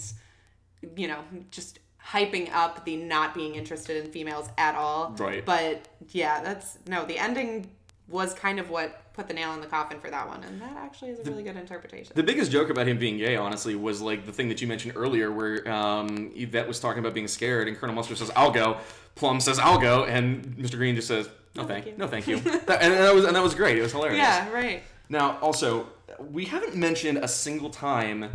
you 0.96 1.08
know, 1.08 1.20
just 1.50 1.78
hyping 2.06 2.52
up 2.52 2.84
the 2.84 2.96
not 2.96 3.34
being 3.34 3.54
interested 3.54 4.04
in 4.04 4.10
females 4.10 4.48
at 4.58 4.74
all. 4.74 5.14
Right. 5.18 5.44
But 5.44 5.88
yeah, 6.10 6.42
that's 6.42 6.78
no. 6.86 7.04
The 7.06 7.18
ending 7.18 7.70
was 8.06 8.34
kind 8.34 8.60
of 8.60 8.68
what 8.68 9.00
put 9.14 9.28
the 9.28 9.32
nail 9.34 9.54
in 9.54 9.60
the 9.62 9.66
coffin 9.66 9.98
for 9.98 10.10
that 10.10 10.28
one, 10.28 10.42
and 10.44 10.60
that 10.60 10.76
actually 10.76 11.12
is 11.12 11.20
a 11.20 11.30
really 11.30 11.42
good 11.42 11.56
interpretation. 11.56 12.12
The 12.14 12.22
biggest 12.22 12.52
joke 12.52 12.68
about 12.68 12.86
him 12.86 12.98
being 12.98 13.16
gay, 13.16 13.36
honestly, 13.36 13.74
was 13.74 14.02
like 14.02 14.26
the 14.26 14.32
thing 14.32 14.48
that 14.50 14.60
you 14.60 14.66
mentioned 14.68 14.94
earlier, 14.96 15.32
where 15.32 15.66
um, 15.70 16.32
Yvette 16.34 16.68
was 16.68 16.80
talking 16.80 16.98
about 16.98 17.14
being 17.14 17.28
scared, 17.28 17.66
and 17.66 17.76
Colonel 17.78 17.94
Mustard 17.96 18.18
says, 18.18 18.30
"I'll 18.36 18.50
go." 18.50 18.76
Plum 19.14 19.40
says, 19.40 19.58
"I'll 19.58 19.78
go," 19.78 20.04
and 20.04 20.44
Mr. 20.58 20.76
Green 20.76 20.96
just 20.96 21.08
says, 21.08 21.30
"No, 21.54 21.64
thank, 21.64 21.84
thank 21.86 21.96
no, 21.98 22.06
thank 22.08 22.26
you." 22.26 22.38
That- 22.66 22.82
and 22.82 22.92
that 22.92 23.14
was 23.14 23.24
and 23.24 23.34
that 23.34 23.42
was 23.42 23.54
great. 23.54 23.78
It 23.78 23.82
was 23.82 23.92
hilarious. 23.92 24.18
yeah, 24.18 24.50
right. 24.52 24.82
Now, 25.08 25.38
also, 25.40 25.88
we 26.18 26.44
haven't 26.46 26.74
mentioned 26.76 27.18
a 27.18 27.28
single 27.28 27.70
time 27.70 28.30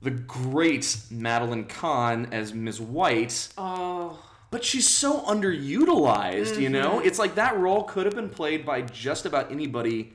the 0.00 0.10
great 0.10 0.96
Madeline 1.10 1.64
Kahn 1.64 2.28
as 2.32 2.54
Ms. 2.54 2.80
White, 2.80 3.48
Oh, 3.58 4.18
but 4.50 4.64
she's 4.64 4.88
so 4.88 5.20
underutilized, 5.22 6.60
you 6.60 6.68
know? 6.68 6.98
Mm-hmm. 6.98 7.06
It's 7.08 7.18
like 7.18 7.34
that 7.34 7.58
role 7.58 7.82
could 7.84 8.06
have 8.06 8.14
been 8.14 8.28
played 8.30 8.64
by 8.64 8.82
just 8.82 9.26
about 9.26 9.50
anybody 9.50 10.12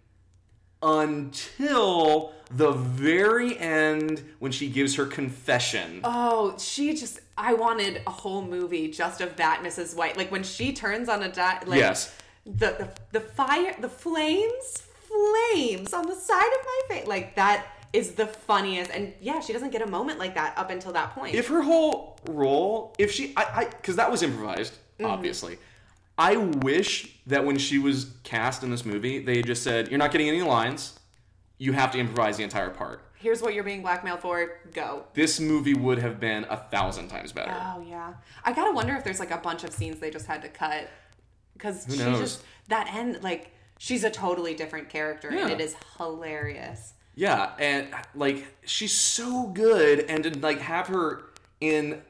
until 0.82 2.34
the 2.52 2.72
very 2.72 3.58
end 3.58 4.24
when 4.40 4.52
she 4.52 4.68
gives 4.70 4.96
her 4.96 5.06
confession. 5.06 6.02
oh, 6.04 6.56
she 6.60 6.94
just. 6.96 7.20
I 7.38 7.54
wanted 7.56 8.02
a 8.06 8.12
whole 8.12 8.44
movie 8.44 8.90
just 8.92 9.20
of 9.22 9.36
that 9.38 9.64
Mrs. 9.64 9.96
White. 9.96 10.18
Like 10.18 10.32
when 10.32 10.44
she 10.44 10.72
turns 10.72 11.10
on 11.10 11.24
a 11.24 11.32
di- 11.32 11.62
like 11.66 11.80
Yes. 11.80 12.14
the, 12.46 12.52
the 12.78 12.90
the 13.12 13.20
fire, 13.22 13.76
the 13.80 13.90
flames, 13.90 14.84
flames 15.14 15.94
on 15.94 16.06
the 16.08 16.16
side 16.16 16.42
of 16.60 16.66
my 16.66 16.96
face. 16.96 17.08
Like 17.08 17.36
that 17.36 17.66
is 17.92 18.14
the 18.14 18.26
funniest. 18.28 18.92
And 18.92 19.14
yeah, 19.22 19.40
she 19.40 19.54
doesn't 19.54 19.70
get 19.72 19.82
a 19.82 19.88
moment 19.88 20.20
like 20.20 20.34
that 20.36 20.58
up 20.58 20.70
until 20.70 20.92
that 20.94 21.14
point. 21.14 21.36
if 21.36 21.48
her 21.50 21.62
whole 21.62 22.18
role, 22.30 22.94
if 22.98 23.12
she, 23.12 23.34
I, 23.38 23.44
I, 23.44 23.66
because 23.66 23.96
that 23.98 24.10
was 24.12 24.24
improvised, 24.24 24.74
Mm-hmm. 25.00 25.06
obviously. 25.12 25.58
I 26.20 26.38
wish 26.38 27.18
that 27.26 27.44
when 27.44 27.58
she 27.58 27.80
was 27.80 28.12
cast 28.24 28.62
in 28.62 28.70
this 28.70 28.86
movie, 28.86 29.18
they 29.18 29.42
just 29.42 29.64
said, 29.64 29.90
"You're 29.90 29.98
not 29.98 30.12
getting 30.12 30.30
any 30.30 30.44
lines. 30.44 31.00
You 31.58 31.74
have 31.74 31.92
to 31.94 31.98
improvise 31.98 32.38
the 32.38 32.44
entire 32.44 32.70
part." 32.70 33.02
Here's 33.16 33.42
what 33.42 33.56
you're 33.56 33.64
being 33.64 33.82
blackmailed 33.82 34.20
for. 34.20 34.60
Go. 34.72 35.06
This 35.16 35.40
movie 35.40 35.74
would 35.74 35.98
have 35.98 36.20
been 36.20 36.46
a 36.48 36.58
thousand 36.58 37.08
times 37.08 37.32
better. 37.32 37.52
Oh 37.60 37.84
yeah, 37.90 38.14
I 38.46 38.54
gotta 38.54 38.72
wonder 38.72 38.94
if 38.96 39.04
there's 39.04 39.20
like 39.20 39.32
a 39.32 39.38
bunch 39.38 39.64
of 39.64 39.72
scenes 39.74 40.00
they 40.00 40.12
just 40.12 40.28
had 40.28 40.44
to 40.44 40.50
cut 40.50 40.88
because 41.54 41.88
she 41.90 41.98
knows? 41.98 42.20
just 42.20 42.44
that 42.68 42.94
end 42.94 43.24
like 43.24 43.52
she's 43.84 44.06
a 44.06 44.10
totally 44.10 44.54
different 44.54 44.88
character 44.88 45.28
and 45.28 45.52
it 45.52 45.60
is 45.60 45.76
hilarious. 45.98 46.94
Yeah, 47.16 47.52
and 47.60 47.90
like 48.16 48.46
she's 48.66 48.94
so 48.94 49.48
good, 49.48 50.00
and 50.10 50.24
to 50.24 50.40
like 50.40 50.60
have 50.62 50.88
her 50.88 51.24
in 51.60 52.02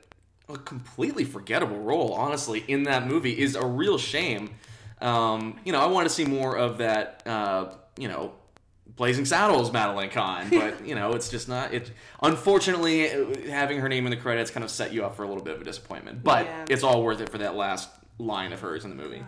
a 0.47 0.57
completely 0.57 1.25
forgettable 1.25 1.79
role, 1.79 2.13
honestly, 2.13 2.63
in 2.67 2.83
that 2.83 3.07
movie 3.07 3.37
is 3.37 3.55
a 3.55 3.65
real 3.65 3.97
shame. 3.97 4.51
Um, 5.01 5.59
you 5.65 5.73
know, 5.73 5.79
I 5.81 5.87
want 5.87 6.07
to 6.07 6.13
see 6.13 6.25
more 6.25 6.55
of 6.55 6.77
that. 6.77 7.23
Uh, 7.25 7.73
you 7.97 8.07
know, 8.07 8.31
Blazing 8.95 9.25
Saddles, 9.25 9.73
Madeline 9.73 10.09
Kahn, 10.09 10.49
but 10.51 10.85
you 10.87 10.95
know, 10.95 11.11
it's 11.13 11.27
just 11.29 11.49
not. 11.49 11.73
It 11.73 11.91
unfortunately 12.21 13.49
having 13.49 13.79
her 13.79 13.89
name 13.89 14.05
in 14.05 14.11
the 14.11 14.17
credits 14.17 14.51
kind 14.51 14.63
of 14.63 14.69
set 14.69 14.93
you 14.93 15.03
up 15.03 15.15
for 15.17 15.23
a 15.23 15.27
little 15.27 15.43
bit 15.43 15.55
of 15.55 15.61
a 15.61 15.65
disappointment, 15.65 16.23
but 16.23 16.45
Yeah. 16.45 16.65
it's 16.69 16.83
all 16.83 17.03
worth 17.03 17.19
it 17.19 17.29
for 17.29 17.39
that 17.39 17.55
last 17.55 17.89
line 18.19 18.53
of 18.53 18.61
hers 18.61 18.85
in 18.85 18.89
the 18.95 18.95
movie. 19.03 19.23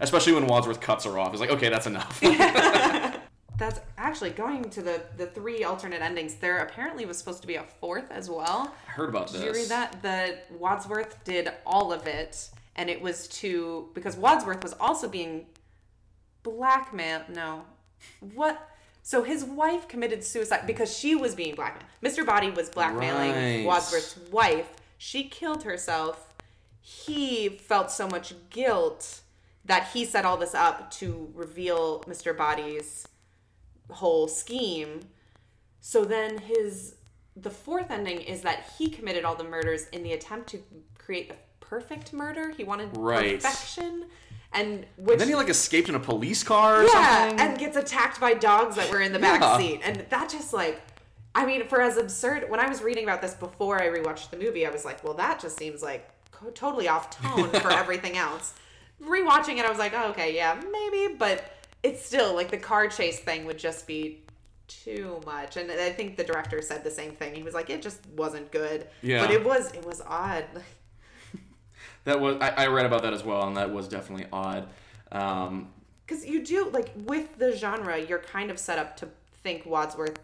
Especially 0.00 0.32
when 0.32 0.46
Wadsworth 0.46 0.80
cuts 0.80 1.04
her 1.04 1.18
off, 1.18 1.32
it's 1.32 1.40
like, 1.40 1.50
okay, 1.50 1.68
that's 1.68 1.86
enough. 1.86 2.20
That's 3.58 3.80
actually 3.96 4.30
going 4.30 4.68
to 4.70 4.82
the 4.82 5.02
the 5.16 5.26
three 5.26 5.64
alternate 5.64 6.02
endings. 6.02 6.34
There 6.34 6.58
apparently 6.58 7.06
was 7.06 7.16
supposed 7.16 7.40
to 7.40 7.46
be 7.46 7.54
a 7.54 7.62
fourth 7.62 8.10
as 8.10 8.28
well. 8.28 8.74
I 8.86 8.90
heard 8.90 9.08
about 9.08 9.32
this. 9.32 9.40
Did 9.40 9.46
you 9.46 9.52
read 9.52 9.68
that? 9.70 10.02
The 10.02 10.38
Wadsworth 10.58 11.24
did 11.24 11.50
all 11.64 11.90
of 11.92 12.06
it, 12.06 12.50
and 12.76 12.90
it 12.90 13.00
was 13.00 13.28
to 13.28 13.88
because 13.94 14.16
Wadsworth 14.16 14.62
was 14.62 14.74
also 14.74 15.08
being 15.08 15.46
blackmailed. 16.42 17.30
No, 17.30 17.64
what? 18.34 18.70
So 19.02 19.22
his 19.22 19.44
wife 19.44 19.88
committed 19.88 20.22
suicide 20.24 20.66
because 20.66 20.94
she 20.94 21.14
was 21.14 21.34
being 21.34 21.54
blackmailed. 21.54 21.86
Mr. 22.02 22.26
Body 22.26 22.50
was 22.50 22.68
blackmailing 22.68 23.32
Right. 23.32 23.64
Wadsworth's 23.64 24.18
wife. 24.30 24.68
She 24.98 25.24
killed 25.24 25.62
herself. 25.62 26.34
He 26.80 27.48
felt 27.48 27.90
so 27.90 28.06
much 28.06 28.34
guilt 28.50 29.20
that 29.66 29.88
he 29.92 30.04
set 30.04 30.24
all 30.24 30.36
this 30.36 30.54
up 30.54 30.90
to 30.92 31.30
reveal 31.34 32.00
Mr. 32.08 32.36
Body's 32.36 33.06
whole 33.90 34.28
scheme. 34.28 35.00
So 35.80 36.04
then 36.04 36.38
his 36.38 36.94
the 37.38 37.50
fourth 37.50 37.90
ending 37.90 38.20
is 38.22 38.40
that 38.42 38.64
he 38.78 38.88
committed 38.88 39.24
all 39.24 39.34
the 39.34 39.44
murders 39.44 39.88
in 39.92 40.02
the 40.02 40.12
attempt 40.14 40.48
to 40.48 40.62
create 40.96 41.28
the 41.28 41.36
perfect 41.60 42.12
murder. 42.14 42.50
He 42.50 42.64
wanted 42.64 42.96
Right. 42.96 43.34
perfection. 43.34 44.06
And 44.52 44.86
which 44.96 45.18
then 45.18 45.28
he 45.28 45.34
like 45.34 45.50
escaped 45.50 45.88
in 45.90 45.94
a 45.94 46.00
police 46.00 46.42
car 46.42 46.80
or 46.80 46.84
yeah, 46.86 47.28
something. 47.28 47.40
and 47.40 47.58
gets 47.58 47.76
attacked 47.76 48.20
by 48.20 48.32
dogs 48.32 48.76
that 48.76 48.90
were 48.90 49.00
in 49.02 49.12
the 49.12 49.18
back 49.18 49.40
Yeah. 49.42 49.58
seat. 49.58 49.80
And 49.84 50.06
that 50.08 50.30
just 50.30 50.52
like 50.52 50.80
I 51.34 51.44
mean, 51.44 51.68
for 51.68 51.82
as 51.82 51.98
absurd 51.98 52.48
when 52.48 52.60
I 52.60 52.68
was 52.68 52.80
reading 52.82 53.04
about 53.04 53.20
this 53.20 53.34
before 53.34 53.80
I 53.82 53.88
rewatched 53.88 54.30
the 54.30 54.38
movie, 54.38 54.66
I 54.66 54.70
was 54.70 54.86
like, 54.86 55.04
well, 55.04 55.12
that 55.14 55.38
just 55.38 55.58
seems 55.58 55.82
like 55.82 56.08
totally 56.54 56.88
off 56.88 57.10
tone 57.10 57.50
for 57.50 57.70
everything 57.82 58.16
else. 58.16 58.54
Rewatching 59.02 59.58
it, 59.58 59.64
I 59.64 59.68
was 59.68 59.78
like, 59.78 59.92
oh, 59.94 60.10
okay, 60.10 60.34
yeah, 60.34 60.60
maybe, 60.72 61.14
but 61.14 61.44
it's 61.82 62.04
still 62.04 62.34
like 62.34 62.50
the 62.50 62.56
car 62.56 62.88
chase 62.88 63.20
thing 63.20 63.44
would 63.44 63.58
just 63.58 63.86
be 63.86 64.22
too 64.68 65.20
much. 65.24 65.56
And 65.56 65.70
I 65.70 65.90
think 65.90 66.16
the 66.16 66.24
director 66.24 66.60
said 66.62 66.82
the 66.82 66.90
same 66.90 67.12
thing. 67.12 67.34
He 67.34 67.42
was 67.42 67.54
like, 67.54 67.70
it 67.70 67.82
just 67.82 68.00
wasn't 68.16 68.50
good. 68.50 68.88
Yeah. 69.02 69.20
But 69.20 69.30
it 69.30 69.44
was 69.44 69.72
it 69.72 69.84
was 69.84 70.00
odd. 70.06 70.44
That 72.04 72.20
was 72.20 72.36
I, 72.40 72.50
I 72.50 72.66
read 72.68 72.86
about 72.86 73.02
that 73.02 73.12
as 73.12 73.24
well, 73.24 73.48
and 73.48 73.56
that 73.56 73.72
was 73.72 73.88
definitely 73.88 74.26
odd. 74.32 74.68
Um, 75.10 75.70
Because 76.06 76.24
you 76.24 76.44
do 76.44 76.70
like 76.70 76.92
with 77.04 77.36
the 77.36 77.56
genre, 77.56 77.98
you're 78.00 78.20
kind 78.20 78.48
of 78.48 78.60
set 78.60 78.78
up 78.78 78.96
to 78.98 79.08
think 79.42 79.66
Wadsworth 79.66 80.16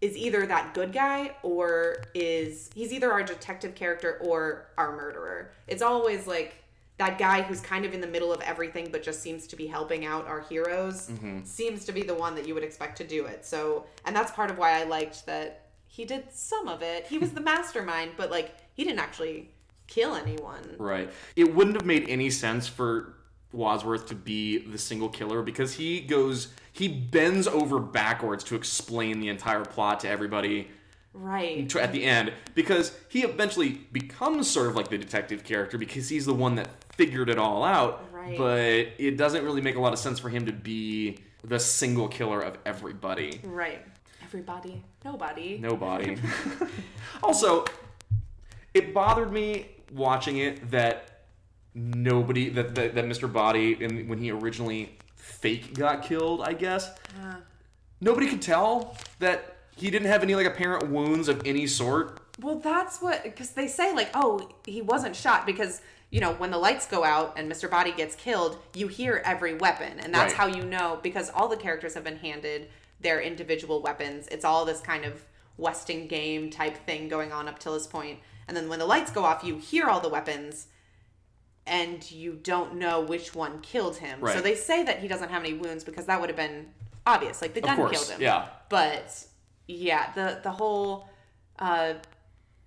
is 0.00 0.16
either 0.16 0.46
that 0.46 0.72
good 0.72 0.90
guy 0.90 1.36
or 1.42 2.04
is 2.14 2.70
he's 2.74 2.94
either 2.94 3.12
our 3.12 3.22
detective 3.22 3.74
character 3.74 4.18
or 4.22 4.68
our 4.78 4.96
murderer. 4.96 5.52
It's 5.68 5.82
always 5.82 6.26
like 6.26 6.61
that 7.02 7.18
guy 7.18 7.42
who's 7.42 7.60
kind 7.60 7.84
of 7.84 7.94
in 7.94 8.00
the 8.00 8.06
middle 8.06 8.32
of 8.32 8.40
everything 8.42 8.88
but 8.92 9.02
just 9.02 9.20
seems 9.20 9.48
to 9.48 9.56
be 9.56 9.66
helping 9.66 10.04
out 10.04 10.24
our 10.28 10.40
heroes 10.42 11.08
mm-hmm. 11.08 11.42
seems 11.42 11.84
to 11.84 11.90
be 11.90 12.02
the 12.02 12.14
one 12.14 12.36
that 12.36 12.46
you 12.46 12.54
would 12.54 12.62
expect 12.62 12.96
to 12.98 13.04
do 13.04 13.26
it. 13.26 13.44
So, 13.44 13.86
and 14.04 14.14
that's 14.14 14.30
part 14.30 14.50
of 14.52 14.56
why 14.58 14.80
I 14.80 14.84
liked 14.84 15.26
that 15.26 15.66
he 15.88 16.04
did 16.04 16.32
some 16.32 16.68
of 16.68 16.80
it. 16.80 17.06
He 17.08 17.18
was 17.18 17.32
the 17.32 17.40
mastermind, 17.52 18.12
but 18.16 18.30
like 18.30 18.54
he 18.74 18.84
didn't 18.84 19.00
actually 19.00 19.50
kill 19.88 20.14
anyone. 20.14 20.76
right. 20.78 21.10
It 21.34 21.52
wouldn't 21.54 21.74
have 21.74 21.84
made 21.84 22.08
any 22.08 22.30
sense 22.30 22.68
for 22.68 23.14
Wadsworth 23.50 24.06
to 24.08 24.14
be 24.14 24.58
the 24.58 24.78
single 24.78 25.08
killer 25.08 25.42
because 25.42 25.74
he 25.74 26.00
goes 26.00 26.48
he 26.72 26.88
bends 26.88 27.46
over 27.46 27.78
backwards 27.80 28.44
to 28.44 28.54
explain 28.54 29.20
the 29.20 29.28
entire 29.28 29.64
plot 29.64 30.00
to 30.00 30.08
everybody 30.08 30.68
Right. 31.14 31.76
at 31.76 31.92
the 31.92 32.04
end 32.04 32.32
because 32.54 32.96
he 33.10 33.22
eventually 33.22 33.80
becomes 33.92 34.50
sort 34.50 34.68
of 34.68 34.76
like 34.76 34.88
the 34.88 34.96
detective 34.96 35.44
character 35.44 35.76
because 35.76 36.08
he's 36.08 36.24
the 36.24 36.32
one 36.32 36.54
that 36.54 36.68
figured 36.96 37.28
it 37.28 37.38
all 37.38 37.64
out. 37.64 38.08
Right. 38.12 38.38
But 38.38 38.58
it 38.98 39.16
doesn't 39.16 39.44
really 39.44 39.60
make 39.60 39.76
a 39.76 39.80
lot 39.80 39.92
of 39.92 39.98
sense 39.98 40.18
for 40.18 40.28
him 40.28 40.46
to 40.46 40.52
be 40.52 41.18
the 41.44 41.58
single 41.58 42.08
killer 42.08 42.40
of 42.40 42.58
everybody. 42.64 43.40
Right. 43.42 43.84
Everybody, 44.22 44.82
nobody. 45.04 45.58
Nobody. 45.58 46.16
also, 47.22 47.64
it 48.72 48.94
bothered 48.94 49.32
me 49.32 49.68
watching 49.92 50.38
it 50.38 50.70
that 50.70 51.24
nobody 51.74 52.48
that 52.50 52.74
that, 52.74 52.94
that 52.94 53.04
Mr. 53.04 53.30
Body 53.30 53.82
and 53.84 54.08
when 54.08 54.18
he 54.18 54.30
originally 54.30 54.96
fake 55.16 55.74
got 55.74 56.02
killed, 56.02 56.42
I 56.42 56.52
guess. 56.52 56.88
Uh. 57.22 57.36
Nobody 58.00 58.26
could 58.26 58.42
tell 58.42 58.96
that 59.18 59.56
he 59.76 59.90
didn't 59.90 60.08
have 60.08 60.22
any 60.22 60.34
like 60.34 60.46
apparent 60.46 60.88
wounds 60.88 61.28
of 61.28 61.42
any 61.44 61.66
sort. 61.66 62.20
Well, 62.40 62.58
that's 62.58 63.00
what 63.00 63.22
because 63.22 63.50
they 63.50 63.68
say 63.68 63.92
like, 63.94 64.10
oh, 64.14 64.48
he 64.66 64.82
wasn't 64.82 65.14
shot 65.14 65.46
because 65.46 65.82
you 66.12 66.20
know 66.20 66.32
when 66.34 66.50
the 66.52 66.58
lights 66.58 66.86
go 66.86 67.02
out 67.02 67.34
and 67.36 67.50
Mr. 67.50 67.68
Body 67.68 67.90
gets 67.90 68.14
killed, 68.14 68.58
you 68.74 68.86
hear 68.86 69.20
every 69.24 69.54
weapon, 69.54 69.98
and 69.98 70.14
that's 70.14 70.32
Right. 70.34 70.40
how 70.40 70.46
you 70.46 70.62
know 70.64 71.00
because 71.02 71.28
all 71.30 71.48
the 71.48 71.56
characters 71.56 71.94
have 71.94 72.04
been 72.04 72.18
handed 72.18 72.68
their 73.00 73.20
individual 73.20 73.82
weapons. 73.82 74.28
It's 74.28 74.44
all 74.44 74.64
this 74.64 74.80
kind 74.80 75.04
of 75.04 75.24
Westing 75.58 76.06
game 76.08 76.48
type 76.50 76.76
thing 76.86 77.08
going 77.08 77.30
on 77.32 77.46
up 77.48 77.58
till 77.58 77.74
this 77.74 77.86
point, 77.86 78.20
and 78.48 78.56
then 78.56 78.68
when 78.68 78.78
the 78.78 78.86
lights 78.86 79.10
go 79.10 79.24
off, 79.24 79.42
you 79.44 79.56
hear 79.58 79.86
all 79.88 80.00
the 80.00 80.08
weapons. 80.08 80.68
And 81.64 82.10
you 82.10 82.32
don't 82.32 82.74
know 82.74 83.00
which 83.02 83.36
one 83.36 83.60
killed 83.60 83.96
him. 83.98 84.18
So 84.26 84.40
they 84.40 84.56
say 84.56 84.82
that 84.82 84.98
he 84.98 85.06
doesn't 85.06 85.28
have 85.28 85.44
any 85.44 85.54
wounds 85.54 85.84
because 85.84 86.06
that 86.06 86.20
would 86.20 86.28
have 86.28 86.36
been 86.36 86.66
obvious. 87.06 87.40
Like 87.40 87.54
the 87.54 87.60
gun 87.60 87.76
killed 87.88 88.08
him. 88.08 88.20
yeah. 88.20 88.48
But 88.68 89.24
yeah, 89.68 90.12
the 90.14 90.40
the 90.42 90.50
whole 90.50 91.08
uh, 91.60 91.94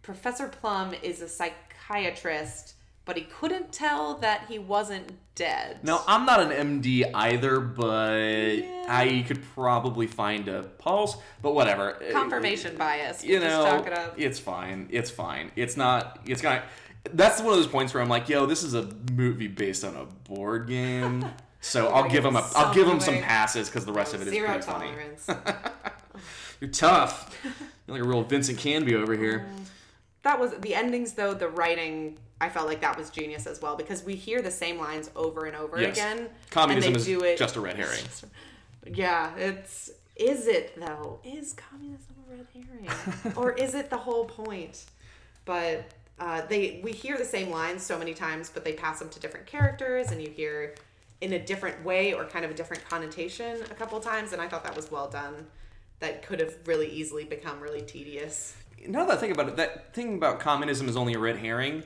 Professor 0.02 0.48
Plum 0.48 0.94
is 1.04 1.22
a 1.22 1.28
psychiatrist, 1.28 2.75
but 3.06 3.16
he 3.18 3.24
couldn't 3.24 3.72
tell 3.72 4.16
that 4.16 4.46
he 4.50 4.60
wasn't 4.60 5.14
dead. 5.36 5.80
Now, 5.84 6.04
I'm 6.08 6.26
not 6.26 6.40
an 6.40 6.82
MD 6.82 7.10
either, 7.14 7.60
but 7.60 8.64
I 8.90 9.24
could 9.28 9.44
probably 9.54 10.08
find 10.08 10.48
a 10.48 10.64
pulse, 10.64 11.18
but 11.42 11.54
whatever. 11.54 11.98
confirmation 12.12 12.76
uh, 12.76 12.80
bias. 12.80 13.24
you 13.24 13.40
know, 13.40 13.84
it 13.86 14.14
it's 14.18 14.40
fine. 14.40 14.88
It's 14.92 15.10
fine. 15.10 15.52
It's 15.56 15.78
not. 15.78 16.20
It's 16.26 16.42
of. 16.42 16.64
That's 17.14 17.40
one 17.40 17.52
of 17.52 17.58
those 17.58 17.68
points 17.68 17.94
where 17.94 18.02
I'm 18.02 18.10
like, 18.10 18.30
yo, 18.30 18.48
this 18.48 18.64
is 18.64 18.74
a 18.74 18.90
movie 19.14 19.48
based 19.48 19.84
on 19.84 19.96
a 19.96 20.06
board 20.30 20.68
game. 20.68 21.26
So 21.66 21.88
I'll 21.88 22.08
give 22.08 22.24
him 22.24 22.36
a. 22.36 22.42
it 22.42 22.56
I'll 22.56 22.76
give 22.76 22.88
him 22.88 23.00
some 23.00 23.18
passes 23.22 23.70
because 23.70 23.86
the 23.86 23.92
rest 23.92 24.14
of 24.14 24.22
it 24.22 24.28
is 24.28 24.34
Zero 24.34 24.50
pretty 24.50 24.62
funny. 24.62 24.92
You're 26.62 26.70
tough. 26.70 27.36
You're 27.88 27.98
like 27.98 28.06
a 28.06 28.08
real 28.08 28.22
Vincent 28.22 28.60
Canby 28.60 28.94
over 28.94 29.16
here. 29.18 29.48
Mm. 29.50 29.66
That 30.26 30.40
was 30.40 30.52
the 30.60 30.76
endings 30.76 31.14
though. 31.14 31.34
The 31.34 31.48
writing, 31.48 32.18
I 32.42 32.50
felt 32.50 32.68
like 32.68 32.82
that 32.82 32.98
was 32.98 33.10
genius 33.10 33.48
as 33.48 33.62
well 33.62 33.76
because 33.76 34.04
we 34.04 34.16
hear 34.16 34.42
the 34.42 34.52
same 34.52 34.78
lines 34.78 35.10
over 35.16 35.46
and 35.46 35.56
over 35.56 35.80
Yes. 35.80 35.96
again. 35.96 36.30
Communism 36.50 36.88
and 36.88 36.96
they 36.96 37.00
is 37.00 37.06
do 37.06 37.24
it 37.24 37.38
just 37.38 37.56
a 37.56 37.62
red 37.62 37.78
herring. 37.78 38.04
Yeah, 38.86 39.36
it's 39.38 39.92
is 40.16 40.48
it 40.48 40.80
though? 40.80 41.20
Is 41.24 41.54
communism 41.54 42.16
a 42.28 42.36
red 42.36 42.48
herring, 42.54 43.34
or 43.38 43.54
is 43.54 43.76
it 43.76 43.90
the 43.90 43.98
whole 43.98 44.26
point? 44.26 44.86
But 45.46 45.86
uh, 46.20 46.42
they 46.48 46.82
we 46.84 46.92
hear 46.92 47.18
the 47.18 47.26
same 47.26 47.50
lines 47.52 47.84
so 47.84 47.98
many 47.98 48.14
times, 48.14 48.50
but 48.50 48.64
they 48.66 48.74
pass 48.74 49.00
them 49.00 49.10
to 49.10 49.20
different 49.20 49.46
characters, 49.46 50.12
and 50.12 50.22
you 50.22 50.30
hear 50.30 50.76
in 51.22 51.34
a 51.34 51.40
different 51.40 51.84
way 51.86 52.14
or 52.14 52.26
kind 52.26 52.44
of 52.44 52.52
a 52.52 52.54
different 52.54 52.84
connotation 52.90 53.62
a 53.70 53.74
couple 53.76 54.00
times, 54.00 54.34
and 54.34 54.42
I 54.42 54.48
thought 54.48 54.64
that 54.64 54.76
was 54.76 54.90
well 54.92 55.08
done. 55.10 55.48
That 56.00 56.24
could 56.24 56.40
have 56.42 56.56
really 56.66 56.90
easily 56.90 57.24
become 57.24 57.60
really 57.62 57.82
tedious. 57.82 58.56
Now 58.88 59.06
that 59.06 59.18
I 59.18 59.20
think 59.20 59.34
about 59.34 59.48
it, 59.50 59.56
that 59.58 59.94
thing 59.94 60.16
about 60.16 60.40
communism 60.40 60.88
is 60.88 60.98
only 60.98 61.14
a 61.14 61.20
red 61.20 61.38
herring 61.38 61.84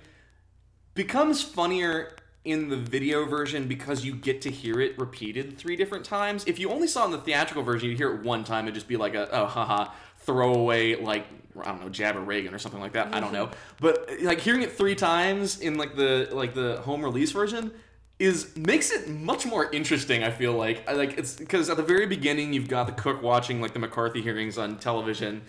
becomes 0.95 1.41
funnier 1.41 2.15
in 2.45 2.69
the 2.69 2.77
video 2.77 3.25
version 3.25 3.67
because 3.67 4.03
you 4.03 4.13
get 4.13 4.41
to 4.41 4.49
hear 4.49 4.79
it 4.79 4.97
repeated 4.97 5.57
three 5.57 5.75
different 5.75 6.05
times. 6.05 6.43
If 6.47 6.57
you 6.59 6.69
only 6.69 6.87
saw 6.87 7.03
it 7.03 7.05
in 7.05 7.11
the 7.11 7.17
theatrical 7.19 7.63
version, 7.63 7.89
you'd 7.89 7.97
hear 7.97 8.13
it 8.15 8.23
one 8.23 8.43
time 8.43 8.65
and 8.65 8.73
just 8.73 8.87
be 8.87 8.97
like 8.97 9.13
a 9.13 9.29
oh 9.31 9.45
haha 9.45 9.91
throwaway 10.19 10.95
like 10.95 11.25
I 11.59 11.65
don't 11.65 11.81
know 11.81 11.89
jab 11.89 12.15
at 12.15 12.25
Reagan 12.25 12.53
or 12.53 12.59
something 12.59 12.79
like 12.79 12.93
that. 12.93 13.13
I 13.13 13.19
don't 13.19 13.33
know, 13.33 13.47
mm-hmm. 13.47 13.55
but 13.79 14.07
like 14.21 14.39
hearing 14.39 14.61
it 14.61 14.73
three 14.73 14.95
times 14.95 15.59
in 15.59 15.77
like 15.77 15.95
the 15.95 16.29
like 16.31 16.53
the 16.53 16.81
home 16.81 17.03
release 17.03 17.31
version 17.31 17.71
is 18.19 18.55
makes 18.55 18.91
it 18.91 19.07
much 19.07 19.45
more 19.45 19.71
interesting. 19.71 20.23
I 20.23 20.31
feel 20.31 20.53
like 20.53 20.87
I 20.87 20.93
like 20.93 21.17
it's 21.17 21.35
because 21.35 21.69
at 21.69 21.77
the 21.77 21.83
very 21.83 22.05
beginning 22.05 22.53
you've 22.53 22.67
got 22.67 22.85
the 22.87 22.93
cook 22.93 23.21
watching 23.21 23.61
like 23.61 23.73
the 23.73 23.79
McCarthy 23.79 24.21
hearings 24.21 24.57
on 24.57 24.77
television, 24.77 25.41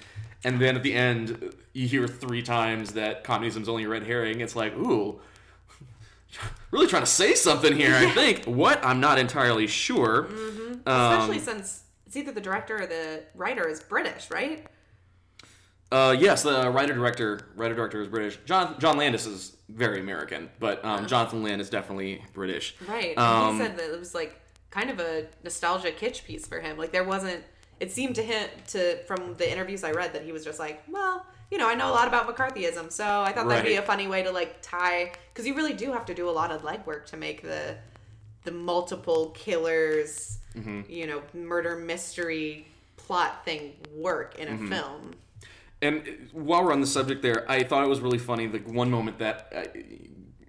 and 0.45 0.61
then 0.61 0.76
at 0.76 0.82
the 0.82 0.95
end 0.95 1.55
you 1.72 1.86
hear 1.86 2.07
three 2.09 2.43
times 2.43 2.93
that 2.93 3.24
communism's 3.24 3.68
only 3.68 3.84
a 3.84 3.88
red 3.88 4.05
herring. 4.05 4.41
It's 4.41 4.57
like 4.57 4.74
ooh, 4.74 5.20
really 6.70 6.86
trying 6.86 7.03
to 7.03 7.07
say 7.11 7.34
something 7.34 7.76
here. 7.76 7.95
I 7.95 8.11
think 8.11 8.45
what 8.45 8.84
I'm 8.84 9.01
not 9.01 9.18
entirely 9.18 9.66
sure. 9.66 10.26
Um, 10.86 11.12
Especially 11.12 11.38
since 11.38 11.82
it's 12.07 12.16
either 12.16 12.32
the 12.32 12.41
director 12.41 12.82
or 12.82 12.86
the 12.86 13.22
writer 13.34 13.68
is 13.68 13.80
British, 13.80 14.30
right? 14.30 14.66
Uh, 15.93 16.16
yes, 16.18 16.43
the 16.43 16.70
writer 16.70 16.95
director 16.95 17.41
writer 17.57 17.74
director 17.74 18.01
is 18.01 18.09
British. 18.09 18.38
John 18.45 18.78
John 18.78 18.97
Landis 18.97 19.26
is 19.26 19.57
very 19.68 20.01
American, 20.01 20.49
but 20.61 20.84
um, 20.84 21.07
Jonathan 21.07 21.43
Lynn 21.43 21.61
is 21.61 21.68
definitely 21.68 22.22
British. 22.32 22.76
Right. 22.86 23.16
Um, 23.18 23.55
he 23.55 23.64
said 23.64 23.76
that 23.76 23.93
it 23.93 23.99
was 23.99 24.14
like 24.14 24.41
kind 24.70 24.91
of 24.91 25.01
a 25.01 25.26
nostalgia 25.43 25.91
kitsch 25.91 26.24
piece 26.24 26.47
for 26.47 26.61
him. 26.61 26.76
Like 26.76 26.93
there 26.93 27.05
wasn't. 27.05 27.43
It 27.80 27.90
seemed 27.90 28.14
to 28.16 28.22
him 28.22 28.48
to 28.68 28.96
from 29.04 29.34
the 29.36 29.50
interviews 29.50 29.82
I 29.84 29.92
read 29.92 30.12
that 30.12 30.22
he 30.22 30.32
was 30.32 30.44
just 30.44 30.58
like, 30.58 30.82
well, 30.88 31.24
you 31.50 31.58
know, 31.58 31.68
I 31.68 31.74
know 31.74 31.88
a 31.90 31.94
lot 31.94 32.06
about 32.06 32.28
McCarthyism, 32.28 32.92
so 32.92 33.22
I 33.22 33.32
thought 33.32 33.48
that'd 33.48 33.64
be 33.64 33.76
a 33.76 33.82
funny 33.82 34.06
way 34.06 34.22
to 34.22 34.30
like 34.30 34.60
tie 34.62 35.12
because 35.32 35.46
you 35.46 35.54
really 35.54 35.72
do 35.72 35.90
have 35.92 36.04
to 36.06 36.14
do 36.14 36.28
a 36.28 36.30
lot 36.30 36.50
of 36.52 36.62
legwork 36.62 37.06
to 37.06 37.16
make 37.16 37.42
the 37.42 37.76
the 38.44 38.52
multiple 38.52 39.30
killers, 39.30 40.36
Mm-hmm. 40.56 40.80
you 40.90 41.06
know, 41.06 41.22
murder 41.32 41.76
mystery 41.76 42.66
plot 42.96 43.44
thing 43.44 43.72
work 43.94 44.36
in 44.38 44.48
a 44.48 44.50
Mm-hmm. 44.52 44.68
film. 44.68 45.14
And 45.82 46.28
while 46.32 46.62
we're 46.64 46.72
on 46.72 46.80
the 46.82 46.86
subject, 46.86 47.22
there, 47.22 47.50
I 47.50 47.62
thought 47.62 47.84
it 47.84 47.88
was 47.88 48.00
really 48.00 48.18
funny. 48.18 48.46
The 48.46 48.58
one 48.58 48.90
moment 48.90 49.18
that 49.20 49.50
uh, 49.54 49.78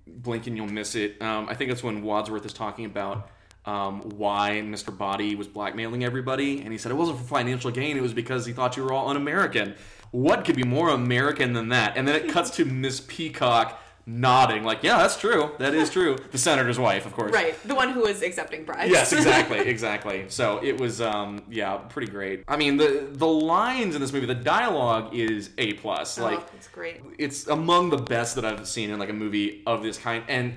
blink 0.07 0.47
and 0.47 0.57
you'll 0.57 0.67
miss 0.67 0.95
it. 0.95 1.21
Um, 1.21 1.47
I 1.49 1.53
think 1.53 1.69
that's 1.69 1.83
when 1.83 2.01
Wadsworth 2.03 2.45
is 2.45 2.51
talking 2.51 2.83
about 2.85 3.29
um, 3.65 4.01
why 4.01 4.61
Mr. 4.63 4.95
Body 4.95 5.35
was 5.35 5.47
blackmailing 5.47 6.03
everybody, 6.03 6.61
and 6.61 6.71
he 6.71 6.77
said 6.77 6.91
it 6.91 6.95
wasn't 6.95 7.19
for 7.19 7.23
financial 7.25 7.71
gain; 7.71 7.97
it 7.97 8.01
was 8.01 8.13
because 8.13 8.45
he 8.45 8.53
thought 8.53 8.75
you 8.77 8.83
were 8.83 8.93
all 8.93 9.09
un-American. 9.09 9.75
What 10.11 10.43
could 10.45 10.55
be 10.55 10.63
more 10.63 10.89
American 10.89 11.53
than 11.53 11.69
that? 11.69 11.95
And 11.95 12.07
then 12.07 12.15
it 12.15 12.29
cuts 12.29 12.49
to 12.57 12.65
Miss 12.65 12.99
Peacock 12.99 13.79
nodding, 14.07 14.63
like, 14.63 14.81
"Yeah, 14.83 14.97
that's 14.97 15.17
true. 15.17 15.51
That 15.59 15.73
is 15.75 15.89
true." 15.91 16.17
The 16.31 16.37
senator's 16.39 16.79
wife, 16.79 17.05
of 17.05 17.13
course. 17.13 17.31
Right. 17.31 17.55
The 17.65 17.75
one 17.75 17.89
who 17.91 18.01
was 18.01 18.21
accepting 18.23 18.65
bribes. 18.65 18.91
Yes, 18.91 19.13
exactly, 19.19 19.59
exactly. 19.59 20.25
So 20.27 20.59
it 20.63 20.79
was, 20.79 20.99
um, 20.99 21.43
yeah, 21.49 21.77
pretty 21.77 22.11
great. 22.11 22.43
I 22.47 22.57
mean, 22.57 22.77
the 22.77 23.07
the 23.11 23.27
lines 23.27 23.93
in 23.95 24.01
this 24.01 24.11
movie, 24.11 24.25
the 24.25 24.35
dialogue 24.35 25.13
is 25.13 25.51
a 25.59 25.73
plus. 25.73 26.17
oh, 26.17 26.23
Like, 26.23 26.41
it's 26.57 26.67
great. 26.67 26.99
it's 27.19 27.47
among 27.47 27.91
the 27.91 27.97
best 27.99 28.35
that 28.35 28.43
I've 28.43 28.67
seen 28.67 28.89
in 28.89 28.97
like 28.99 29.09
a 29.09 29.13
movie 29.13 29.61
of 29.67 29.83
this 29.83 29.97
kind. 29.99 30.23
And 30.27 30.55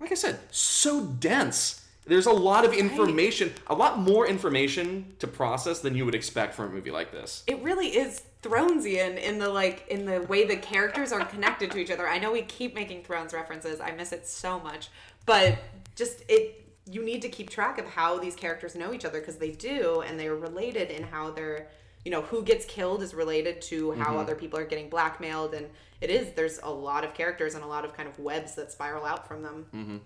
like 0.00 0.12
I 0.12 0.14
said, 0.14 0.38
so 0.50 1.04
dense. 1.04 1.83
There's 2.06 2.26
a 2.26 2.32
lot 2.32 2.64
of 2.64 2.74
information, 2.74 3.52
a 3.66 3.74
lot 3.74 3.98
more 3.98 4.26
information 4.26 5.14
to 5.20 5.26
process 5.26 5.80
than 5.80 5.94
you 5.94 6.04
would 6.04 6.14
expect 6.14 6.54
from 6.54 6.66
a 6.66 6.68
movie 6.68 6.90
like 6.90 7.12
this. 7.12 7.42
it 7.46 7.62
really 7.62 7.88
is 7.88 8.22
Thronesian 8.42 9.16
in 9.16 9.38
the 9.38 9.48
like 9.48 9.86
in 9.88 10.04
the 10.04 10.20
way 10.22 10.44
the 10.44 10.56
characters 10.56 11.12
are 11.12 11.24
connected 11.24 11.70
to 11.70 11.78
each 11.78 11.90
other. 11.90 12.06
I 12.06 12.18
know 12.18 12.30
we 12.30 12.42
keep 12.42 12.74
making 12.74 13.04
Thrones 13.04 13.32
references. 13.32 13.80
I 13.80 13.92
miss 13.92 14.12
it 14.12 14.26
so 14.26 14.60
much, 14.60 14.90
but 15.24 15.58
just 15.96 16.22
it 16.28 16.60
you 16.86 17.02
need 17.02 17.22
to 17.22 17.28
keep 17.30 17.48
track 17.48 17.78
of 17.78 17.86
how 17.86 18.18
these 18.18 18.34
characters 18.34 18.74
know 18.74 18.92
each 18.92 19.06
other 19.06 19.20
because 19.20 19.36
they 19.36 19.50
do 19.50 20.02
and 20.02 20.20
they're 20.20 20.36
related 20.36 20.90
in 20.90 21.02
how 21.02 21.30
they're 21.30 21.68
you 22.04 22.10
know 22.10 22.22
who 22.22 22.42
gets 22.42 22.64
killed 22.66 23.02
is 23.02 23.14
related 23.14 23.60
to 23.62 23.92
how 23.92 24.10
Mm-hmm. 24.10 24.16
other 24.18 24.34
people 24.34 24.58
are 24.58 24.64
getting 24.66 24.88
blackmailed 24.90 25.54
and 25.54 25.66
it 26.00 26.10
is 26.10 26.32
there's 26.34 26.58
a 26.62 26.70
lot 26.70 27.02
of 27.04 27.14
characters 27.14 27.54
and 27.54 27.64
a 27.64 27.66
lot 27.66 27.84
of 27.84 27.96
kind 27.96 28.08
of 28.08 28.18
webs 28.18 28.54
that 28.56 28.70
spiral 28.70 29.04
out 29.06 29.26
from 29.26 29.42
them 29.42 29.66
Mm-hmm. 29.74 29.96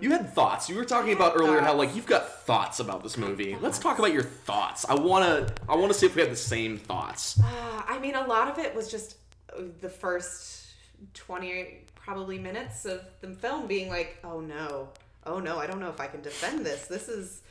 You 0.00 0.10
had 0.12 0.32
thoughts. 0.32 0.70
You 0.70 0.76
were 0.76 0.84
talking 0.86 1.12
about 1.12 1.34
earlier 1.36 1.60
how 1.60 1.74
like 1.74 1.94
you've 1.94 2.06
got 2.06 2.42
thoughts 2.46 2.80
about 2.80 3.02
this 3.02 3.18
movie. 3.18 3.54
Let's 3.60 3.78
talk 3.78 3.98
about 3.98 4.14
your 4.14 4.22
thoughts. 4.22 4.86
I 4.88 4.94
wanna 4.94 5.46
I 5.68 5.76
wanna 5.76 5.92
see 5.92 6.06
if 6.06 6.14
we 6.16 6.22
have 6.22 6.30
the 6.30 6.36
same 6.36 6.78
thoughts. 6.78 7.38
Uh, 7.38 7.82
I 7.86 7.98
mean, 7.98 8.14
a 8.14 8.26
lot 8.26 8.48
of 8.48 8.58
it 8.58 8.74
was 8.74 8.90
just 8.90 9.16
uh, 9.54 9.60
the 9.82 9.90
first 9.90 10.68
20 11.14 11.84
probably 11.94 12.38
minutes 12.38 12.86
of 12.86 13.02
the 13.20 13.28
film 13.28 13.66
being 13.66 13.90
like, 13.90 14.16
oh 14.24 14.40
no, 14.40 14.88
oh 15.26 15.38
no, 15.38 15.58
I 15.58 15.66
don't 15.66 15.80
know 15.80 15.90
if 15.90 16.00
I 16.00 16.06
can 16.06 16.22
defend 16.22 16.64
this. 16.64 16.86
This 16.86 17.08
is. 17.08 17.42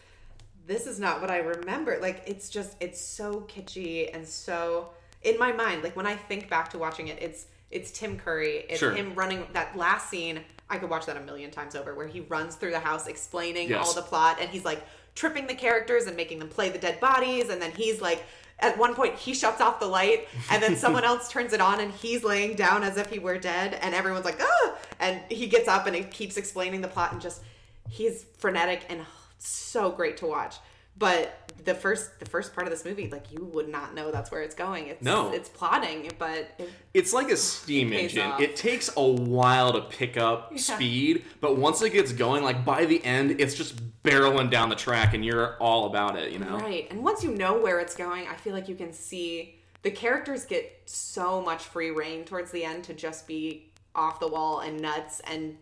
This 0.67 0.85
is 0.85 0.99
not 0.99 1.21
what 1.21 1.31
I 1.31 1.37
remember. 1.37 1.97
Like 2.01 2.23
it's 2.27 2.49
just 2.49 2.75
it's 2.79 2.99
so 3.01 3.41
kitschy 3.47 4.13
and 4.13 4.27
so 4.27 4.89
in 5.23 5.39
my 5.39 5.51
mind. 5.51 5.81
Like 5.83 5.95
when 5.95 6.05
I 6.05 6.15
think 6.15 6.49
back 6.49 6.69
to 6.71 6.77
watching 6.77 7.07
it, 7.07 7.17
it's 7.21 7.45
it's 7.71 7.91
Tim 7.91 8.17
Curry. 8.17 8.65
It's 8.69 8.79
Sure. 8.79 8.91
him 8.93 9.15
running 9.15 9.45
that 9.53 9.75
last 9.77 10.09
scene. 10.09 10.41
I 10.69 10.77
could 10.77 10.89
watch 10.89 11.05
that 11.05 11.15
a 11.15 11.21
million 11.21 11.49
times 11.51 11.75
over, 11.75 11.95
where 11.95 12.07
he 12.07 12.19
runs 12.21 12.55
through 12.55 12.71
the 12.71 12.79
house 12.79 13.07
explaining 13.07 13.69
Yes. 13.69 13.87
all 13.87 13.93
the 13.93 14.01
plot, 14.01 14.37
and 14.41 14.49
he's 14.49 14.65
like 14.65 14.83
tripping 15.15 15.47
the 15.47 15.55
characters 15.55 16.05
and 16.05 16.15
making 16.17 16.39
them 16.39 16.49
play 16.49 16.69
the 16.69 16.77
dead 16.77 16.99
bodies, 16.99 17.49
and 17.49 17.61
then 17.61 17.71
he's 17.71 18.01
like, 18.01 18.23
at 18.59 18.77
one 18.77 18.93
point 18.93 19.15
he 19.15 19.33
shuts 19.33 19.61
off 19.61 19.79
the 19.79 19.85
light, 19.87 20.27
and 20.51 20.61
then 20.61 20.75
someone 20.75 21.03
else 21.11 21.29
turns 21.31 21.53
it 21.53 21.61
on, 21.61 21.79
and 21.79 21.91
he's 21.93 22.23
laying 22.25 22.55
down 22.55 22.83
as 22.83 22.97
if 22.97 23.09
he 23.09 23.17
were 23.17 23.37
dead, 23.37 23.75
and 23.81 23.95
everyone's 23.95 24.25
like, 24.25 24.39
ah, 24.41 24.75
and 24.99 25.21
he 25.29 25.47
gets 25.47 25.67
up 25.69 25.87
and 25.87 25.95
he 25.95 26.03
keeps 26.03 26.35
explaining 26.35 26.81
the 26.81 26.87
plot, 26.89 27.13
and 27.13 27.21
just 27.21 27.41
he's 27.89 28.25
frenetic 28.37 28.81
and 28.89 29.01
so 29.37 29.91
great 29.91 30.17
to 30.17 30.25
watch. 30.27 30.55
but 30.99 31.51
the 31.63 31.75
first 31.75 32.19
the 32.19 32.25
first 32.25 32.53
part 32.55 32.65
of 32.65 32.71
this 32.71 32.83
movie, 32.85 33.07
like 33.09 33.31
you 33.31 33.43
would 33.53 33.67
not 33.69 33.93
know 33.93 34.09
that's 34.11 34.31
where 34.31 34.41
it's 34.41 34.55
going. 34.55 34.87
It's 34.87 35.03
No. 35.03 35.31
it's 35.31 35.47
plotting, 35.49 36.11
but 36.17 36.49
it, 36.57 36.69
It's 36.93 37.13
like 37.13 37.29
a 37.29 37.37
steam 37.37 37.93
It 37.93 37.99
engine. 38.03 38.31
off. 38.31 38.39
It 38.41 38.55
takes 38.55 38.89
a 38.97 39.03
while 39.03 39.73
to 39.73 39.81
pick 39.81 40.17
up 40.17 40.49
Yeah. 40.53 40.57
speed, 40.57 41.25
but 41.41 41.55
once 41.57 41.81
it 41.83 41.91
gets 41.91 42.13
going, 42.13 42.43
like 42.43 42.65
by 42.65 42.85
the 42.85 43.03
end, 43.05 43.39
it's 43.39 43.53
just 43.53 43.75
barreling 44.03 44.49
down 44.49 44.69
the 44.69 44.75
track, 44.75 45.13
and 45.13 45.23
you're 45.25 45.55
all 45.61 45.85
about 45.85 46.17
it. 46.17 46.31
You 46.31 46.39
know? 46.39 46.57
Right. 46.57 46.87
And 46.89 47.03
once 47.03 47.23
you 47.23 47.29
know 47.31 47.57
where 47.59 47.79
it's 47.79 47.95
going, 47.95 48.27
I 48.27 48.35
feel 48.35 48.53
like 48.53 48.67
you 48.69 48.75
can 48.75 48.91
see 48.93 49.59
the 49.83 49.91
characters 49.91 50.45
get 50.45 50.81
so 50.85 51.41
much 51.41 51.63
free 51.63 51.91
reign 51.91 52.23
towards 52.25 52.49
the 52.51 52.63
end 52.63 52.83
to 52.85 52.93
just 52.95 53.27
be 53.27 53.71
off 53.93 54.19
the 54.19 54.27
wall 54.27 54.61
and 54.61 54.79
nuts 54.79 55.19
and 55.31 55.57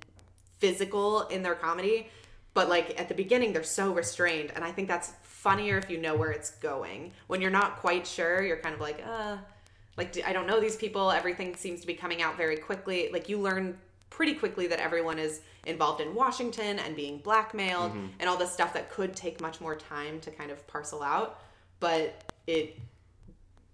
physical 0.59 1.23
in 1.27 1.43
their 1.43 1.55
comedy. 1.55 2.07
But 2.55 2.69
like 2.69 2.99
at 2.99 3.09
the 3.09 3.13
beginning, 3.13 3.53
they're 3.53 3.63
so 3.63 3.93
restrained. 3.93 4.51
And 4.55 4.63
I 4.63 4.71
think 4.71 4.87
that's 4.87 5.11
funnier 5.21 5.77
if 5.77 5.89
you 5.91 5.99
know 5.99 6.15
where 6.15 6.31
it's 6.31 6.51
going. 6.51 7.11
When 7.27 7.41
you're 7.41 7.51
not 7.51 7.77
quite 7.77 8.07
sure, 8.07 8.41
you're 8.41 8.57
kind 8.57 8.73
of 8.73 8.81
like, 8.81 9.03
uh, 9.05 9.37
like 9.97 10.17
I 10.25 10.33
don't 10.33 10.47
know 10.47 10.59
these 10.59 10.77
people. 10.77 11.11
Everything 11.11 11.55
seems 11.55 11.81
to 11.81 11.87
be 11.87 11.93
coming 11.93 12.21
out 12.21 12.37
very 12.37 12.55
quickly. 12.55 13.09
Like 13.11 13.27
you 13.27 13.39
learn 13.39 13.77
pretty 14.09 14.33
quickly 14.33 14.67
that 14.67 14.79
everyone 14.79 15.19
is 15.19 15.41
involved 15.65 15.99
in 15.99 16.15
Washington 16.15 16.79
and 16.79 16.95
being 16.95 17.17
blackmailed 17.17 17.91
and 18.19 18.29
all 18.29 18.37
this 18.37 18.51
stuff 18.51 18.73
that 18.73 18.89
could 18.89 19.13
take 19.15 19.41
much 19.41 19.59
more 19.59 19.75
time 19.75 20.21
to 20.21 20.31
kind 20.31 20.49
of 20.49 20.65
parcel 20.65 21.03
out. 21.03 21.41
But 21.81 22.31
it 22.47 22.79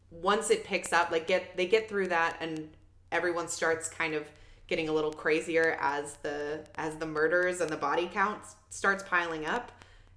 once 0.09 0.49
it 0.49 0.63
picks 0.63 0.91
up, 0.91 1.11
like 1.11 1.27
get 1.27 1.55
they 1.55 1.67
get 1.67 1.87
through 1.87 2.07
that 2.07 2.37
and 2.41 2.67
everyone 3.11 3.47
starts 3.47 3.87
kind 3.87 4.15
of 4.15 4.25
getting 4.65 4.89
a 4.89 4.91
little 4.91 5.13
crazier 5.13 5.77
as 5.79 6.15
the 6.23 6.65
as 6.75 6.95
the 6.95 7.05
murders 7.05 7.61
and 7.61 7.69
the 7.69 7.77
body 7.77 8.09
count 8.11 8.41
starts 8.71 9.03
piling 9.03 9.45
up. 9.45 9.71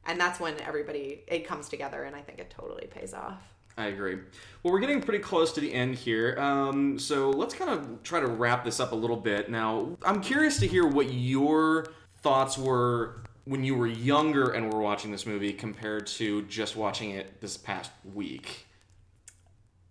And 0.07 0.21
that's 0.21 0.39
when 0.39 0.61
everybody 0.61 1.23
it 1.27 1.47
comes 1.47 1.69
together 1.69 2.05
and 2.05 2.15
I 2.15 2.21
think 2.21 2.39
it 2.39 2.51
totally 2.51 2.87
pays 2.87 3.15
off. 3.15 3.41
I 3.77 3.87
agree. 3.87 4.17
Well, 4.63 4.73
we're 4.73 4.81
getting 4.81 5.01
pretty 5.01 5.19
close 5.19 5.53
to 5.53 5.61
the 5.61 5.73
end 5.73 5.97
here. 5.97 6.39
Um, 6.39 6.99
so 6.99 7.31
let's 7.31 7.55
kind 7.55 7.71
of 7.71 8.03
try 8.03 8.21
to 8.21 8.27
wrap 8.27 8.65
this 8.65 8.79
up 8.79 8.93
a 8.93 8.95
little 8.95 9.17
bit. 9.17 9.51
Now, 9.51 9.97
I'm 10.05 10.21
curious 10.21 10.61
to 10.61 10.67
hear 10.67 10.87
what 10.87 11.13
your 11.13 11.87
thoughts 12.23 12.57
were 12.57 13.25
when 13.45 13.65
you 13.65 13.75
were 13.75 13.87
younger 13.87 14.51
and 14.51 14.73
were 14.73 14.81
watching 14.81 15.11
this 15.11 15.27
movie 15.27 15.53
compared 15.53 16.07
to 16.07 16.43
just 16.43 16.77
watching 16.77 17.11
it 17.11 17.41
this 17.41 17.57
past 17.57 17.91
week. 18.15 18.67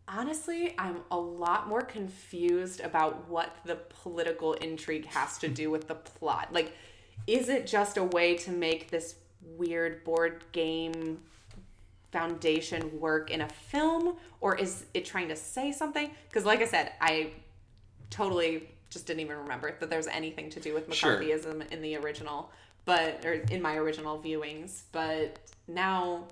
Honestly, 0.07 0.75
I'm 0.77 1.01
a 1.11 1.17
lot 1.17 1.67
more 1.67 1.81
confused 1.81 2.79
about 2.81 3.27
what 3.29 3.55
the 3.65 3.75
political 3.75 4.53
intrigue 4.53 5.05
has 5.07 5.37
to 5.39 5.47
do 5.47 5.69
with 5.69 5.87
the 5.87 5.95
plot. 5.95 6.53
Like, 6.53 6.73
is 7.27 7.49
it 7.49 7.67
just 7.67 7.97
a 7.97 8.03
way 8.03 8.35
to 8.37 8.51
make 8.51 8.89
this 8.89 9.15
weird 9.41 10.03
board 10.03 10.43
game 10.51 11.19
foundation 12.11 12.99
work 12.99 13.31
in 13.31 13.41
a 13.41 13.49
film, 13.49 14.15
or 14.39 14.55
is 14.55 14.85
it 14.93 15.05
trying 15.05 15.27
to 15.29 15.35
say 15.35 15.71
something? 15.71 16.11
Because, 16.29 16.45
like 16.45 16.61
I 16.61 16.65
said, 16.65 16.93
I 17.01 17.31
totally 18.09 18.69
just 18.89 19.07
didn't 19.07 19.21
even 19.21 19.37
remember 19.37 19.75
that 19.79 19.89
there's 19.89 20.07
anything 20.07 20.49
to 20.51 20.59
do 20.59 20.73
with 20.73 20.93
Sure. 20.93 21.17
McCarthyism 21.17 21.71
in 21.71 21.81
the 21.81 21.95
original, 21.97 22.51
but 22.85 23.25
or 23.25 23.33
in 23.33 23.61
my 23.61 23.75
original 23.75 24.19
viewings. 24.19 24.83
But 24.91 25.39
now 25.67 26.27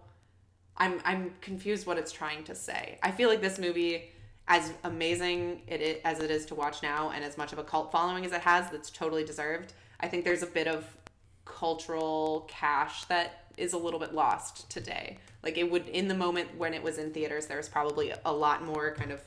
I'm 0.77 1.01
I'm 1.03 1.33
confused 1.41 1.87
what 1.87 1.97
it's 1.97 2.11
trying 2.11 2.43
to 2.45 2.55
say. 2.55 2.99
I 3.01 3.11
feel 3.11 3.29
like 3.29 3.41
this 3.41 3.57
movie, 3.57 4.11
as 4.47 4.71
amazing 4.83 5.63
it 5.67 6.01
as 6.05 6.19
it 6.19 6.29
is 6.29 6.45
to 6.47 6.55
watch 6.55 6.83
now, 6.83 7.09
and 7.09 7.23
as 7.23 7.37
much 7.37 7.51
of 7.51 7.59
a 7.59 7.63
cult 7.63 7.91
following 7.91 8.25
as 8.25 8.31
it 8.31 8.41
has, 8.41 8.69
that's 8.69 8.91
totally 8.91 9.23
deserved. 9.23 9.73
I 10.01 10.07
think 10.07 10.25
there's 10.25 10.43
a 10.43 10.47
bit 10.47 10.67
of 10.67 10.85
cultural 11.45 12.47
cash 12.49 13.05
that 13.05 13.45
is 13.57 13.73
a 13.73 13.77
little 13.77 13.99
bit 13.99 14.13
lost 14.13 14.69
today. 14.69 15.17
Like 15.43 15.57
it 15.57 15.69
would 15.69 15.87
in 15.87 16.07
the 16.07 16.15
moment 16.15 16.57
when 16.57 16.73
it 16.73 16.81
was 16.81 16.97
in 16.97 17.11
theaters, 17.11 17.47
there 17.47 17.57
was 17.57 17.69
probably 17.69 18.13
a 18.25 18.33
lot 18.33 18.63
more 18.63 18.95
kind 18.95 19.11
of 19.11 19.21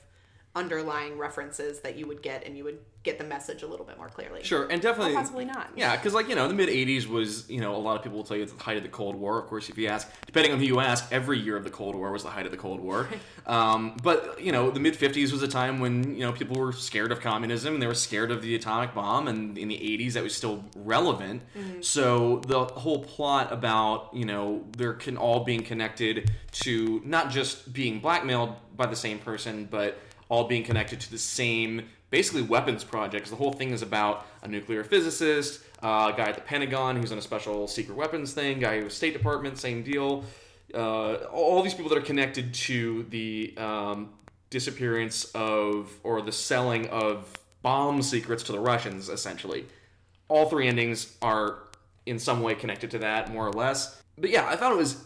underlying 0.55 1.19
references 1.19 1.81
that 1.81 1.97
you 1.97 2.07
would 2.07 2.23
get, 2.23 2.47
and 2.47 2.57
you 2.57 2.65
would 2.65 2.79
get 3.03 3.19
the 3.19 3.25
message 3.25 3.63
a 3.63 3.67
little 3.67 3.85
bit 3.85 3.99
more 3.99 4.09
clearly. 4.09 4.43
Sure, 4.43 4.67
and 4.69 4.81
definitely. 4.81 5.13
Or 5.13 5.17
possibly 5.17 5.45
not. 5.45 5.71
Yeah, 5.77 5.95
because 5.97 6.15
like 6.15 6.29
you 6.29 6.35
know, 6.35 6.49
the 6.49 6.55
mid 6.55 6.69
'80s 6.69 7.07
was 7.07 7.49
you 7.51 7.61
know 7.61 7.75
a 7.75 7.79
lot 7.79 7.97
of 7.97 8.03
people 8.03 8.19
will 8.19 8.25
tell 8.25 8.37
you 8.37 8.45
it's 8.45 8.53
the 8.53 8.63
height 8.63 8.77
of 8.77 8.83
the 8.83 8.89
Cold 8.89 9.17
War. 9.17 9.39
Of 9.39 9.47
course, 9.47 9.69
if 9.69 9.77
you 9.77 9.89
ask, 9.89 10.09
depending 10.27 10.53
on 10.53 10.59
who 10.59 10.65
you 10.65 10.81
ask, 10.81 11.07
every 11.13 11.39
year 11.39 11.57
of 11.57 11.65
the 11.65 11.71
Cold 11.71 11.95
War 11.95 12.13
was 12.13 12.23
the 12.23 12.31
height 12.31 12.47
of 12.47 12.53
the 12.53 12.59
Cold 12.59 12.81
War. 12.81 13.09
um, 13.47 13.97
but 14.03 14.41
you 14.41 14.53
know, 14.53 14.71
the 14.71 14.81
mid 14.81 14.95
'50s 14.95 15.33
was 15.33 15.43
a 15.43 15.49
time 15.49 15.81
when 15.81 16.15
you 16.15 16.21
know 16.21 16.33
people 16.33 16.57
were 16.57 16.73
scared 16.73 17.13
of 17.13 17.21
communism 17.21 17.75
and 17.75 17.83
they 17.83 17.87
were 17.87 17.95
scared 17.95 18.31
of 18.31 18.43
the 18.43 18.55
atomic 18.55 18.95
bomb, 18.95 19.29
and 19.29 19.59
in 19.59 19.69
the 19.69 19.77
'80s 19.77 20.13
that 20.13 20.23
was 20.23 20.35
still 20.35 20.65
relevant. 20.77 21.43
So 21.81 22.41
the 22.47 22.65
whole 22.65 23.03
plot 23.03 23.53
about 23.53 24.11
you 24.15 24.25
know 24.25 24.65
there 24.77 24.95
can 24.95 25.17
all 25.17 25.45
being 25.45 25.63
connected 25.63 26.31
to 26.53 27.03
not 27.05 27.31
just 27.31 27.73
being 27.73 27.99
blackmailed 28.01 28.55
by 28.77 28.87
the 28.87 28.97
same 28.97 29.19
person, 29.19 29.69
but 29.71 29.99
all 30.35 30.49
being 30.49 30.65
connected 30.65 31.01
to 31.01 31.09
the 31.13 31.19
same 31.19 31.87
basically 32.11 32.43
weapons 32.43 32.83
project. 32.83 33.31
the 33.31 33.37
whole 33.37 33.53
thing 33.53 33.71
is 33.71 33.83
about 33.83 34.27
a 34.43 34.49
nuclear 34.49 34.83
physicist, 34.83 35.63
uh, 35.81 36.11
a 36.13 36.17
guy 36.17 36.29
at 36.29 36.35
the 36.35 36.41
Pentagon 36.41 36.97
who's 36.97 37.13
on 37.13 37.19
a 37.19 37.23
special 37.23 37.69
secret 37.69 37.97
weapons 37.97 38.33
thing, 38.33 38.59
guy 38.59 38.81
who's 38.81 38.95
State 38.95 39.13
Department, 39.13 39.59
same 39.59 39.85
deal. 39.85 40.25
Uh, 40.75 41.15
all 41.33 41.63
these 41.63 41.75
people 41.75 41.89
that 41.89 41.99
are 41.99 42.09
connected 42.13 42.53
to 42.53 43.05
the 43.11 43.55
um, 43.57 44.11
disappearance 44.51 45.25
of 45.37 45.93
or 46.03 46.21
the 46.21 46.33
selling 46.33 46.89
of 46.89 47.33
bomb 47.63 48.03
secrets 48.03 48.43
to 48.43 48.51
the 48.51 48.61
Russians, 48.61 49.09
essentially. 49.09 49.67
All 50.27 50.49
three 50.49 50.67
endings 50.67 51.17
are 51.23 51.59
in 52.07 52.19
some 52.19 52.43
way 52.43 52.57
connected 52.57 52.91
to 52.91 52.99
that, 52.99 53.33
more 53.33 53.47
or 53.47 53.53
less. 53.53 54.03
But 54.19 54.31
yeah, 54.31 54.47
I 54.49 54.57
thought 54.57 54.73
it 54.73 54.79
was 54.79 55.05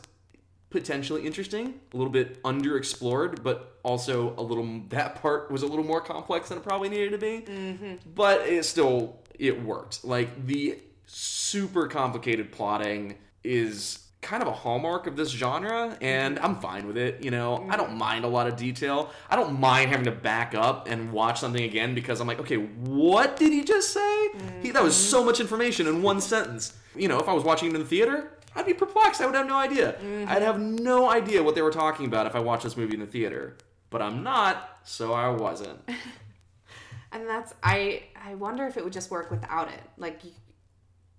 potentially 0.71 1.27
interesting, 1.27 1.81
a 1.93 1.97
little 1.97 2.12
bit 2.12 2.43
underexplored, 2.43 3.43
but 3.43 3.79
also 3.83 4.35
a 4.37 4.43
little 4.43 4.83
that 4.91 5.21
part 5.23 5.51
was 5.51 5.62
a 5.62 5.66
little 5.66 5.85
more 5.85 6.01
complex 6.01 6.49
than 6.51 6.59
it 6.59 6.64
probably 6.64 6.89
needed 6.89 7.12
to 7.12 7.19
be. 7.19 7.41
Mm-hmm. 7.41 7.95
But 8.14 8.43
it 8.43 8.64
still 8.64 9.21
it 9.39 9.62
worked. 9.62 10.05
Like 10.05 10.47
the 10.47 10.79
super 11.07 11.87
complicated 11.87 12.53
plotting 12.53 13.16
is 13.43 14.05
kind 14.21 14.43
of 14.43 14.49
a 14.49 14.53
hallmark 14.53 15.07
of 15.07 15.16
this 15.16 15.31
genre 15.31 15.97
and 16.01 16.37
mm-hmm. 16.37 16.45
I'm 16.45 16.57
fine 16.57 16.87
with 16.87 16.99
it, 16.99 17.23
you 17.25 17.31
know. 17.31 17.57
I 17.57 17.59
mm-hmm. 17.61 17.71
don't 17.77 17.97
mind 17.97 18.25
a 18.25 18.29
lot 18.29 18.47
of 18.47 18.57
detail. 18.57 19.11
I 19.31 19.37
don't 19.37 19.59
mind 19.59 19.91
having 19.91 20.05
to 20.07 20.12
back 20.12 20.55
up 20.55 20.89
and 20.89 21.12
watch 21.12 21.41
something 21.41 21.62
again 21.62 21.95
because 21.95 22.21
I'm 22.21 22.27
like, 22.27 22.41
okay, 22.41 22.57
what 22.57 23.37
did 23.37 23.53
he 23.53 23.64
just 23.64 23.93
say? 23.93 24.29
He, 24.61 24.71
that 24.73 24.83
was 24.83 24.95
mm-hmm. 24.95 25.11
so 25.11 25.25
much 25.25 25.41
information 25.41 25.87
in 25.87 26.03
one 26.03 26.21
sentence. 26.21 26.75
You 26.97 27.09
know, 27.09 27.21
if 27.21 27.29
I 27.29 27.33
was 27.33 27.45
watching 27.45 27.71
it 27.71 27.75
in 27.75 27.81
the 27.81 27.87
theater, 27.87 28.33
I'd 28.59 28.67
be 28.67 28.75
perplexed. 28.75 29.21
I 29.21 29.27
would 29.27 29.35
have 29.37 29.47
no 29.47 29.57
idea. 29.57 29.97
I'd 30.27 30.43
have 30.43 30.61
no 30.61 31.09
idea 31.09 31.43
what 31.43 31.55
they 31.55 31.63
were 31.63 31.71
talking 31.71 32.07
about 32.07 32.27
if 32.27 32.35
I 32.35 32.41
watched 32.41 32.65
this 32.65 32.77
movie 32.77 32.95
in 32.95 33.01
the 33.01 33.07
theater. 33.07 33.57
But 33.89 34.03
I'm 34.03 34.23
not, 34.23 34.81
so 34.85 35.13
I 35.13 35.29
wasn't. 35.29 35.81
And 37.11 37.27
that's 37.27 37.55
I 37.63 38.03
I 38.23 38.35
wonder 38.35 38.67
if 38.67 38.77
it 38.77 38.85
would 38.85 38.93
just 38.93 39.11
work 39.11 39.31
without 39.31 39.69
it. 39.69 39.81
Like 39.97 40.21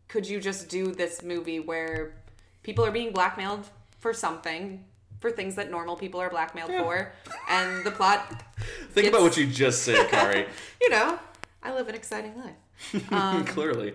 could 0.08 0.28
you 0.28 0.40
just 0.40 0.70
do 0.70 0.92
this 0.92 1.24
movie 1.24 1.60
where 1.60 2.14
people 2.62 2.86
are 2.86 2.92
being 2.92 3.12
blackmailed 3.12 3.68
for 3.98 4.14
something, 4.14 4.86
for 5.20 5.32
things 5.32 5.56
that 5.56 5.72
normal 5.72 5.96
people 5.96 6.20
are 6.20 6.30
blackmailed 6.30 6.70
for, 6.70 7.12
and 7.50 7.84
the 7.84 7.90
plot 7.90 8.44
Think 8.92 9.08
about 9.08 9.22
what 9.22 9.36
you 9.38 9.48
just 9.48 9.82
said, 9.84 10.10
Kari. 10.10 10.46
you 10.82 10.90
know, 10.90 11.18
I 11.64 11.74
live 11.74 11.88
an 11.88 11.96
exciting 11.96 12.36
life. 12.38 13.12
Um, 13.12 13.46
Clearly. 13.46 13.94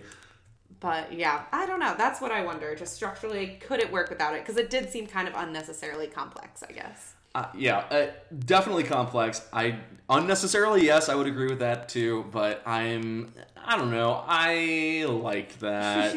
But 0.85 1.13
yeah, 1.13 1.45
I 1.51 1.65
don't 1.65 1.79
know. 1.79 1.95
That's 1.97 2.21
what 2.21 2.31
I 2.31 2.45
wonder. 2.45 2.75
Just 2.75 2.93
structurally, 2.93 3.57
could 3.59 3.79
it 3.79 3.91
work 3.91 4.11
without 4.11 4.35
it? 4.35 4.43
Because 4.43 4.57
it 4.57 4.69
did 4.69 4.91
seem 4.91 5.07
kind 5.07 5.27
of 5.27 5.33
unnecessarily 5.35 6.05
complex, 6.05 6.61
I 6.61 6.73
guess. 6.73 7.15
Uh, 7.33 7.47
yeah, 7.57 7.77
uh, 7.89 8.05
definitely 8.45 8.83
complex. 8.83 9.41
I 9.51 9.79
unnecessarily, 10.11 10.85
yes, 10.85 11.09
I 11.09 11.15
would 11.15 11.25
agree 11.25 11.47
with 11.47 11.57
that 11.57 11.89
too. 11.89 12.25
But 12.31 12.61
I'm, 12.67 13.33
I 13.57 13.77
don't 13.77 13.89
know. 13.89 14.23
I 14.27 15.07
liked 15.09 15.59
that. 15.61 16.15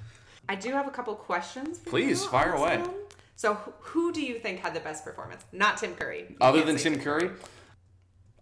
I 0.50 0.54
do 0.54 0.70
have 0.72 0.86
a 0.86 0.90
couple 0.90 1.14
questions. 1.14 1.78
Please, 1.78 2.22
fire 2.26 2.52
away. 2.52 2.84
So, 3.36 3.54
who 3.80 4.12
do 4.12 4.20
you 4.20 4.38
think 4.38 4.60
had 4.60 4.74
the 4.74 4.80
best 4.80 5.02
performance? 5.02 5.46
Not 5.50 5.78
Tim 5.78 5.94
Curry. 5.94 6.36
Other 6.42 6.62
than 6.62 6.76
Tim 6.76 7.00
Curry, 7.00 7.30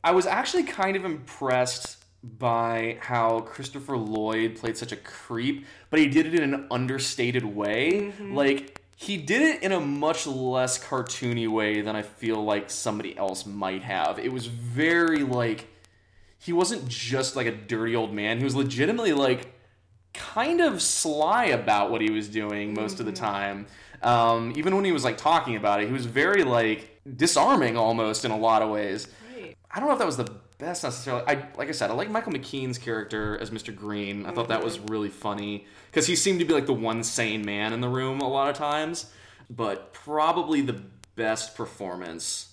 I 0.03 0.11
was 0.11 0.27
actually 0.27 0.65
kind 0.65 0.97
of 0.97 1.05
impressed 1.05 1.98
by 2.23 2.99
how 3.01 3.41
Christopher 3.41 3.97
Lloyd 3.97 4.57
played 4.57 4.77
such 4.77 4.93
a 4.93 4.97
creep, 4.97 5.67
but 5.91 6.01
he 6.01 6.09
did 6.09 6.27
it 6.27 6.35
in 6.35 6.55
an 6.55 6.67
understated 6.71 7.45
way. 7.45 8.13
Like 8.21 8.83
he 8.97 9.17
did 9.17 9.43
it 9.43 9.63
in 9.63 9.71
a 9.71 9.81
much 9.81 10.27
less 10.27 10.83
cartoony 10.83 11.49
way 11.49 11.81
than 11.83 11.95
I 11.95 12.03
feel 12.03 12.43
like 12.43 12.69
somebody 12.71 13.17
else 13.17 13.47
might 13.47 13.83
have. 13.83 14.19
It 14.19 14.33
was 14.33 14.47
very 14.47 15.23
like 15.23 15.69
he 16.39 16.53
wasn't 16.53 16.89
just 16.89 17.37
like 17.37 17.47
a 17.47 17.53
dirty 17.53 17.95
old 17.95 18.13
man. 18.13 18.39
He 18.39 18.45
was 18.45 18.57
legitimately 18.57 19.13
like 19.13 19.53
kind 20.13 20.61
of 20.61 20.83
sly 20.83 21.47
about 21.47 21.93
what 21.93 22.01
he 22.01 22.11
was 22.11 22.29
doing 22.29 22.75
most 22.75 22.99
of 22.99 23.07
the 23.07 23.13
time. 23.13 23.67
Um, 24.03 24.53
even 24.57 24.75
when 24.75 24.85
he 24.85 24.93
was 24.93 25.05
like 25.05 25.17
talking 25.17 25.55
about 25.55 25.81
it, 25.81 25.87
he 25.87 25.93
was 25.93 26.07
very 26.07 26.43
like 26.43 27.01
disarming 27.17 27.77
almost 27.77 28.25
in 28.25 28.33
a 28.33 28.37
lot 28.37 28.63
of 28.63 28.71
ways. 28.71 29.07
Right. 29.37 29.57
I 29.71 29.79
don't 29.79 29.89
know 29.89 29.95
if 29.95 30.01
that 30.01 30.07
was 30.07 30.17
the 30.17 30.31
best 30.59 30.85
necessarily. 30.85 31.25
I 31.27 31.47
like 31.57 31.69
I 31.69 31.73
said, 31.73 31.91
I 31.91 31.95
like 31.95 32.11
Michael 32.11 32.33
McKean's 32.33 32.79
character 32.79 33.39
as 33.39 33.51
Mr. 33.51 33.75
Green. 33.75 34.27
I 34.27 34.33
thought 34.33 34.49
that 34.49 34.63
was 34.63 34.77
mm-hmm. 34.77 34.87
really 34.87 35.09
funny 35.09 35.67
because 35.91 36.07
he 36.07 36.17
seemed 36.17 36.41
to 36.41 36.45
be 36.45 36.53
like 36.53 36.67
the 36.67 36.75
one 36.75 37.03
sane 37.03 37.45
man 37.45 37.73
in 37.73 37.81
the 37.81 37.89
room 37.89 38.21
a 38.21 38.29
lot 38.29 38.51
of 38.51 38.57
times. 38.57 39.11
but 39.51 39.95
probably 39.95 40.61
the 40.61 40.83
best 41.17 41.57
performance, 41.57 42.53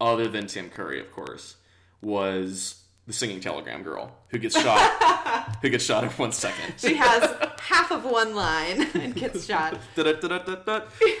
other 0.00 0.28
than 0.28 0.46
Tim 0.46 0.70
Curry, 0.70 1.00
of 1.00 1.12
course, 1.12 1.56
was 2.00 2.79
the 3.10 3.16
singing 3.16 3.40
telegram 3.40 3.82
girl 3.82 4.12
who 4.28 4.38
gets 4.38 4.60
shot. 4.60 5.56
who 5.62 5.68
gets 5.68 5.84
shot 5.84 6.04
in 6.04 6.10
one 6.10 6.30
second. 6.32 6.74
She 6.78 6.94
has 6.94 7.36
half 7.60 7.90
of 7.90 8.04
one 8.04 8.34
line 8.34 8.88
and 8.94 9.14
gets 9.14 9.44
shot. 9.46 9.78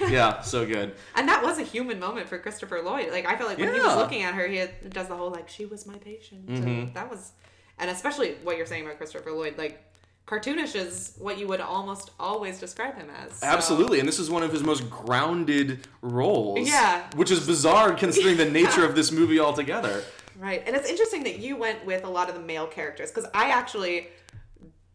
Yeah, 0.08 0.40
so 0.40 0.66
good. 0.66 0.94
And 1.14 1.28
that 1.28 1.42
was 1.42 1.58
a 1.58 1.62
human 1.62 1.98
moment 1.98 2.28
for 2.28 2.38
Christopher 2.38 2.80
Lloyd. 2.82 3.10
Like 3.10 3.26
I 3.26 3.36
felt 3.36 3.48
like 3.48 3.58
when 3.58 3.74
he 3.74 3.80
was 3.80 3.96
looking 3.96 4.22
at 4.22 4.34
her, 4.34 4.46
he 4.46 4.56
had, 4.56 4.90
does 4.90 5.08
the 5.08 5.16
whole 5.16 5.30
like 5.30 5.48
she 5.48 5.66
was 5.66 5.86
my 5.86 5.96
patient. 5.98 6.46
Mm-hmm. 6.46 6.68
And 6.68 6.94
that 6.94 7.10
was, 7.10 7.32
and 7.78 7.90
especially 7.90 8.34
what 8.42 8.56
you're 8.56 8.66
saying 8.66 8.84
about 8.84 8.96
Christopher 8.98 9.32
Lloyd, 9.32 9.58
like 9.58 9.84
cartoonish 10.26 10.76
is 10.76 11.16
what 11.18 11.38
you 11.38 11.46
would 11.48 11.60
almost 11.60 12.10
always 12.18 12.58
describe 12.58 12.96
him 12.96 13.08
as. 13.10 13.34
So- 13.34 13.46
Absolutely, 13.46 13.98
and 13.98 14.08
this 14.08 14.18
is 14.18 14.30
one 14.30 14.42
of 14.42 14.52
his 14.52 14.62
most 14.62 14.88
grounded 14.88 15.86
roles. 16.02 16.68
Yeah. 16.68 17.04
Which 17.16 17.30
is 17.30 17.46
bizarre 17.46 17.92
considering 17.94 18.36
the 18.36 18.48
nature 18.50 18.84
of 18.84 18.94
this 18.94 19.10
movie 19.12 19.40
altogether. 19.40 20.02
Right. 20.40 20.62
And 20.66 20.74
it's 20.74 20.88
interesting 20.88 21.22
that 21.24 21.38
you 21.38 21.56
went 21.56 21.84
with 21.84 22.04
a 22.04 22.08
lot 22.08 22.28
of 22.30 22.34
the 22.34 22.40
male 22.40 22.66
characters 22.66 23.10
because 23.10 23.28
I 23.34 23.50
actually, 23.50 24.08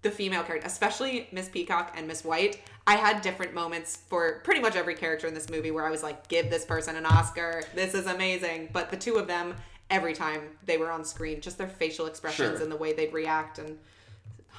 the 0.01 0.09
female 0.09 0.41
character, 0.43 0.65
especially 0.67 1.27
Miss 1.31 1.47
Peacock 1.49 1.93
and 1.95 2.07
Miss 2.07 2.23
White, 2.23 2.61
I 2.87 2.95
had 2.95 3.21
different 3.21 3.53
moments 3.53 3.95
for 4.09 4.39
pretty 4.43 4.59
much 4.61 4.75
every 4.75 4.95
character 4.95 5.27
in 5.27 5.33
this 5.35 5.49
movie 5.49 5.69
where 5.71 5.85
I 5.85 5.91
was 5.91 6.01
like, 6.03 6.27
give 6.27 6.49
this 6.49 6.65
person 6.65 6.95
an 6.95 7.05
Oscar. 7.05 7.63
This 7.75 7.93
is 7.93 8.07
amazing. 8.07 8.69
But 8.73 8.89
the 8.89 8.97
two 8.97 9.15
of 9.17 9.27
them, 9.27 9.53
every 9.91 10.13
time 10.13 10.41
they 10.65 10.77
were 10.77 10.89
on 10.91 11.05
screen, 11.05 11.41
just 11.41 11.57
their 11.59 11.67
facial 11.67 12.07
expressions 12.07 12.53
Sure. 12.57 12.63
and 12.63 12.71
the 12.71 12.75
way 12.77 12.93
they'd 12.93 13.13
react 13.13 13.59
and. 13.59 13.77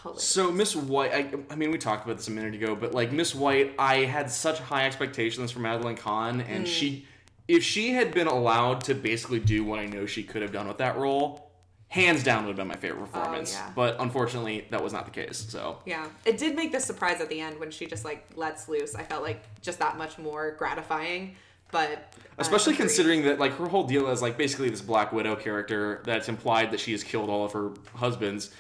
hilarious. 0.02 0.22
So 0.24 0.52
Miss 0.52 0.76
White, 0.76 1.12
I, 1.12 1.30
I 1.50 1.56
mean, 1.56 1.72
we 1.72 1.78
talked 1.78 2.04
about 2.04 2.16
this 2.18 2.28
a 2.28 2.32
minute 2.32 2.54
ago, 2.54 2.76
but 2.76 2.94
like 2.94 3.10
Miss 3.10 3.34
White, 3.34 3.74
I 3.76 4.04
had 4.04 4.30
such 4.30 4.60
high 4.60 4.86
expectations 4.86 5.50
for 5.50 5.58
Madeline 5.58 5.96
Kahn, 5.96 6.40
and 6.42 6.64
Mm. 6.64 6.68
she, 6.68 7.06
if 7.48 7.62
she 7.62 7.92
had 7.92 8.12
been 8.12 8.26
allowed 8.26 8.82
to 8.82 8.94
basically 8.94 9.40
do 9.40 9.64
what 9.64 9.78
I 9.78 9.86
know 9.86 10.06
she 10.06 10.22
could 10.22 10.42
have 10.42 10.52
done 10.52 10.68
with 10.68 10.78
that 10.78 10.96
role, 10.96 11.50
hands 11.88 12.24
down 12.24 12.44
would 12.44 12.50
have 12.50 12.56
been 12.56 12.68
my 12.68 12.76
favorite 12.76 13.02
oh, 13.02 13.06
performance. 13.06 13.54
Oh, 13.54 13.58
yeah. 13.58 13.72
But 13.74 13.96
unfortunately, 14.00 14.66
that 14.70 14.82
was 14.82 14.92
not 14.92 15.04
the 15.04 15.10
case. 15.10 15.46
So 15.48 15.78
Yeah, 15.84 16.06
it 16.24 16.38
did 16.38 16.56
make 16.56 16.72
the 16.72 16.80
surprise 16.80 17.20
at 17.20 17.28
the 17.28 17.40
end 17.40 17.58
when 17.60 17.70
she 17.70 17.86
just 17.86 18.04
like 18.04 18.26
lets 18.34 18.68
loose. 18.68 18.94
I 18.94 19.04
felt 19.04 19.22
like 19.22 19.42
just 19.62 19.78
that 19.78 19.96
much 19.96 20.18
more 20.18 20.52
gratifying, 20.52 21.36
but 21.70 22.12
Especially 22.38 22.74
considering 22.74 23.22
that 23.24 23.38
like 23.38 23.56
her 23.56 23.66
whole 23.66 23.84
deal 23.84 24.08
is 24.10 24.20
like 24.22 24.36
basically 24.36 24.68
this 24.68 24.82
Black 24.82 25.12
Widow 25.12 25.36
character 25.36 26.02
that's 26.04 26.28
implied 26.28 26.70
that 26.72 26.80
she 26.80 26.92
has 26.92 27.02
killed 27.02 27.30
all 27.30 27.44
of 27.44 27.52
her 27.52 27.70
husbands. 27.94 28.50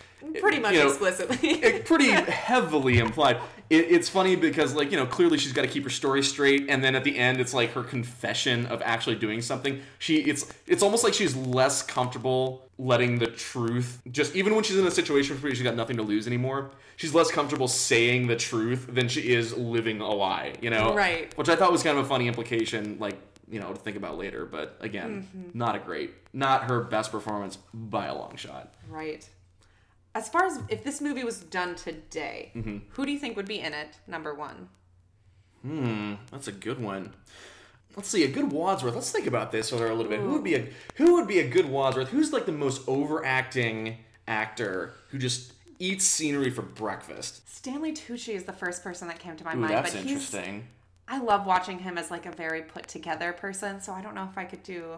pretty 0.40 0.58
much 0.60 0.72
You 0.72 0.80
know, 0.80 0.88
explicitly. 0.88 1.50
it- 1.50 1.84
pretty 1.92 2.10
heavily 2.10 2.98
implied. 2.98 3.36
It, 3.68 3.86
it's 3.90 4.08
funny 4.08 4.34
because 4.36 4.74
like 4.74 4.90
you 4.92 4.96
know 4.96 5.06
clearly 5.06 5.36
she's 5.38 5.52
got 5.52 5.62
to 5.62 5.68
keep 5.68 5.84
her 5.84 5.90
story 5.90 6.22
straight, 6.22 6.66
and 6.70 6.82
then 6.82 6.94
at 6.94 7.04
the 7.04 7.18
end 7.18 7.40
it's 7.40 7.52
like 7.52 7.72
her 7.72 7.82
confession 7.82 8.64
of 8.66 8.80
actually 8.84 9.16
doing 9.16 9.42
something. 9.42 9.80
She 9.98 10.18
it's 10.18 10.50
it's 10.66 10.82
almost 10.82 11.04
like 11.04 11.12
she's 11.14 11.34
less 11.36 11.82
comfortable 11.82 12.62
letting 12.78 13.18
the 13.18 13.26
truth 13.26 14.00
just 14.10 14.36
even 14.36 14.54
when 14.54 14.62
she's 14.62 14.76
in 14.78 14.86
a 14.86 14.90
situation 14.90 15.34
where 15.36 15.52
she's 15.54 15.62
got 15.64 15.74
nothing 15.74 15.96
to 15.96 16.02
lose 16.02 16.26
anymore. 16.26 16.70
She's 16.96 17.12
less 17.14 17.30
comfortable 17.30 17.68
saying 17.68 18.26
the 18.28 18.36
truth 18.36 18.86
than 18.88 19.08
she 19.08 19.34
is 19.34 19.54
living 19.56 20.00
a 20.00 20.08
lie. 20.08 20.54
You 20.62 20.70
know, 20.70 20.94
Right. 20.94 21.36
Which 21.36 21.48
I 21.50 21.56
thought 21.56 21.72
was 21.72 21.82
kind 21.82 21.98
of 21.98 22.04
a 22.06 22.08
funny 22.08 22.26
implication, 22.28 22.96
like 23.00 23.18
you 23.48 23.60
know 23.60 23.72
to 23.72 23.78
think 23.78 23.96
about 23.96 24.18
later. 24.18 24.44
But 24.46 24.76
again, 24.80 25.26
Mm-hmm. 25.36 25.58
not 25.58 25.76
a 25.76 25.78
great, 25.78 26.12
not 26.32 26.64
her 26.64 26.80
best 26.82 27.10
performance 27.12 27.58
by 27.72 28.06
a 28.06 28.14
long 28.14 28.36
shot. 28.36 28.74
Right. 28.88 29.28
As 30.14 30.28
far 30.30 30.46
as 30.46 30.58
if 30.70 30.82
this 30.82 31.00
movie 31.00 31.24
was 31.24 31.40
done 31.40 31.74
today, 31.74 32.52
Mm-hmm. 32.56 32.78
who 32.90 33.04
do 33.06 33.12
you 33.12 33.18
think 33.18 33.36
would 33.36 33.46
be 33.48 33.60
in 33.60 33.72
it? 33.74 33.98
Number 34.06 34.34
one. 34.34 34.68
Hmm, 35.62 36.14
that's 36.30 36.48
a 36.48 36.52
good 36.52 36.80
one. 36.80 37.12
Let's 37.96 38.08
see, 38.08 38.24
a 38.24 38.28
good 38.28 38.52
Wadsworth. 38.52 38.94
Let's 38.94 39.10
think 39.10 39.26
about 39.26 39.52
this 39.52 39.70
for 39.70 39.86
a 39.90 39.94
little 39.94 40.10
bit. 40.10 40.20
Who 40.20 40.32
would 40.32 40.44
be 40.44 40.54
a 40.54 40.68
who 40.96 41.14
would 41.14 41.26
be 41.26 41.38
a 41.40 41.48
good 41.48 41.68
Wadsworth? 41.68 42.08
Who's 42.08 42.32
like 42.32 42.44
the 42.46 42.52
most 42.52 42.82
overacting 42.86 43.96
actor 44.28 44.92
who 45.08 45.18
just 45.18 45.52
eats 45.78 46.04
scenery 46.04 46.50
for 46.50 46.62
breakfast? 46.62 47.48
Stanley 47.54 47.92
Tucci 47.92 48.34
is 48.34 48.44
the 48.44 48.52
first 48.52 48.84
person 48.84 49.08
that 49.08 49.18
came 49.18 49.34
to 49.36 49.44
my 49.44 49.54
Ooh, 49.54 49.56
mind, 49.56 49.72
that's 49.72 49.92
but 49.94 50.04
interesting. 50.06 50.68
I 51.08 51.18
love 51.18 51.46
watching 51.46 51.78
him 51.78 51.98
as 51.98 52.10
like 52.10 52.26
a 52.26 52.32
very 52.32 52.62
put 52.62 52.88
together 52.88 53.32
person, 53.32 53.80
so 53.80 53.92
I 53.92 54.02
don't 54.02 54.14
know 54.14 54.28
if 54.30 54.36
I 54.36 54.44
could 54.44 54.62
do. 54.62 54.96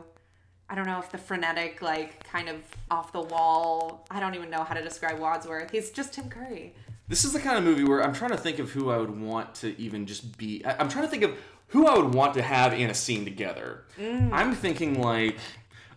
I 0.71 0.75
don't 0.75 0.87
know 0.87 0.99
if 0.99 1.11
the 1.11 1.19
frenetic, 1.19 1.81
like 1.83 2.25
kind 2.25 2.49
of 2.49 2.57
off 2.91 3.13
the 3.13 3.21
wall. 3.23 4.07
I 4.11 4.21
don't 4.21 4.35
even 4.35 4.51
know 4.51 4.65
how 4.65 4.75
to 4.75 4.83
describe 4.83 5.19
Wadsworth. 5.19 5.71
He's 5.71 5.91
just 5.91 6.13
Tim 6.15 6.29
Curry. 6.29 6.75
This 7.09 7.25
is 7.25 7.33
the 7.33 7.41
kind 7.41 7.57
of 7.57 7.65
movie 7.65 7.85
where 7.85 8.03
I'm 8.05 8.13
trying 8.13 8.33
to 8.33 8.37
think 8.37 8.59
of 8.59 8.71
who 8.71 8.91
I 8.91 8.99
would 8.99 9.19
want 9.19 9.55
to 9.57 9.79
even 9.81 10.05
just 10.07 10.37
be. 10.37 10.63
I- 10.65 10.77
I'm 10.79 10.89
trying 10.91 11.05
to 11.05 11.11
think 11.11 11.23
of 11.23 11.37
who 11.69 11.87
I 11.87 11.97
would 11.97 12.15
want 12.15 12.35
to 12.35 12.43
have 12.43 12.73
in 12.75 12.91
a 12.91 12.95
scene 12.95 13.25
together. 13.25 13.85
Mm. 13.99 14.31
I'm 14.33 14.55
thinking 14.55 15.01
like, 15.01 15.37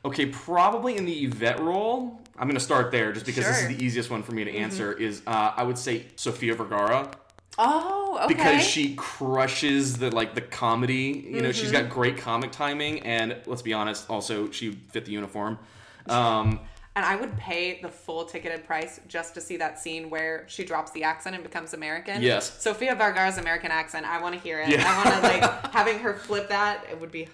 okay, 0.05 0.25
probably 0.27 0.95
in 0.97 1.05
the 1.05 1.23
Yvette 1.25 1.59
role. 1.59 2.21
I'm 2.37 2.47
going 2.47 2.55
to 2.57 2.63
start 2.63 2.91
there 2.91 3.11
just 3.11 3.25
because 3.25 3.45
this 3.45 3.61
is 3.61 3.67
the 3.67 3.83
easiest 3.83 4.09
one 4.09 4.23
for 4.23 4.31
me 4.33 4.43
to 4.45 4.51
Mm-hmm. 4.51 4.63
answer. 4.63 4.93
Is 4.93 5.21
uh, 5.27 5.53
I 5.55 5.63
would 5.63 5.77
say 5.77 6.05
Sofia 6.15 6.55
Vergara. 6.55 7.11
Oh, 7.57 8.19
okay. 8.23 8.27
because 8.33 8.63
she 8.63 8.95
crushes 8.95 9.97
the 9.97 10.09
like 10.13 10.35
the 10.35 10.41
comedy. 10.41 11.25
You 11.29 11.41
know, 11.41 11.51
she's 11.51 11.71
Mm-hmm. 11.71 11.81
got 11.83 11.89
great 11.89 12.17
comic 12.17 12.51
timing, 12.51 12.99
and 13.01 13.37
let's 13.45 13.61
be 13.61 13.73
honest, 13.73 14.09
also 14.09 14.49
she 14.51 14.71
fit 14.71 15.05
the 15.05 15.11
uniform. 15.11 15.59
Um, 16.07 16.59
And 16.95 17.05
I 17.05 17.15
would 17.15 17.37
pay 17.37 17.79
the 17.81 17.87
full 17.89 18.25
ticketed 18.25 18.65
price 18.65 18.99
just 19.07 19.33
to 19.35 19.41
see 19.41 19.55
that 19.57 19.79
scene 19.79 20.09
where 20.09 20.43
she 20.47 20.65
drops 20.65 20.91
the 20.91 21.03
accent 21.03 21.35
and 21.35 21.43
becomes 21.43 21.73
American. 21.73 22.21
Yes. 22.21 22.61
Sofia 22.61 22.95
Vergara's 22.95 23.37
American 23.37 23.71
accent. 23.71 24.05
I 24.05 24.21
want 24.21 24.35
to 24.35 24.41
hear 24.41 24.59
it. 24.59 24.67
Yeah. 24.69 24.83
I 24.85 24.97
want 24.97 25.15
to 25.15 25.21
like 25.49 25.71
having 25.73 25.99
her 25.99 26.13
flip 26.15 26.49
that. 26.49 26.85
It 26.91 26.99
would 26.99 27.11
be 27.11 27.27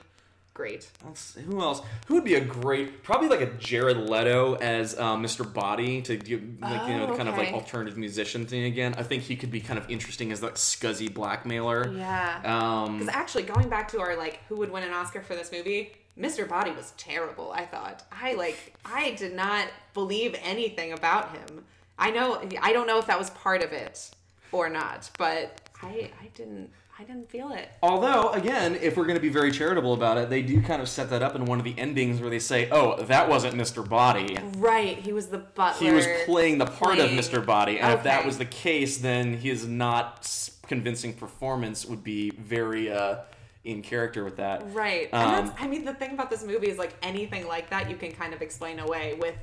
great. 0.57 0.89
let's 1.05 1.35
who 1.35 1.61
else? 1.61 1.81
Who 2.07 2.15
would 2.15 2.23
be 2.23 2.33
a 2.35 2.41
great? 2.43 3.03
Probably 3.03 3.29
like 3.29 3.41
a 3.41 3.45
Jared 3.57 3.97
Leto 3.97 4.55
as 4.55 4.97
um, 4.99 5.23
Mr. 5.23 5.51
Body 5.51 6.01
to 6.01 6.17
give 6.17 6.41
like 6.59 6.89
you 6.89 6.97
know 6.97 7.05
Oh, 7.07 7.11
the 7.11 7.15
kind 7.17 7.29
of 7.29 7.37
like 7.37 7.53
alternative 7.53 7.97
musician 7.97 8.45
thing 8.47 8.63
again. 8.63 8.95
I 8.97 9.03
think 9.03 9.23
he 9.23 9.35
could 9.35 9.51
be 9.51 9.61
kind 9.61 9.77
of 9.77 9.89
interesting 9.89 10.31
as 10.31 10.41
like 10.41 10.55
scuzzy 10.55 11.13
blackmailer. 11.13 11.93
Yeah. 11.95 12.41
Um, 12.43 12.97
Because 12.99 13.13
actually, 13.13 13.43
going 13.43 13.69
back 13.69 13.87
to 13.89 13.99
our 14.01 14.17
like, 14.17 14.39
who 14.49 14.55
would 14.57 14.71
win 14.71 14.83
an 14.83 14.91
Oscar 14.93 15.21
for 15.21 15.35
this 15.35 15.51
movie? 15.51 15.91
Mr. 16.19 16.49
Body 16.49 16.71
was 16.71 16.93
terrible. 16.97 17.51
I 17.51 17.65
thought. 17.65 18.03
I 18.11 18.33
like. 18.33 18.73
I 18.83 19.11
did 19.11 19.33
not 19.35 19.67
believe 19.93 20.35
anything 20.43 20.91
about 20.93 21.31
him. 21.35 21.63
I 21.99 22.09
know. 22.09 22.41
I 22.61 22.73
don't 22.73 22.87
know 22.87 22.97
if 22.97 23.05
that 23.05 23.19
was 23.19 23.29
part 23.29 23.61
of 23.61 23.71
it 23.71 24.09
or 24.51 24.67
not, 24.69 25.09
but 25.19 25.61
I. 25.83 26.09
I 26.19 26.27
didn't. 26.33 26.71
I 26.99 27.03
didn't 27.03 27.29
feel 27.29 27.51
it. 27.51 27.69
Although, 27.83 28.31
again, 28.31 28.75
if 28.81 28.97
we're 28.97 29.05
going 29.05 29.17
to 29.17 29.21
be 29.21 29.29
very 29.29 29.51
charitable 29.51 29.93
about 29.93 30.17
it, 30.17 30.31
they 30.31 30.41
do 30.41 30.61
kind 30.63 30.81
of 30.81 30.89
set 30.89 31.11
that 31.11 31.21
up 31.21 31.35
in 31.35 31.45
one 31.45 31.59
of 31.59 31.63
the 31.65 31.77
endings 31.77 32.19
where 32.19 32.29
they 32.29 32.39
say, 32.39 32.69
"Oh, 32.71 33.01
that 33.03 33.29
wasn't 33.29 33.53
Mr. 33.53 33.87
Body." 33.87 34.37
Right. 34.57 34.97
He 34.97 35.13
was 35.13 35.27
the 35.27 35.37
butler. 35.37 35.87
he 35.87 35.93
was 35.93 36.07
playing 36.25 36.57
the 36.57 36.65
part 36.65 36.95
playing- 36.95 37.17
of 37.17 37.25
Mr. 37.25 37.45
Body, 37.45 37.79
and 37.79 37.93
if 37.93 38.03
that 38.03 38.25
was 38.25 38.39
the 38.39 38.45
case, 38.45 38.97
then 38.97 39.37
his 39.37 39.67
not 39.67 40.27
convincing 40.67 41.13
performance 41.13 41.85
would 41.85 42.03
be 42.03 42.31
very 42.31 42.91
uh, 42.91 43.17
in 43.63 43.83
character 43.83 44.23
with 44.23 44.37
that. 44.37 44.73
Right. 44.73 45.07
Um, 45.13 45.21
and 45.35 45.47
that's, 45.49 45.61
I 45.61 45.67
mean, 45.67 45.85
the 45.85 45.93
thing 45.93 46.13
about 46.13 46.31
this 46.31 46.43
movie 46.43 46.67
is 46.67 46.79
like 46.79 46.95
anything 47.03 47.47
like 47.47 47.69
that 47.69 47.89
you 47.91 47.95
can 47.95 48.11
kind 48.11 48.33
of 48.33 48.41
explain 48.41 48.79
away 48.79 49.13
with. 49.19 49.35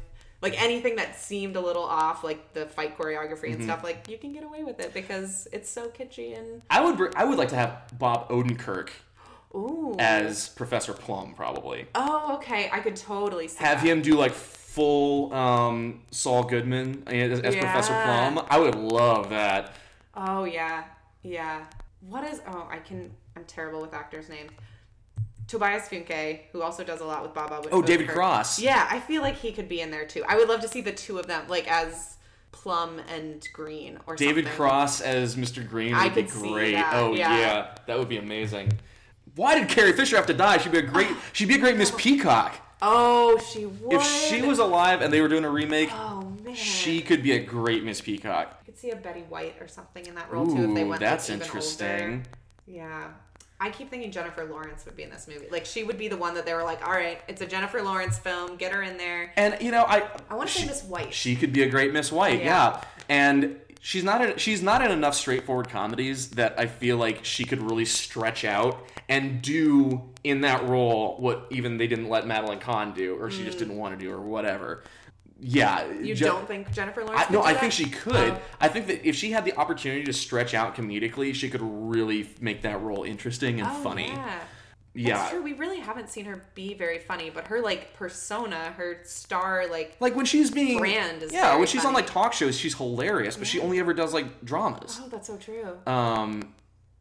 Like 0.44 0.62
anything 0.62 0.96
that 0.96 1.18
seemed 1.18 1.56
a 1.56 1.60
little 1.60 1.82
off, 1.84 2.22
like 2.22 2.52
the 2.52 2.66
fight 2.66 2.96
choreography 2.98 3.44
Mm-hmm. 3.44 3.52
and 3.54 3.64
stuff, 3.64 3.82
like 3.82 4.08
you 4.08 4.18
can 4.18 4.32
get 4.32 4.44
away 4.44 4.62
with 4.62 4.78
it 4.78 4.92
because 4.94 5.48
it's 5.52 5.68
so 5.70 5.88
kitschy 5.88 6.36
and 6.38 6.60
I 6.70 6.84
would, 6.84 6.96
br- 6.98 7.08
I 7.16 7.24
would 7.24 7.38
like 7.38 7.48
to 7.48 7.56
have 7.56 7.82
Bob 7.98 8.28
Odenkirk 8.28 8.90
ooh. 9.54 9.96
as 9.98 10.50
Professor 10.50 10.92
Plum, 10.92 11.32
probably. 11.34 11.86
oh, 11.94 12.34
okay. 12.36 12.68
I 12.70 12.80
could 12.80 12.94
totally 12.96 13.46
Have 13.58 13.80
that. 13.80 13.86
him 13.86 14.02
do 14.02 14.16
like 14.16 14.32
full 14.32 15.32
um, 15.32 16.02
Saul 16.10 16.44
Goodman 16.44 17.04
as, 17.06 17.40
as 17.40 17.56
Professor 17.56 17.92
Yeah. 17.94 18.30
Plum. 18.32 18.46
I 18.50 18.58
would 18.58 18.74
love 18.74 19.30
that. 19.30 19.72
Oh 20.14 20.44
yeah, 20.44 20.84
yeah. 21.22 21.64
What 22.08 22.22
is? 22.24 22.40
Oh, 22.46 22.68
I 22.70 22.78
can. 22.78 23.10
I'm 23.36 23.44
terrible 23.44 23.80
with 23.80 23.94
actors' 23.94 24.28
names. 24.28 24.50
Tobias 25.46 25.88
Funke, 25.88 26.40
who 26.52 26.62
also 26.62 26.82
does 26.84 27.00
a 27.00 27.04
lot 27.04 27.22
with 27.22 27.34
Baba. 27.34 27.60
With 27.62 27.72
Oh, 27.72 27.82
David. 27.82 28.08
Cross. 28.08 28.58
Yeah, 28.60 28.86
I 28.90 28.98
feel 29.00 29.22
like 29.22 29.36
he 29.36 29.52
could 29.52 29.68
be 29.68 29.80
in 29.80 29.90
there 29.90 30.06
too. 30.06 30.24
I 30.28 30.36
would 30.36 30.48
love 30.48 30.60
to 30.62 30.68
see 30.68 30.80
the 30.80 30.92
two 30.92 31.18
of 31.18 31.26
them, 31.26 31.44
like 31.48 31.70
as 31.70 32.16
Plum 32.52 33.00
and 33.14 33.46
Green, 33.52 33.98
or 34.06 34.16
David 34.16 34.44
something. 34.44 34.56
Cross 34.56 35.00
as 35.02 35.36
Mr. 35.36 35.66
Green 35.68 35.92
I 35.94 36.04
would 36.04 36.14
be 36.14 36.22
could 36.22 36.30
see 36.30 36.52
great. 36.52 36.84
oh 36.92 37.14
yeah. 37.14 37.38
yeah. 37.38 37.74
that 37.86 37.98
would 37.98 38.08
be 38.08 38.16
amazing. 38.16 38.72
Why 39.36 39.58
did 39.58 39.68
Carrie 39.68 39.92
Fisher 39.92 40.16
have 40.16 40.26
to 40.26 40.34
die? 40.34 40.58
She'd 40.58 40.72
be 40.72 40.78
a 40.78 40.82
great. 40.82 41.08
she'd 41.32 41.48
be 41.48 41.56
a 41.56 41.58
great 41.58 41.76
Miss 41.76 41.92
oh. 41.92 41.96
Peacock. 41.96 42.54
Oh, 42.82 43.38
she 43.52 43.66
would. 43.66 43.92
If 43.94 44.02
she 44.02 44.42
was 44.42 44.58
alive 44.58 45.00
and 45.00 45.12
they 45.12 45.20
were 45.20 45.28
doing 45.28 45.44
a 45.44 45.50
remake, 45.50 45.88
Oh 45.92 46.22
man. 46.44 46.54
she 46.54 47.00
could 47.00 47.22
be 47.22 47.32
a 47.32 47.38
great 47.42 47.82
Miss 47.82 48.00
Peacock. 48.00 48.56
I 48.60 48.64
could 48.64 48.76
see 48.78 48.90
a 48.90 48.96
Betty 48.96 49.22
White 49.22 49.56
or 49.60 49.68
something 49.68 50.04
in 50.06 50.14
that 50.16 50.30
role 50.30 50.46
too 50.46 50.68
if 50.68 50.74
they 50.74 50.82
Ooh, 50.82 50.88
went. 50.88 51.00
that's 51.00 51.28
like, 51.30 51.40
interesting. 51.40 52.26
Yeah. 52.66 53.08
I 53.64 53.70
keep 53.70 53.88
thinking 53.88 54.12
Jennifer 54.12 54.44
Lawrence 54.44 54.84
would 54.84 54.94
be 54.94 55.04
in 55.04 55.10
this 55.10 55.26
movie. 55.26 55.46
Like 55.50 55.64
she 55.64 55.84
would 55.84 55.96
be 55.96 56.08
the 56.08 56.18
one 56.18 56.34
that 56.34 56.44
they 56.44 56.52
were 56.52 56.64
like, 56.64 56.86
"All 56.86 56.92
right, 56.92 57.18
it's 57.28 57.40
a 57.40 57.46
Jennifer 57.46 57.80
Lawrence 57.80 58.18
film. 58.18 58.56
Get 58.56 58.72
her 58.72 58.82
in 58.82 58.98
there." 58.98 59.32
And 59.36 59.56
you 59.58 59.70
know, 59.70 59.84
I 59.88 60.06
I 60.28 60.34
want 60.34 60.50
to 60.50 60.58
say 60.58 60.66
Miss 60.66 60.84
White. 60.84 61.14
she 61.14 61.34
could 61.34 61.50
be 61.50 61.62
a 61.62 61.68
great 61.70 61.90
Miss 61.90 62.12
White, 62.12 62.40
Yeah. 62.40 62.44
yeah. 62.44 62.84
And 63.08 63.58
she's 63.80 64.04
not 64.04 64.22
in, 64.22 64.36
she's 64.36 64.62
not 64.62 64.84
in 64.84 64.90
enough 64.90 65.14
straightforward 65.14 65.70
comedies 65.70 66.30
that 66.32 66.60
I 66.60 66.66
feel 66.66 66.98
like 66.98 67.24
she 67.24 67.46
could 67.46 67.62
really 67.62 67.86
stretch 67.86 68.44
out 68.44 68.86
and 69.08 69.40
do 69.40 70.02
in 70.24 70.42
that 70.42 70.68
role 70.68 71.16
what 71.18 71.46
even 71.50 71.78
they 71.78 71.86
didn't 71.86 72.10
let 72.10 72.26
Madeline 72.26 72.60
Kahn 72.60 72.92
do 72.92 73.16
or 73.16 73.30
she 73.30 73.44
just 73.44 73.56
mm. 73.56 73.60
didn't 73.60 73.76
want 73.78 73.98
to 73.98 74.04
do 74.04 74.12
or 74.12 74.20
whatever. 74.20 74.82
Yeah, 75.46 75.90
You 75.92 76.14
Je- 76.14 76.24
don't 76.24 76.46
think 76.48 76.72
Jennifer 76.72 77.04
Lawrence? 77.04 77.26
I, 77.28 77.32
no, 77.32 77.42
I 77.42 77.52
that? 77.52 77.60
think 77.60 77.72
she 77.72 77.86
could. 77.86 78.14
Oh. 78.32 78.40
I 78.60 78.68
think 78.68 78.86
that 78.86 79.06
if 79.06 79.14
she 79.14 79.30
had 79.30 79.44
the 79.44 79.54
opportunity 79.56 80.04
to 80.04 80.12
stretch 80.12 80.54
out 80.54 80.74
comedically, 80.74 81.34
she 81.34 81.50
could 81.50 81.60
really 81.62 82.28
make 82.40 82.62
that 82.62 82.80
role 82.80 83.04
interesting 83.04 83.60
and 83.60 83.68
Oh, 83.70 83.74
funny. 83.82 84.08
Yeah. 84.08 84.38
Yeah. 84.96 85.16
That's 85.18 85.30
true. 85.32 85.42
We 85.42 85.52
really 85.54 85.80
haven't 85.80 86.08
seen 86.08 86.24
her 86.26 86.44
be 86.54 86.72
very 86.72 87.00
funny, 87.00 87.28
but 87.28 87.48
her 87.48 87.60
like 87.60 87.94
persona, 87.94 88.72
her 88.76 89.00
star, 89.02 89.66
like 89.68 89.96
Like 90.00 90.14
when 90.14 90.24
she's 90.24 90.50
being 90.52 90.78
Brand 90.78 91.22
is 91.22 91.32
yeah, 91.32 91.56
when 91.56 91.66
she's 91.66 91.84
on 91.84 91.92
like 91.94 92.06
talk 92.06 92.32
shows, 92.32 92.56
she's 92.56 92.74
hilarious, 92.76 93.36
but 93.36 93.46
she 93.48 93.58
only 93.60 93.80
ever 93.80 93.92
does 93.92 94.14
like 94.14 94.44
dramas. 94.44 95.00
oh, 95.02 95.08
that's 95.08 95.26
so 95.26 95.36
true. 95.36 95.76
Um, 95.86 96.54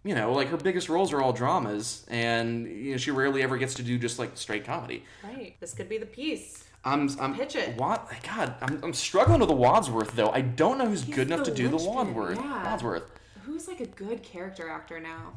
you 0.04 0.16
know, 0.16 0.34
like 0.34 0.50
her 0.50 0.58
biggest 0.58 0.90
roles 0.90 1.14
are 1.14 1.22
all 1.22 1.34
dramas, 1.34 2.04
and 2.10 2.68
you 2.68 2.92
know 2.92 2.98
she 2.98 3.12
rarely 3.12 3.44
ever 3.44 3.58
gets 3.58 3.76
to 3.76 3.84
do 3.84 3.98
just 4.00 4.18
like 4.20 4.32
straight 4.38 4.66
comedy. 4.66 5.04
right. 5.24 5.56
This 5.60 5.74
could 5.76 5.88
be 5.88 5.98
the 6.00 6.06
piece. 6.08 6.64
I'm, 6.86 7.10
I'm 7.20 7.36
Pitch 7.36 7.56
it. 7.56 7.78
What? 7.78 8.12
God, 8.24 8.56
I'm, 8.62 8.80
I'm 8.84 8.94
struggling 8.94 9.40
with 9.40 9.50
the 9.50 9.56
Wadsworth 9.56 10.16
though. 10.16 10.30
I 10.30 10.42
don't 10.42 10.78
know 10.78 10.86
who's 10.88 11.04
He's 11.04 11.16
good 11.16 11.28
enough 11.32 11.44
to 11.46 11.54
do 11.54 11.70
the 11.70 11.78
Wadsworth. 11.78 12.38
yeah. 12.38 12.64
Wadsworth. 12.72 13.04
Who's 13.46 13.68
like 13.68 13.80
a 13.80 13.86
good 13.88 14.22
character 14.24 14.70
actor 14.70 15.00
now? 15.00 15.34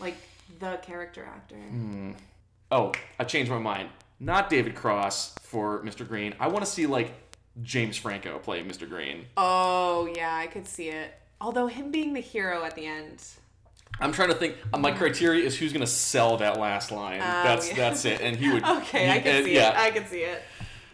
Like 0.00 0.16
the 0.58 0.76
character 0.82 1.24
actor. 1.24 1.54
Hmm. 1.56 2.12
Oh, 2.70 2.92
I 3.18 3.24
changed 3.24 3.50
my 3.50 3.58
mind. 3.58 3.90
Not 4.18 4.48
David 4.50 4.74
Cross 4.74 5.34
for 5.42 5.82
Mr. 5.84 6.06
Green. 6.06 6.34
I 6.40 6.48
want 6.48 6.64
to 6.64 6.70
see 6.70 6.86
like 6.86 7.12
James 7.62 7.96
Franco 7.96 8.38
play 8.38 8.62
Mr. 8.64 8.88
Green. 8.88 9.26
Oh 9.36 10.08
yeah, 10.16 10.34
I 10.34 10.46
could 10.46 10.66
see 10.66 10.88
it. 10.88 11.14
Although 11.40 11.66
him 11.66 11.90
being 11.90 12.12
the 12.12 12.20
hero 12.20 12.64
at 12.64 12.74
the 12.74 12.86
end. 12.86 13.22
I'm 14.00 14.10
trying 14.12 14.28
to 14.30 14.34
think. 14.34 14.56
uh, 14.72 14.78
My 14.78 14.90
criteria 14.92 15.44
is 15.44 15.56
who's 15.58 15.72
going 15.72 15.84
to 15.84 15.90
sell 15.90 16.38
that 16.38 16.58
last 16.58 16.90
line. 16.90 17.18
that's 17.20 17.68
yeah. 17.68 17.76
that's 17.76 18.04
it. 18.04 18.20
And 18.20 18.36
he 18.36 18.50
would. 18.52 18.62
Okay, 18.66 19.04
he- 19.06 19.10
I 19.12 19.18
can 19.20 19.36
and- 19.36 19.44
see 19.44 19.54
yeah. 19.54 19.70
it. 19.70 19.76
I 19.76 19.90
can 19.90 20.06
see 20.06 20.20
it. 20.22 20.42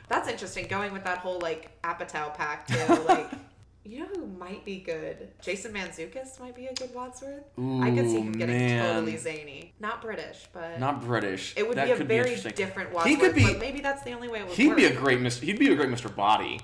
That's 0.08 0.28
interesting. 0.28 0.66
Going 0.68 0.92
with 0.92 1.04
that 1.04 1.18
whole 1.18 1.38
like 1.40 1.80
Apatow 1.82 2.34
pack 2.34 2.66
too. 2.66 2.76
Like, 3.08 3.30
you 3.84 4.00
know 4.00 4.06
who 4.14 4.26
might 4.26 4.66
be 4.66 4.80
good? 4.80 5.28
Jason 5.40 5.72
Mantzoukas 5.72 6.38
might 6.40 6.54
be 6.54 6.66
a 6.66 6.74
good 6.74 6.94
Wadsworth. 6.94 7.44
I 7.58 7.90
could 7.90 8.10
see 8.10 8.20
him 8.20 8.32
getting 8.32 8.56
man. 8.58 8.94
totally 8.96 9.16
zany. 9.16 9.72
Not 9.80 10.02
British, 10.02 10.46
but 10.52 10.78
Not 10.78 11.02
British. 11.02 11.54
it 11.56 11.66
would 11.66 11.78
That 11.78 11.86
be 11.86 11.92
a 11.92 11.96
very 12.04 12.28
interesting. 12.34 12.52
different 12.54 12.90
He 13.06 13.16
could 13.16 13.34
be. 13.34 13.44
but 13.44 13.58
maybe 13.58 13.80
that's 13.80 14.02
the 14.02 14.12
only 14.12 14.28
way 14.28 14.40
it 14.40 14.46
would 14.46 14.54
He'd 14.56 14.68
work. 14.68 14.76
be 14.76 14.84
a 14.84 14.94
great 14.94 15.20
Mr. 15.20 15.40
He'd 15.42 15.58
be 15.58 15.72
a 15.72 15.74
great 15.74 15.88
Mr. 15.88 16.14
Body. 16.14 16.60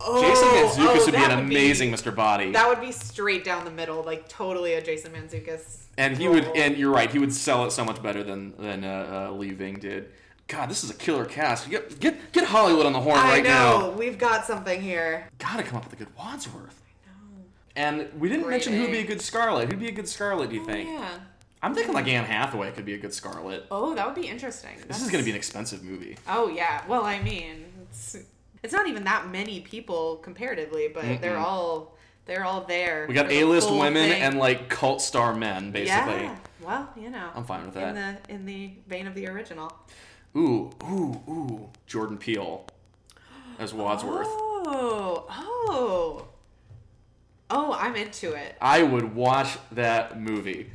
oh, 0.00 0.20
Jason 0.22 0.48
Mantzoukas 0.48 0.98
oh, 1.00 1.04
would 1.06 1.14
be 1.16 1.24
an 1.24 1.38
amazing 1.40 1.90
Mr. 1.90 2.14
Body. 2.14 2.52
That 2.52 2.68
would 2.68 2.80
be 2.80 2.92
straight 2.92 3.42
down 3.44 3.64
the 3.64 3.70
middle, 3.72 4.04
like 4.04 4.28
totally 4.28 4.74
a 4.74 4.82
Jason 4.82 5.12
Mantzoukas. 5.12 5.86
and 5.98 6.16
he 6.16 6.26
role. 6.26 6.36
would. 6.36 6.44
And 6.56 6.76
you're 6.76 6.92
right. 6.92 7.10
He 7.10 7.18
would 7.18 7.32
sell 7.32 7.64
it 7.64 7.72
so 7.72 7.84
much 7.84 8.00
better 8.00 8.22
than 8.22 8.54
than 8.58 8.84
uh, 8.84 9.28
uh, 9.30 9.34
Lee 9.34 9.50
Ving 9.50 9.80
did. 9.80 10.10
God, 10.48 10.70
this 10.70 10.84
is 10.84 10.90
a 10.90 10.94
killer 10.94 11.24
cast. 11.24 11.68
Get 11.68 11.98
get 11.98 12.32
get 12.32 12.44
Hollywood 12.44 12.86
on 12.86 12.92
the 12.92 13.00
horn 13.00 13.18
I 13.18 13.28
right 13.28 13.44
know 13.44 13.50
now. 13.50 13.90
we've 13.90 14.18
got 14.18 14.44
something 14.44 14.80
here. 14.80 15.28
Gotta 15.38 15.62
come 15.64 15.76
up 15.76 15.84
with 15.84 15.92
a 15.94 15.96
good 15.96 16.14
Wadsworth. 16.16 16.82
I 17.04 17.10
know. 17.10 17.44
And 17.74 18.08
we 18.20 18.28
didn't 18.28 18.44
Great 18.44 18.52
mention 18.52 18.74
who'd 18.74 18.92
be 18.92 18.98
a 18.98 19.06
good 19.06 19.20
Scarlet. 19.20 19.68
Who'd 19.68 19.80
be 19.80 19.88
a 19.88 19.92
good 19.92 20.08
Scarlet? 20.08 20.50
Do 20.50 20.56
you 20.56 20.62
oh, 20.62 20.66
think? 20.66 20.88
Oh, 20.88 20.92
Yeah. 20.92 21.18
I'm 21.62 21.74
thinking 21.74 21.94
like 21.94 22.06
Anne 22.06 22.24
Hathaway 22.24 22.70
could 22.70 22.84
be 22.84 22.94
a 22.94 22.98
good 22.98 23.12
Scarlet. 23.12 23.64
Oh, 23.72 23.94
that 23.96 24.06
would 24.06 24.14
be 24.14 24.28
interesting. 24.28 24.76
This 24.86 25.02
is 25.02 25.10
gonna 25.10 25.24
be 25.24 25.30
an 25.30 25.36
expensive 25.36 25.82
movie. 25.82 26.16
Oh 26.28 26.48
yeah. 26.48 26.82
Well, 26.86 27.04
I 27.04 27.20
mean, 27.20 27.64
it's 27.90 28.16
it's 28.62 28.72
not 28.72 28.86
even 28.88 29.02
that 29.04 29.28
many 29.30 29.60
people 29.60 30.16
comparatively, 30.18 30.88
but 30.92 31.20
they're 31.20 31.38
all 31.38 31.96
they're 32.26 32.44
all 32.44 32.60
there. 32.62 33.06
We 33.08 33.14
got 33.14 33.32
A-list 33.32 33.70
women 33.70 34.10
thing. 34.10 34.22
and 34.22 34.38
like 34.38 34.68
cult 34.68 35.00
star 35.02 35.34
men, 35.34 35.72
basically. 35.72 36.22
yeah. 36.24 36.36
Well, 36.60 36.88
you 36.96 37.10
know, 37.10 37.30
I'm 37.34 37.44
fine 37.44 37.64
with 37.64 37.74
that. 37.74 37.88
in 37.88 37.94
the 37.94 38.34
in 38.34 38.46
the 38.46 38.70
vein 38.86 39.06
of 39.08 39.14
the 39.14 39.26
original. 39.28 39.72
Ooh, 40.36 40.70
ooh, 40.84 41.22
ooh. 41.28 41.68
Jordan 41.86 42.18
Peele 42.18 42.66
as 43.58 43.72
Wadsworth. 43.72 44.26
Oh, 44.28 45.24
oh, 45.30 46.28
oh! 47.48 47.72
I'm 47.72 47.96
into 47.96 48.32
it. 48.32 48.56
I 48.60 48.82
would 48.82 49.14
watch 49.14 49.56
that 49.72 50.20
movie. 50.20 50.72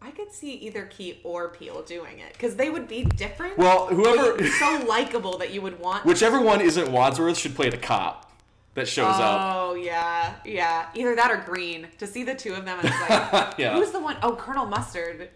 I 0.00 0.10
could 0.10 0.32
see 0.32 0.54
either 0.54 0.86
Key 0.86 1.20
or 1.24 1.50
Peele 1.50 1.82
doing 1.82 2.18
it 2.20 2.32
because 2.32 2.56
they 2.56 2.70
would 2.70 2.88
be 2.88 3.04
different. 3.04 3.58
Well, 3.58 3.86
whoever, 3.86 4.42
so 4.46 4.84
likable 4.88 5.38
that 5.38 5.52
you 5.52 5.60
would 5.62 5.78
want. 5.78 6.04
whichever 6.06 6.40
one 6.40 6.60
isn't 6.60 6.90
Wadsworth 6.90 7.36
should 7.38 7.54
play 7.54 7.70
the 7.70 7.76
cop 7.76 8.32
that 8.74 8.88
shows 8.88 9.14
up. 9.16 9.40
Oh 9.54 9.74
yeah, 9.74 10.36
yeah. 10.44 10.88
Either 10.94 11.14
that 11.14 11.30
or 11.30 11.36
Green. 11.36 11.88
To 11.98 12.06
see 12.06 12.24
the 12.24 12.34
two 12.34 12.54
of 12.54 12.64
them, 12.64 12.78
it's 12.82 13.10
like, 13.10 13.54
Yeah. 13.58 13.74
who's 13.74 13.90
the 13.90 14.00
one? 14.00 14.16
Oh, 14.22 14.34
Colonel 14.34 14.66
Mustard. 14.66 15.28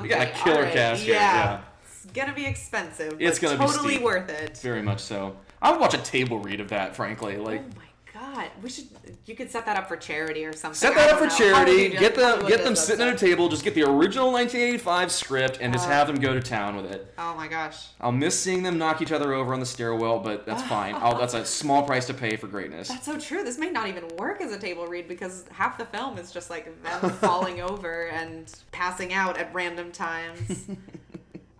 We 0.00 0.08
got 0.08 0.26
a 0.26 0.30
killer 0.30 0.56
alright, 0.56 0.72
cast 0.72 1.02
here, 1.02 1.14
yeah. 1.14 1.60
It's 2.04 2.12
gonna 2.12 2.32
be 2.34 2.46
expensive. 2.46 3.16
It's 3.20 3.38
gonna 3.38 3.56
be 3.58 3.64
totally 3.64 3.98
worth 3.98 4.28
it. 4.28 4.58
Very 4.58 4.82
much 4.82 5.00
so. 5.00 5.36
I 5.60 5.70
would 5.70 5.80
watch 5.80 5.94
a 5.94 5.98
table 5.98 6.38
read 6.40 6.60
of 6.60 6.68
that, 6.70 6.96
frankly. 6.96 7.36
Like, 7.36 7.62
Oh 7.62 7.76
my 7.76 8.36
god, 8.36 8.50
we 8.62 8.68
should. 8.68 8.86
You 9.24 9.36
could 9.36 9.50
set 9.52 9.64
that 9.66 9.76
up 9.76 9.86
for 9.86 9.96
charity 9.96 10.44
or 10.44 10.52
something. 10.52 10.74
set 10.76 10.94
that 10.96 11.10
up 11.12 11.18
for 11.20 11.26
know. 11.26 11.34
Charity. 11.36 11.90
Get 11.90 12.16
them, 12.16 12.44
get 12.46 12.64
them 12.64 12.74
sitting 12.74 13.06
at 13.06 13.14
a 13.14 13.16
table. 13.16 13.48
Just 13.48 13.62
get 13.62 13.74
the 13.76 13.84
original 13.84 14.32
1985 14.32 15.12
script 15.12 15.58
and 15.60 15.72
just 15.72 15.86
Uh. 15.86 15.92
have 15.92 16.08
them 16.08 16.16
go 16.16 16.34
to 16.34 16.40
town 16.40 16.74
with 16.74 16.86
it. 16.86 17.14
Oh 17.18 17.34
my 17.36 17.46
gosh. 17.46 17.86
I'll 18.00 18.10
miss 18.10 18.38
seeing 18.38 18.64
them 18.64 18.78
knock 18.78 19.00
each 19.00 19.12
other 19.12 19.32
over 19.32 19.54
on 19.54 19.60
the 19.60 19.66
stairwell, 19.66 20.18
but 20.18 20.44
that's 20.44 20.62
fine. 20.64 20.96
I'll, 20.96 21.16
that's 21.18 21.34
a 21.34 21.44
small 21.60 21.84
price 21.84 22.06
to 22.08 22.14
pay 22.14 22.34
for 22.36 22.48
greatness. 22.48 22.88
That's 22.88 23.06
so 23.06 23.16
true. 23.18 23.44
This 23.44 23.58
may 23.58 23.70
not 23.70 23.86
even 23.86 24.08
work 24.18 24.40
as 24.40 24.52
a 24.52 24.58
table 24.58 24.86
read 24.88 25.06
because 25.06 25.44
half 25.52 25.78
the 25.78 25.84
film 25.86 26.18
is 26.18 26.32
just 26.32 26.50
like 26.50 26.64
them 26.82 27.10
falling 27.12 27.60
over 27.70 28.08
and 28.08 28.52
passing 28.72 29.12
out 29.14 29.38
at 29.38 29.54
random 29.54 29.92
times. 29.92 30.66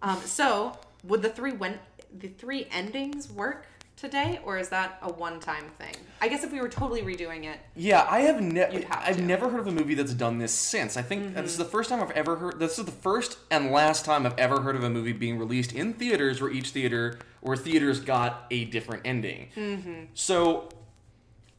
um, 0.02 0.18
so, 0.20 0.76
would 1.04 1.22
the 1.22 1.28
three 1.30 1.52
when 1.52 1.78
the 2.18 2.28
three 2.28 2.66
endings 2.70 3.30
work 3.30 3.66
today, 3.96 4.40
or 4.44 4.58
is 4.58 4.68
that 4.70 4.98
a 5.02 5.12
one-time 5.12 5.64
thing? 5.78 5.94
I 6.20 6.28
guess 6.28 6.42
if 6.42 6.52
we 6.52 6.60
were 6.60 6.68
totally 6.68 7.02
redoing 7.02 7.44
it, 7.44 7.58
Yeah, 7.76 8.06
I 8.10 8.20
have 8.20 8.40
never. 8.40 8.74
I've 8.74 8.82
to. 8.82 8.88
Mm-hmm. 8.88 9.26
never 9.26 9.48
heard 9.48 9.60
of 9.60 9.68
a 9.68 9.72
movie 9.72 9.94
that's 9.94 10.12
done 10.14 10.38
this 10.38 10.52
since. 10.52 10.96
I 10.96 11.02
think 11.02 11.34
this 11.34 11.52
is 11.52 11.58
the 11.58 11.64
first 11.64 11.88
time 11.88 12.00
I've 12.00 12.10
ever 12.12 12.36
heard. 12.36 12.58
This 12.58 12.78
is 12.78 12.84
the 12.84 12.92
first 12.92 13.38
and 13.50 13.70
last 13.70 14.04
time 14.04 14.26
I've 14.26 14.38
ever 14.38 14.60
heard 14.62 14.74
of 14.76 14.82
a 14.82 14.90
movie 14.90 15.12
being 15.12 15.38
released 15.38 15.72
in 15.72 15.92
theaters 15.94 16.40
where 16.40 16.50
each 16.50 16.70
theater 16.70 17.18
or 17.40 17.56
theaters 17.56 18.00
got 18.00 18.46
a 18.50 18.64
different 18.66 19.02
ending. 19.04 19.48
Mm-hmm. 19.56 20.04
So. 20.14 20.68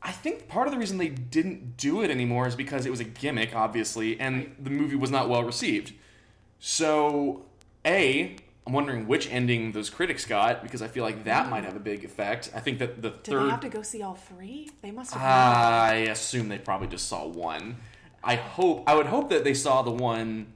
I 0.05 0.11
think 0.11 0.49
part 0.49 0.67
of 0.67 0.73
the 0.73 0.77
reason 0.77 0.97
they 0.97 1.07
didn't 1.07 1.77
do 1.77 2.01
it 2.01 2.11
anymore 2.11 2.45
is 2.45 2.57
because 2.57 2.85
it 2.85 2.89
was 2.89 2.99
a 2.99 3.05
gimmick, 3.05 3.55
obviously, 3.55 4.19
and 4.19 4.53
the 4.59 4.69
movie 4.69 4.97
was 4.97 5.09
not 5.11 5.29
well 5.29 5.45
received. 5.45 5.93
So, 6.59 7.45
A, 7.85 8.35
I'm 8.65 8.73
wondering 8.73 9.07
which 9.07 9.29
ending 9.29 9.71
those 9.73 9.89
critics 9.89 10.25
got 10.25 10.63
because 10.63 10.81
I 10.81 10.87
feel 10.87 11.03
like 11.03 11.25
that 11.25 11.49
might 11.49 11.65
have 11.65 11.75
a 11.75 11.79
big 11.79 12.03
effect. 12.05 12.49
I 12.55 12.59
think 12.59 12.79
that 12.79 13.01
the 13.01 13.09
did 13.09 13.23
third 13.25 13.45
they 13.45 13.49
have 13.49 13.59
to 13.61 13.69
go 13.69 13.81
see 13.81 14.01
all 14.01 14.15
three? 14.15 14.69
They 14.81 14.91
must 14.91 15.13
have. 15.13 15.21
I 15.21 15.95
assume 16.09 16.47
they 16.49 16.59
probably 16.59 16.87
just 16.87 17.07
saw 17.07 17.27
one. 17.27 17.77
I 18.23 18.35
hope 18.35 18.83
I 18.87 18.95
would 18.95 19.07
hope 19.07 19.29
that 19.31 19.43
they 19.43 19.53
saw 19.53 19.81
the 19.81 19.91
one 19.91 20.53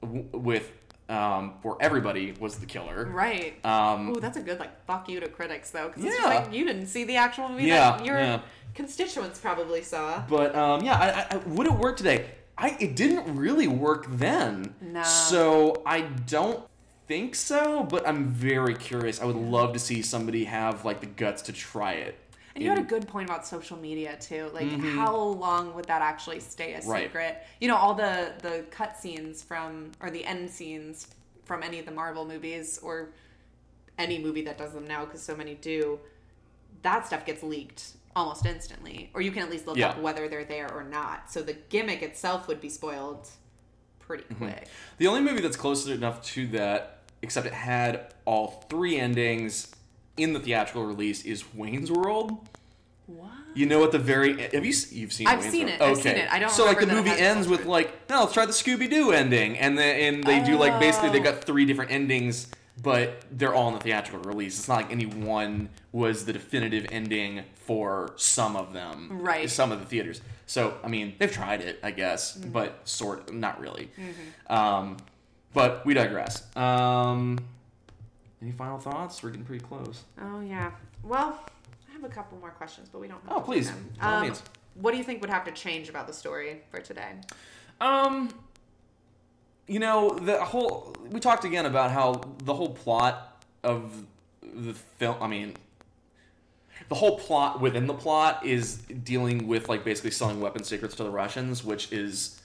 w- 0.00 0.26
with 0.32 0.70
um, 1.08 1.54
where 1.62 1.74
everybody 1.80 2.32
was 2.38 2.58
the 2.58 2.66
killer. 2.66 3.10
right. 3.12 3.54
Um, 3.66 4.10
Oh, 4.10 4.20
that's 4.20 4.36
a 4.36 4.40
good 4.40 4.60
like 4.60 4.84
fuck 4.86 5.08
you 5.08 5.18
to 5.18 5.28
critics 5.28 5.72
though, 5.72 5.88
because 5.88 6.04
it's 6.04 6.14
Yeah. 6.14 6.22
just 6.30 6.44
like 6.46 6.54
you 6.54 6.64
didn't 6.64 6.86
see 6.86 7.02
the 7.02 7.16
actual 7.16 7.48
movie 7.48 7.64
Yeah, 7.64 7.96
that 7.96 8.04
your 8.06 8.16
yeah. 8.20 8.40
constituents 8.76 9.40
probably 9.40 9.82
saw. 9.82 10.22
but 10.28 10.54
um, 10.54 10.84
yeah, 10.84 10.96
I, 10.96 11.08
I, 11.08 11.26
I, 11.32 11.36
would 11.48 11.66
it 11.66 11.72
work 11.72 11.96
today? 11.96 12.26
I 12.60 12.76
it 12.78 12.94
didn't 12.94 13.36
really 13.36 13.66
work 13.66 14.06
then. 14.08 14.74
No. 14.80 15.02
So 15.02 15.82
I 15.86 16.02
don't 16.02 16.62
think 17.08 17.34
so. 17.34 17.82
But 17.82 18.06
I'm 18.06 18.28
very 18.28 18.74
curious. 18.74 19.20
I 19.20 19.24
would 19.24 19.36
love 19.36 19.72
to 19.72 19.78
see 19.78 20.02
somebody 20.02 20.44
have 20.44 20.84
like 20.84 21.00
the 21.00 21.06
guts 21.06 21.42
to 21.42 21.52
try 21.52 21.94
it. 21.94 22.16
And 22.54 22.64
you 22.64 22.70
had 22.70 22.78
a 22.78 22.82
good 22.82 23.06
point 23.08 23.28
about 23.28 23.46
social 23.46 23.78
media 23.78 24.16
too. 24.20 24.50
Like, 24.52 24.68
how 24.68 25.16
long 25.16 25.72
would 25.74 25.86
that 25.86 26.02
actually 26.02 26.40
stay 26.40 26.74
a 26.74 26.80
Mm-hmm. 26.80 26.90
Right. 26.90 27.04
secret? 27.04 27.42
You 27.60 27.68
know, 27.68 27.76
all 27.76 27.94
the 27.94 28.34
the 28.42 28.64
cut 28.70 28.96
scenes 28.96 29.42
from 29.42 29.92
or 30.00 30.10
the 30.10 30.24
end 30.24 30.50
scenes 30.50 31.08
from 31.44 31.62
any 31.62 31.78
of 31.78 31.86
the 31.86 31.92
Marvel 31.92 32.24
movies 32.26 32.78
or 32.82 33.10
any 33.98 34.18
movie 34.18 34.42
that 34.42 34.58
does 34.58 34.72
them 34.72 34.86
now, 34.86 35.04
because 35.04 35.22
so 35.22 35.34
many 35.36 35.54
do. 35.54 35.98
That 36.82 37.06
stuff 37.06 37.24
gets 37.26 37.42
leaked 37.42 37.84
almost 38.16 38.44
instantly, 38.46 39.10
or 39.14 39.20
you 39.20 39.30
can 39.30 39.42
at 39.42 39.50
least 39.50 39.66
look 39.66 39.76
Yeah. 39.76 39.90
up 39.90 39.98
whether 40.00 40.28
they're 40.28 40.44
there 40.44 40.72
or 40.72 40.82
not. 40.82 41.30
So 41.30 41.42
the 41.42 41.52
gimmick 41.68 42.02
itself 42.02 42.48
would 42.48 42.60
be 42.60 42.68
spoiled 42.68 43.28
pretty 44.00 44.24
Mm-hmm. 44.24 44.44
quick. 44.46 44.68
The 44.98 45.06
only 45.06 45.20
movie 45.20 45.40
that's 45.40 45.56
close 45.56 45.86
enough 45.86 46.22
to 46.32 46.46
that, 46.48 47.02
except 47.22 47.46
it 47.46 47.52
had 47.52 48.12
all 48.24 48.64
three 48.68 48.98
endings 48.98 49.70
in 50.16 50.32
the 50.32 50.40
theatrical 50.40 50.84
release, 50.84 51.24
is 51.24 51.54
Wayne's 51.54 51.90
World. 51.92 52.48
What? 53.06 53.30
You 53.54 53.66
know, 53.66 53.82
at 53.84 53.92
the 53.92 53.98
very 53.98 54.32
e- 54.32 54.48
have 54.52 54.64
you 54.64 54.74
you've 54.90 55.12
seen? 55.12 55.26
I've 55.26 55.40
Wayne's 55.40 55.52
seen 55.52 55.66
World? 55.66 55.80
it. 55.80 55.84
I've 55.84 55.96
seen 55.98 56.12
it. 56.16 56.32
I 56.32 56.38
don't 56.38 56.50
So 56.50 56.64
like 56.64 56.80
the 56.80 56.86
movie 56.86 57.10
ends 57.10 57.46
with 57.48 57.64
like, 57.66 58.08
no, 58.10 58.20
let's 58.20 58.32
try 58.32 58.46
the 58.46 58.52
Scooby 58.52 58.88
Doo 58.90 59.10
ending, 59.12 59.58
and 59.58 59.76
then 59.78 60.14
and 60.14 60.24
they 60.24 60.40
do 60.44 60.56
like 60.56 60.78
basically 60.80 61.10
they 61.10 61.20
Oh. 61.20 61.32
got 61.32 61.44
three 61.44 61.64
different 61.64 61.90
endings 61.92 62.48
but 62.82 63.22
they're 63.30 63.54
all 63.54 63.68
in 63.68 63.74
the 63.74 63.80
theatrical 63.80 64.20
release. 64.20 64.58
It's 64.58 64.68
not 64.68 64.76
like 64.82 64.90
any 64.92 65.06
one 65.06 65.68
was 65.92 66.24
the 66.24 66.32
definitive 66.32 66.86
ending 66.90 67.42
for 67.54 68.12
some 68.16 68.56
of 68.56 68.72
them, 68.72 69.08
Right. 69.20 69.48
Some 69.50 69.72
of 69.72 69.80
the 69.80 69.86
theaters. 69.86 70.20
So 70.46 70.74
I 70.82 70.88
mean, 70.88 71.14
they've 71.18 71.30
tried 71.30 71.60
it, 71.60 71.78
I 71.82 71.90
guess, 71.90 72.36
Mm-hmm. 72.36 72.50
but 72.50 72.80
sort 72.88 73.28
of, 73.28 73.34
not 73.34 73.60
really. 73.60 73.90
Um, 74.48 74.96
but 75.52 75.84
we 75.84 75.94
digress. 75.94 76.44
Um, 76.56 77.38
any 78.42 78.52
final 78.52 78.78
thoughts? 78.78 79.22
We're 79.22 79.30
getting 79.30 79.44
pretty 79.44 79.64
close. 79.64 80.04
Oh 80.20 80.40
yeah. 80.40 80.70
Well, 81.02 81.38
I 81.88 81.92
have 81.92 82.04
a 82.04 82.08
couple 82.08 82.38
more 82.38 82.50
questions, 82.50 82.88
but 82.90 83.00
we 83.00 83.08
don't. 83.08 83.22
Have 83.24 83.32
Oh, 83.32 83.40
to 83.40 83.44
please. 83.44 83.72
Um, 84.00 84.32
what 84.74 84.92
do 84.92 84.96
you 84.98 85.04
think 85.04 85.20
would 85.20 85.30
have 85.30 85.44
to 85.44 85.52
change 85.52 85.88
about 85.88 86.06
the 86.06 86.12
story 86.12 86.62
for 86.70 86.80
today? 86.80 87.12
Um, 87.80 88.30
you 89.70 89.78
know, 89.78 90.10
the 90.10 90.44
whole 90.44 90.96
we 91.10 91.20
talked 91.20 91.44
again 91.44 91.64
about 91.64 91.92
how 91.92 92.20
the 92.42 92.52
whole 92.52 92.70
plot 92.70 93.44
of 93.62 94.04
the 94.42 94.74
film. 94.74 95.16
I 95.20 95.28
mean, 95.28 95.54
the 96.88 96.96
whole 96.96 97.20
plot 97.20 97.60
within 97.60 97.86
the 97.86 97.94
plot 97.94 98.44
is 98.44 98.78
dealing 98.78 99.46
with 99.46 99.68
like 99.68 99.84
basically 99.84 100.10
selling 100.10 100.40
weapon 100.40 100.64
secrets 100.64 100.96
to 100.96 101.04
the 101.04 101.10
Russians, 101.10 101.62
which 101.62 101.92
is 101.92 102.40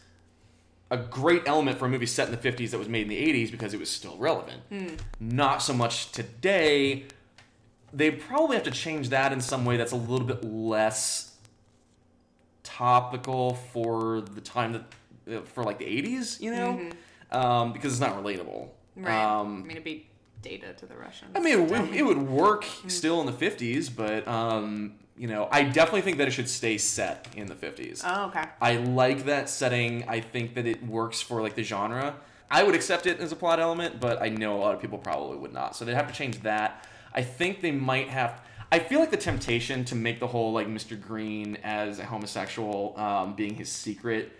a 0.91 0.97
great 0.97 1.41
element 1.47 1.79
for 1.79 1.87
a 1.87 1.89
movie 1.89 2.05
set 2.05 2.29
in 2.29 2.31
the 2.31 2.37
50s 2.51 2.69
that 2.69 2.77
was 2.77 2.87
made 2.87 3.01
in 3.01 3.09
the 3.09 3.17
80s 3.17 3.49
because 3.49 3.73
it 3.73 3.79
was 3.79 3.89
still 3.89 4.15
relevant. 4.17 4.61
Hmm. 4.69 4.95
Not 5.19 5.63
so 5.63 5.73
much 5.73 6.11
today. 6.11 7.05
They 7.91 8.11
probably 8.11 8.55
have 8.55 8.65
to 8.65 8.71
change 8.71 9.09
that 9.09 9.33
in 9.33 9.41
some 9.41 9.65
way 9.65 9.77
that's 9.77 9.93
a 9.93 9.97
little 9.97 10.27
bit 10.27 10.43
less 10.43 11.31
topical 12.61 13.55
for 13.73 14.21
the 14.21 14.41
time 14.41 14.73
that 14.73 15.47
for 15.47 15.63
like 15.63 15.79
the 15.79 15.85
80s, 15.85 16.39
you 16.39 16.51
know, 16.51 16.73
mm-hmm. 16.73 16.89
Um, 17.31 17.73
because 17.73 17.91
it's 17.93 18.01
not 18.01 18.15
relatable. 18.21 18.69
Right. 18.95 19.11
I 19.11 19.39
Um, 19.39 19.63
mean, 19.63 19.71
it'd 19.71 19.83
be 19.83 20.07
data 20.41 20.73
to 20.73 20.85
the 20.85 20.95
Russians. 20.95 21.31
I 21.35 21.39
mean, 21.39 21.59
it 21.59 21.69
would, 21.69 21.95
it 21.95 22.03
would 22.03 22.21
work 22.21 22.65
still 22.87 23.19
in 23.19 23.25
the 23.25 23.31
50s, 23.33 23.89
but 23.93 24.27
um, 24.27 24.93
you 25.17 25.27
know, 25.27 25.47
I 25.51 25.63
definitely 25.63 26.01
think 26.01 26.17
that 26.17 26.27
it 26.27 26.31
should 26.31 26.49
stay 26.49 26.77
set 26.77 27.27
in 27.35 27.47
the 27.47 27.55
50s. 27.55 28.01
Oh, 28.05 28.25
okay. 28.27 28.43
I 28.61 28.77
like 28.77 29.25
that 29.25 29.49
setting. 29.49 30.03
I 30.07 30.19
think 30.19 30.55
that 30.55 30.65
it 30.65 30.85
works 30.85 31.21
for 31.21 31.41
like 31.41 31.55
the 31.55 31.63
genre. 31.63 32.15
I 32.51 32.63
would 32.63 32.75
accept 32.75 33.05
it 33.07 33.19
as 33.19 33.31
a 33.31 33.35
plot 33.35 33.59
element, 33.59 33.99
but 33.99 34.21
I 34.21 34.29
know 34.29 34.55
a 34.57 34.59
lot 34.59 34.75
of 34.75 34.81
people 34.81 34.97
probably 34.99 35.37
would 35.37 35.51
not. 35.53 35.75
So 35.75 35.83
they'd 35.83 35.95
have 35.95 36.07
to 36.07 36.13
change 36.13 36.41
that. 36.41 36.85
I 37.13 37.21
think 37.23 37.61
they 37.61 37.71
might 37.71 38.09
have. 38.09 38.39
I 38.71 38.79
feel 38.79 38.99
like 38.99 39.09
the 39.11 39.17
temptation 39.17 39.83
to 39.85 39.95
make 39.95 40.19
the 40.19 40.27
whole 40.27 40.51
like 40.53 40.67
Mr. 40.67 40.99
Green 40.99 41.57
as 41.63 41.97
a 41.99 42.05
homosexual 42.05 42.93
um, 42.99 43.35
being 43.35 43.55
his 43.55 43.71
secret, 43.71 44.31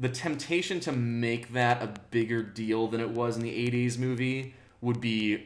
the 0.00 0.08
temptation 0.08 0.80
to 0.80 0.92
make 0.92 1.52
that 1.52 1.82
a 1.82 1.92
bigger 2.10 2.42
deal 2.42 2.88
than 2.88 3.00
it 3.00 3.10
was 3.10 3.36
in 3.36 3.42
the 3.42 3.50
'80s 3.70 3.98
movie 3.98 4.54
would 4.80 5.00
be 5.00 5.44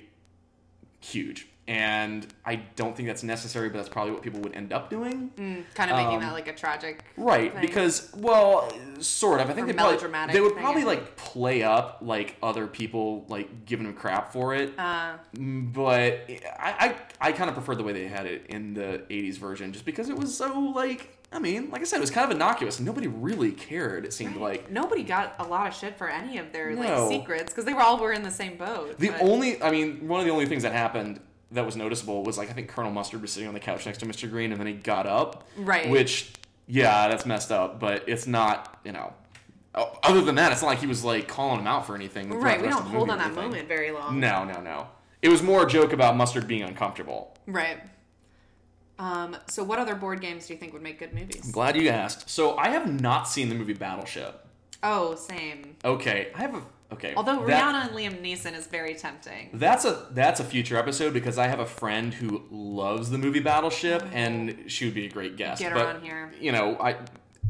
huge. 1.01 1.49
And 1.67 2.27
I 2.45 2.57
don't 2.77 2.95
think 2.95 3.09
that's 3.09 3.23
necessary, 3.23 3.71
but 3.71 3.79
that's 3.79 3.89
probably 3.89 4.13
what 4.13 4.21
people 4.21 4.39
would 4.41 4.55
end 4.55 4.71
up 4.75 4.91
doing. 4.91 5.31
Kind 5.75 5.91
of 5.91 5.97
making 5.97 6.17
Um, 6.17 6.21
that 6.21 6.35
like 6.35 6.47
a 6.47 6.53
tragic. 6.55 7.03
Right, 7.17 7.53
thing. 7.53 7.63
because 7.63 8.13
well, 8.15 8.71
sort 9.01 9.41
of. 9.41 9.49
I 9.49 9.55
think 9.55 9.65
Or 9.71 9.73
they 9.73 9.79
probably 9.79 10.33
they 10.35 10.41
would 10.43 10.57
probably 10.57 10.83
yeah. 10.83 10.89
like 10.89 11.17
play 11.17 11.63
up 11.63 12.01
like 12.03 12.37
other 12.43 12.67
people 12.67 13.25
like 13.29 13.65
giving 13.65 13.87
them 13.87 13.95
crap 13.95 14.31
for 14.33 14.55
it. 14.55 14.79
Uh, 14.79 15.15
Mm, 15.37 15.73
but 15.73 16.29
I 16.61 16.95
I, 17.21 17.29
I 17.29 17.33
kind 17.33 17.49
of 17.49 17.55
prefer 17.57 17.75
the 17.75 17.83
way 17.83 17.95
they 17.95 18.09
had 18.09 18.27
it 18.27 18.45
in 18.51 18.75
the 18.75 19.03
'80s 19.09 19.39
version, 19.39 19.73
just 19.73 19.87
because 19.87 20.11
it 20.11 20.17
was 20.17 20.37
so 20.37 20.59
like 20.59 21.17
I 21.35 21.41
mean, 21.41 21.69
like 21.71 21.81
I 21.81 21.85
said, 21.85 21.97
it 21.99 22.01
was 22.01 22.11
kind 22.13 22.25
of 22.25 22.31
innocuous. 22.31 22.79
Nobody 22.79 23.09
really 23.09 23.51
cared. 23.53 24.05
It 24.07 24.13
seemed 24.13 24.37
like 24.37 24.71
nobody 24.71 25.03
got 25.03 25.35
a 25.41 25.45
lot 25.45 25.67
of 25.67 25.75
shit 25.75 25.99
for 25.99 26.09
any 26.09 26.39
of 26.39 26.53
their 26.53 26.71
No. 26.71 27.09
like 27.09 27.09
secrets 27.21 27.53
because 27.53 27.65
they 27.65 27.75
were 27.75 27.83
all 27.83 27.99
were 27.99 28.13
in 28.13 28.23
the 28.23 28.31
same 28.31 28.57
boat. 28.57 28.97
the 28.99 29.11
but- 29.11 29.21
only. 29.21 29.61
I 29.63 29.71
mean, 29.71 30.07
one 30.09 30.21
of 30.21 30.27
the 30.27 30.33
only 30.33 30.47
things 30.47 30.63
that 30.63 30.73
happened 30.73 31.21
that 31.51 31.67
was 31.67 31.77
noticeable 31.77 32.23
was 32.23 32.39
like 32.39 32.51
I 32.51 32.53
think 32.53 32.69
Colonel 32.69 32.93
Mustard 32.93 33.21
was 33.21 33.33
sitting 33.33 33.49
on 33.49 33.55
the 33.55 33.61
couch 33.61 33.85
next 33.85 33.99
to 33.99 34.07
Mr. 34.07 34.31
Green, 34.31 34.53
and 34.53 34.61
then 34.61 34.67
he 34.69 34.73
got 34.75 35.07
up. 35.07 35.47
Right. 35.57 35.89
Which, 35.91 36.33
yeah, 36.69 37.09
that's 37.09 37.27
messed 37.27 37.51
up. 37.53 37.81
But 37.81 38.05
it's 38.09 38.27
not. 38.29 38.79
You 38.85 38.93
know. 38.93 39.13
Other 40.05 40.21
than 40.21 40.37
that, 40.37 40.53
it's 40.53 40.63
not 40.63 40.69
like 40.69 40.79
he 40.79 40.87
was 40.87 41.03
like 41.03 41.27
calling 41.27 41.59
him 41.59 41.67
out 41.67 41.85
for 41.85 41.97
anything. 41.97 42.31
right. 42.31 42.63
We 42.63 42.69
don't 42.69 42.83
hold 42.87 43.11
on 43.11 43.19
that 43.19 43.35
moment 43.35 43.67
very 43.67 43.91
long. 43.91 44.21
No, 44.21 44.45
no, 44.45 44.61
no. 44.61 44.87
It 45.21 45.31
was 45.31 45.43
more 45.43 45.65
a 45.65 45.69
joke 45.69 45.93
about 45.93 46.17
Mustard 46.17 46.47
being 46.47 46.63
uncomfortable. 46.63 47.37
Right. 47.47 47.79
Um, 48.99 49.37
so, 49.49 49.65
what 49.65 49.79
other 49.79 49.95
board 49.95 50.21
games 50.21 50.47
do 50.47 50.55
you 50.55 50.59
think 50.59 50.73
would 50.73 50.83
make 50.83 50.99
good 50.99 51.13
movies? 51.13 51.43
I'm 51.45 51.51
Glad 51.51 51.77
you 51.77 51.89
asked. 51.89 52.31
So 52.31 52.57
I 52.57 52.69
have 52.69 53.01
not 53.01 53.29
seen 53.29 53.49
the 53.49 53.55
movie 53.55 53.73
Battleship. 53.73 54.47
Oh, 54.83 55.15
same. 55.15 55.77
Okay, 55.85 56.29
I 56.35 56.39
have 56.39 56.55
a 56.55 56.63
okay. 56.93 57.15
Although 57.17 57.45
that- 57.47 57.75
Rihanna 57.75 57.89
and 57.89 57.91
Liam 57.91 58.23
Neeson 58.23 58.55
is 58.55 58.67
very 58.67 58.95
tempting. 58.95 59.51
That's 59.55 59.85
a 59.85 60.07
that's 60.13 60.41
a 60.41 60.45
future 60.45 60.77
episode 60.77 61.13
because 61.13 61.39
I 61.39 61.49
have 61.49 61.61
a 61.61 61.67
friend 61.67 62.15
who 62.15 62.45
loves 62.51 63.11
the 63.11 63.19
movie 63.19 63.41
Battleship 63.41 64.05
and 64.13 64.65
she 64.67 64.85
would 64.85 64.95
be 64.95 65.07
a 65.07 65.11
great 65.11 65.37
guest. 65.37 65.61
Get 65.61 65.73
her 65.73 65.79
but, 65.79 65.97
on 65.97 66.03
here. 66.03 66.33
You 66.39 66.53
know, 66.53 66.77
I 66.79 66.97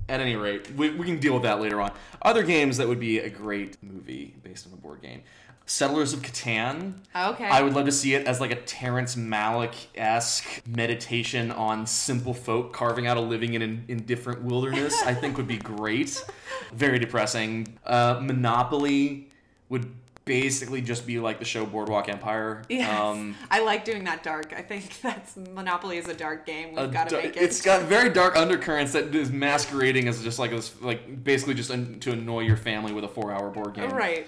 at 0.08 0.20
any 0.20 0.36
rate, 0.36 0.70
we, 0.76 0.90
we 0.90 1.06
can 1.06 1.18
deal 1.18 1.34
with 1.34 1.42
that 1.44 1.60
later 1.60 1.80
on. 1.80 1.90
Other 2.22 2.42
games 2.42 2.76
that 2.76 2.88
would 2.88 3.00
be 3.00 3.18
a 3.18 3.30
great 3.30 3.82
movie 3.82 4.34
based 4.42 4.66
on 4.66 4.72
a 4.72 4.76
board 4.76 5.02
game. 5.02 5.22
Settlers 5.66 6.12
of 6.12 6.20
Catan. 6.20 6.94
Okay. 7.16 7.44
I 7.44 7.62
would 7.62 7.72
love 7.72 7.86
to 7.86 7.92
see 7.92 8.14
it 8.14 8.26
as 8.26 8.38
like 8.40 8.50
a 8.50 8.56
Terrence 8.62 9.16
Malick 9.16 9.74
esque 9.94 10.60
meditation 10.66 11.50
on 11.50 11.86
simple 11.86 12.34
folk 12.34 12.72
carving 12.74 13.06
out 13.06 13.16
a 13.16 13.20
living 13.20 13.54
in 13.54 13.62
an 13.62 13.84
indifferent 13.88 14.42
wilderness. 14.42 14.94
I 15.04 15.14
think 15.14 15.36
would 15.38 15.48
be 15.48 15.56
great. 15.74 16.22
Very 16.72 16.98
depressing. 16.98 17.78
Uh, 17.86 18.20
Monopoly 18.22 19.30
would 19.70 19.90
basically 20.26 20.80
just 20.80 21.06
be 21.06 21.18
like 21.18 21.38
the 21.38 21.44
show 21.44 21.66
Boardwalk 21.66 22.08
Empire. 22.08 22.62
Yes. 22.68 22.98
Um, 22.98 23.34
I 23.50 23.60
like 23.60 23.84
doing 23.84 24.04
that 24.04 24.22
dark. 24.22 24.52
I 24.56 24.62
think 24.62 25.00
that's 25.02 25.36
Monopoly 25.36 25.98
is 25.98 26.08
a 26.08 26.14
dark 26.14 26.46
game. 26.46 26.74
We've 26.74 26.92
got 26.92 27.08
to 27.10 27.16
make 27.16 27.36
it. 27.36 27.42
It's 27.42 27.60
got 27.62 27.82
very 27.82 28.10
dark 28.10 28.36
undercurrents 28.36 28.92
that 28.92 29.14
is 29.14 29.30
masquerading 29.30 30.08
as 30.08 30.22
just 30.22 30.38
like 30.38 30.50
this, 30.50 30.80
like 30.82 31.24
basically 31.24 31.54
just 31.54 31.70
an, 31.70 32.00
to 32.00 32.12
annoy 32.12 32.40
your 32.40 32.56
family 32.56 32.92
with 32.92 33.04
a 33.04 33.08
four-hour 33.08 33.50
board 33.50 33.74
game. 33.74 33.90
right. 33.90 34.26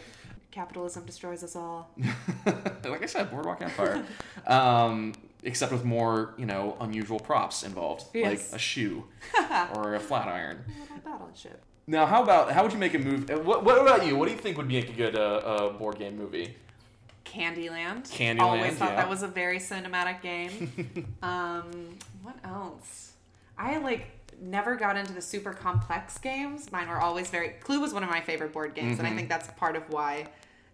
Capitalism 0.60 1.04
destroys 1.04 1.42
us 1.44 1.54
all. 1.54 1.90
like 2.82 3.02
I 3.02 3.06
said, 3.06 3.30
Boardwalk 3.30 3.60
Empire. 3.60 4.02
um, 4.46 5.12
except 5.42 5.70
with 5.70 5.84
more, 5.84 6.32
you 6.38 6.46
know, 6.46 6.78
unusual 6.80 7.20
props 7.20 7.62
involved, 7.62 8.04
Yes. 8.14 8.24
like 8.52 8.56
a 8.56 8.58
shoe 8.58 9.04
or 9.74 9.96
a 9.96 10.00
flat 10.00 10.28
iron. 10.28 10.64
Little 10.80 10.96
battleship. 11.04 11.62
Now, 11.86 12.06
how 12.06 12.22
about 12.22 12.52
how 12.52 12.62
would 12.62 12.72
you 12.72 12.78
make 12.78 12.94
a 12.94 12.98
movie? 12.98 13.34
What, 13.34 13.64
what 13.64 13.78
about 13.78 14.06
you? 14.06 14.16
What 14.16 14.28
do 14.28 14.32
you 14.32 14.38
think 14.40 14.56
would 14.56 14.66
make 14.66 14.88
a 14.88 14.92
good 14.94 15.14
uh, 15.14 15.20
uh, 15.20 15.72
board 15.74 15.98
game 15.98 16.16
movie? 16.16 16.56
Candyland. 17.26 18.08
Candyland, 18.10 18.40
I 18.40 18.44
Always 18.44 18.74
thought 18.76 18.90
yeah. 18.92 18.96
that 18.96 19.10
was 19.10 19.22
a 19.22 19.28
very 19.28 19.58
cinematic 19.58 20.22
game. 20.22 21.06
um, 21.22 21.98
what 22.22 22.36
else? 22.44 23.12
I 23.58 23.76
like 23.76 24.06
never 24.40 24.74
got 24.74 24.96
into 24.96 25.12
the 25.12 25.20
super 25.20 25.52
complex 25.52 26.16
games. 26.16 26.72
Mine 26.72 26.88
were 26.88 26.98
always 27.00 27.28
very. 27.28 27.50
Clue 27.60 27.78
was 27.78 27.92
one 27.92 28.02
of 28.02 28.08
my 28.08 28.22
favorite 28.22 28.54
board 28.54 28.74
games, 28.74 28.92
Mm-hmm. 28.96 29.04
and 29.04 29.08
I 29.14 29.16
think 29.16 29.28
that's 29.28 29.48
part 29.48 29.76
of 29.76 29.82
why 29.90 30.28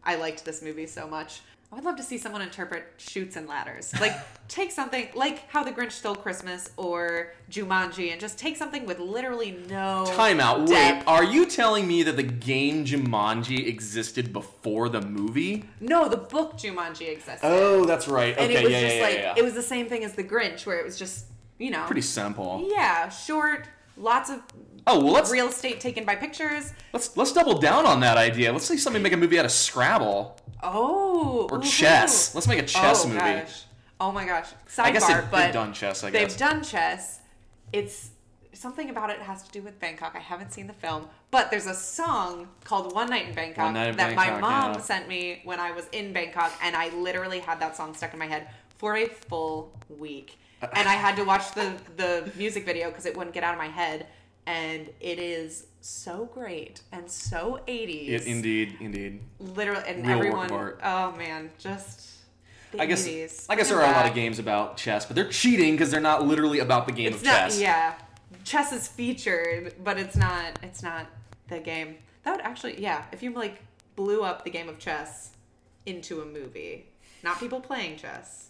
I 0.05 0.17
liked 0.17 0.45
this 0.45 0.63
movie 0.63 0.87
so 0.87 1.07
much. 1.07 1.41
I 1.73 1.77
would 1.77 1.85
love 1.85 1.97
to 1.97 2.03
see 2.03 2.19
someone 2.19 2.43
interpret 2.43 2.85
Chutes 2.99 3.37
and 3.37 3.49
Ladders. 3.49 3.99
Like, 3.99 4.13
take 4.49 4.71
something 4.71 5.09
like 5.15 5.49
How 5.49 5.65
the 5.65 5.73
Grinch 5.73 5.93
Stole 5.93 6.15
Christmas 6.15 6.71
or 6.77 7.33
Jumanji 7.51 8.13
and 8.13 8.21
just 8.21 8.39
take 8.39 8.59
something 8.59 8.85
with 8.85 8.99
literally 8.99 9.59
no. 9.71 10.05
Time 10.15 10.39
out. 10.39 10.61
Wait, 10.61 10.69
depth. 10.69 11.09
are 11.09 11.25
you 11.25 11.47
telling 11.47 11.89
me 11.89 12.03
that 12.03 12.17
the 12.17 12.23
game 12.23 12.85
Jumanji 12.85 13.67
existed 13.67 14.35
before 14.35 14.91
the 14.91 15.01
movie? 15.01 15.65
No, 15.81 16.11
the 16.11 16.19
book 16.19 16.59
Jumanji 16.59 17.11
existed. 17.11 17.41
Oh, 17.43 17.87
that's 17.87 18.07
right. 18.07 18.37
and 18.37 18.53
it 18.53 18.63
was 18.63 18.71
yeah, 18.71 18.81
just 18.83 18.97
yeah, 18.97 19.03
like 19.03 19.15
yeah. 19.15 19.35
it 19.39 19.43
was 19.43 19.55
the 19.55 19.63
same 19.63 19.89
thing 19.89 20.05
as 20.05 20.13
the 20.13 20.25
Grinch, 20.25 20.67
where 20.67 20.79
it 20.79 20.85
was 20.85 20.99
just 20.99 21.25
you 21.59 21.71
know 21.71 21.85
pretty 21.87 22.03
simple. 22.03 22.69
yeah, 22.71 23.09
short, 23.09 23.67
lots 23.97 24.29
of 24.29 24.43
Oh 24.87 25.03
well, 25.03 25.13
let's 25.13 25.31
real 25.31 25.49
estate 25.49 25.81
taken 25.81 26.05
by 26.05 26.17
pictures. 26.17 26.73
let's 26.93 27.17
let's 27.17 27.33
double 27.33 27.59
down 27.59 27.87
on 27.87 28.01
that 28.01 28.17
idea. 28.17 28.53
Let's 28.53 28.67
see 28.67 28.77
somebody 28.77 29.03
make 29.03 29.13
a 29.13 29.17
movie 29.17 29.39
out 29.39 29.45
of 29.45 29.53
Scrabble 29.53 30.37
Oh, 30.63 31.49
or 31.51 31.59
ooh. 31.59 31.63
chess. 31.63 32.35
Let's 32.35 32.47
make 32.47 32.59
a 32.59 32.67
chess 32.67 33.05
oh, 33.05 33.09
movie. 33.09 33.19
Gosh. 33.19 33.65
Oh 34.01 34.13
my 34.13 34.25
gosh! 34.25 34.49
Sidebar, 34.69 34.85
I 34.85 34.91
guess 34.91 35.07
they've, 35.07 35.31
but 35.31 35.45
they've 35.45 35.53
done 35.53 35.73
chess. 35.73 36.05
I 36.05 36.11
guess 36.11 36.21
they've 36.21 36.39
done 36.39 36.63
chess. 36.63 37.21
It's 37.73 38.11
something 38.53 38.91
about 38.91 39.11
it 39.11 39.19
has 39.19 39.43
to 39.45 39.51
do 39.51 39.63
with 39.63 39.79
Bangkok. 39.79 40.15
I 40.15 40.19
haven't 40.19 40.53
seen 40.53 40.67
the 40.67 40.73
film, 40.73 41.09
but 41.31 41.51
there's 41.51 41.67
a 41.67 41.75
song 41.75 42.49
called 42.65 42.95
"One 42.95 43.11
Night 43.11 43.29
in 43.29 43.35
Bangkok" 43.35 43.73
Night 43.73 43.89
in 43.89 43.97
that 43.97 44.17
my 44.17 44.41
mom 44.41 44.75
yeah. 44.75 44.81
sent 44.81 45.09
me 45.09 45.41
when 45.45 45.61
I 45.61 45.71
was 45.73 45.87
in 45.93 46.13
Bangkok, 46.13 46.53
and 46.63 46.75
I 46.75 46.89
literally 46.91 47.41
had 47.41 47.61
that 47.61 47.77
song 47.77 47.95
stuck 47.95 48.13
in 48.13 48.19
my 48.19 48.27
head 48.27 48.49
for 48.77 48.97
a 48.97 49.07
full 49.07 49.73
week. 49.89 50.39
Uh, 50.61 50.69
and 50.75 50.89
I 50.89 50.95
had 50.95 51.17
to 51.17 51.25
watch 51.25 51.53
the 51.53 51.73
the 51.97 52.31
music 52.37 52.65
video 52.65 52.89
because 52.89 53.07
it 53.07 53.17
wouldn't 53.17 53.35
get 53.35 53.45
out 53.45 53.55
of 53.55 53.59
my 53.59 53.69
head. 53.69 54.07
And 54.47 54.89
it 55.01 55.19
is 55.19 55.67
so 55.81 56.29
great 56.33 56.81
and 56.91 57.09
so 57.11 57.61
80s. 57.69 58.09
It, 58.09 58.27
indeed, 58.27 58.77
indeed. 58.81 59.21
Literally, 59.39 59.85
and 59.87 60.07
Real 60.07 60.17
everyone. 60.17 60.51
Oh 60.83 61.13
man, 61.17 61.51
just. 61.59 62.09
The 62.73 62.81
I 62.81 62.87
guess 62.87 63.07
80s. 63.07 63.47
I 63.51 63.57
guess 63.57 63.69
there 63.69 63.79
are 63.81 63.85
a 63.85 63.93
lot 63.93 64.07
of 64.07 64.15
games 64.15 64.39
about 64.39 64.79
chess, 64.79 65.05
but 65.05 65.15
they're 65.15 65.29
cheating 65.29 65.73
because 65.75 65.91
they're 65.91 66.01
not 66.01 66.27
literally 66.27 66.61
about 66.61 66.87
the 66.87 66.93
game 66.93 67.09
It's 67.13 67.19
of 67.19 67.25
not. 67.25 67.33
chess. 67.35 67.61
Yeah, 67.61 67.95
chess 68.45 68.73
is 68.73 68.89
featured, 68.89 69.75
but 69.85 69.99
it's 69.99 70.17
not. 70.17 70.59
It's 70.63 70.83
not 70.83 71.07
the 71.49 71.59
game. 71.61 71.97
That 72.25 72.37
would 72.37 72.41
actually, 72.45 72.81
yeah. 72.81 73.05
If 73.13 73.23
you 73.23 73.33
like 73.35 73.63
blew 73.95 74.23
up 74.23 74.45
the 74.45 74.51
game 74.51 74.69
of 74.69 74.79
chess 74.79 75.31
into 75.87 76.23
a 76.23 76.25
movie, 76.25 76.87
not 77.23 77.39
people 77.39 77.61
playing 77.61 77.99
chess. 77.99 78.49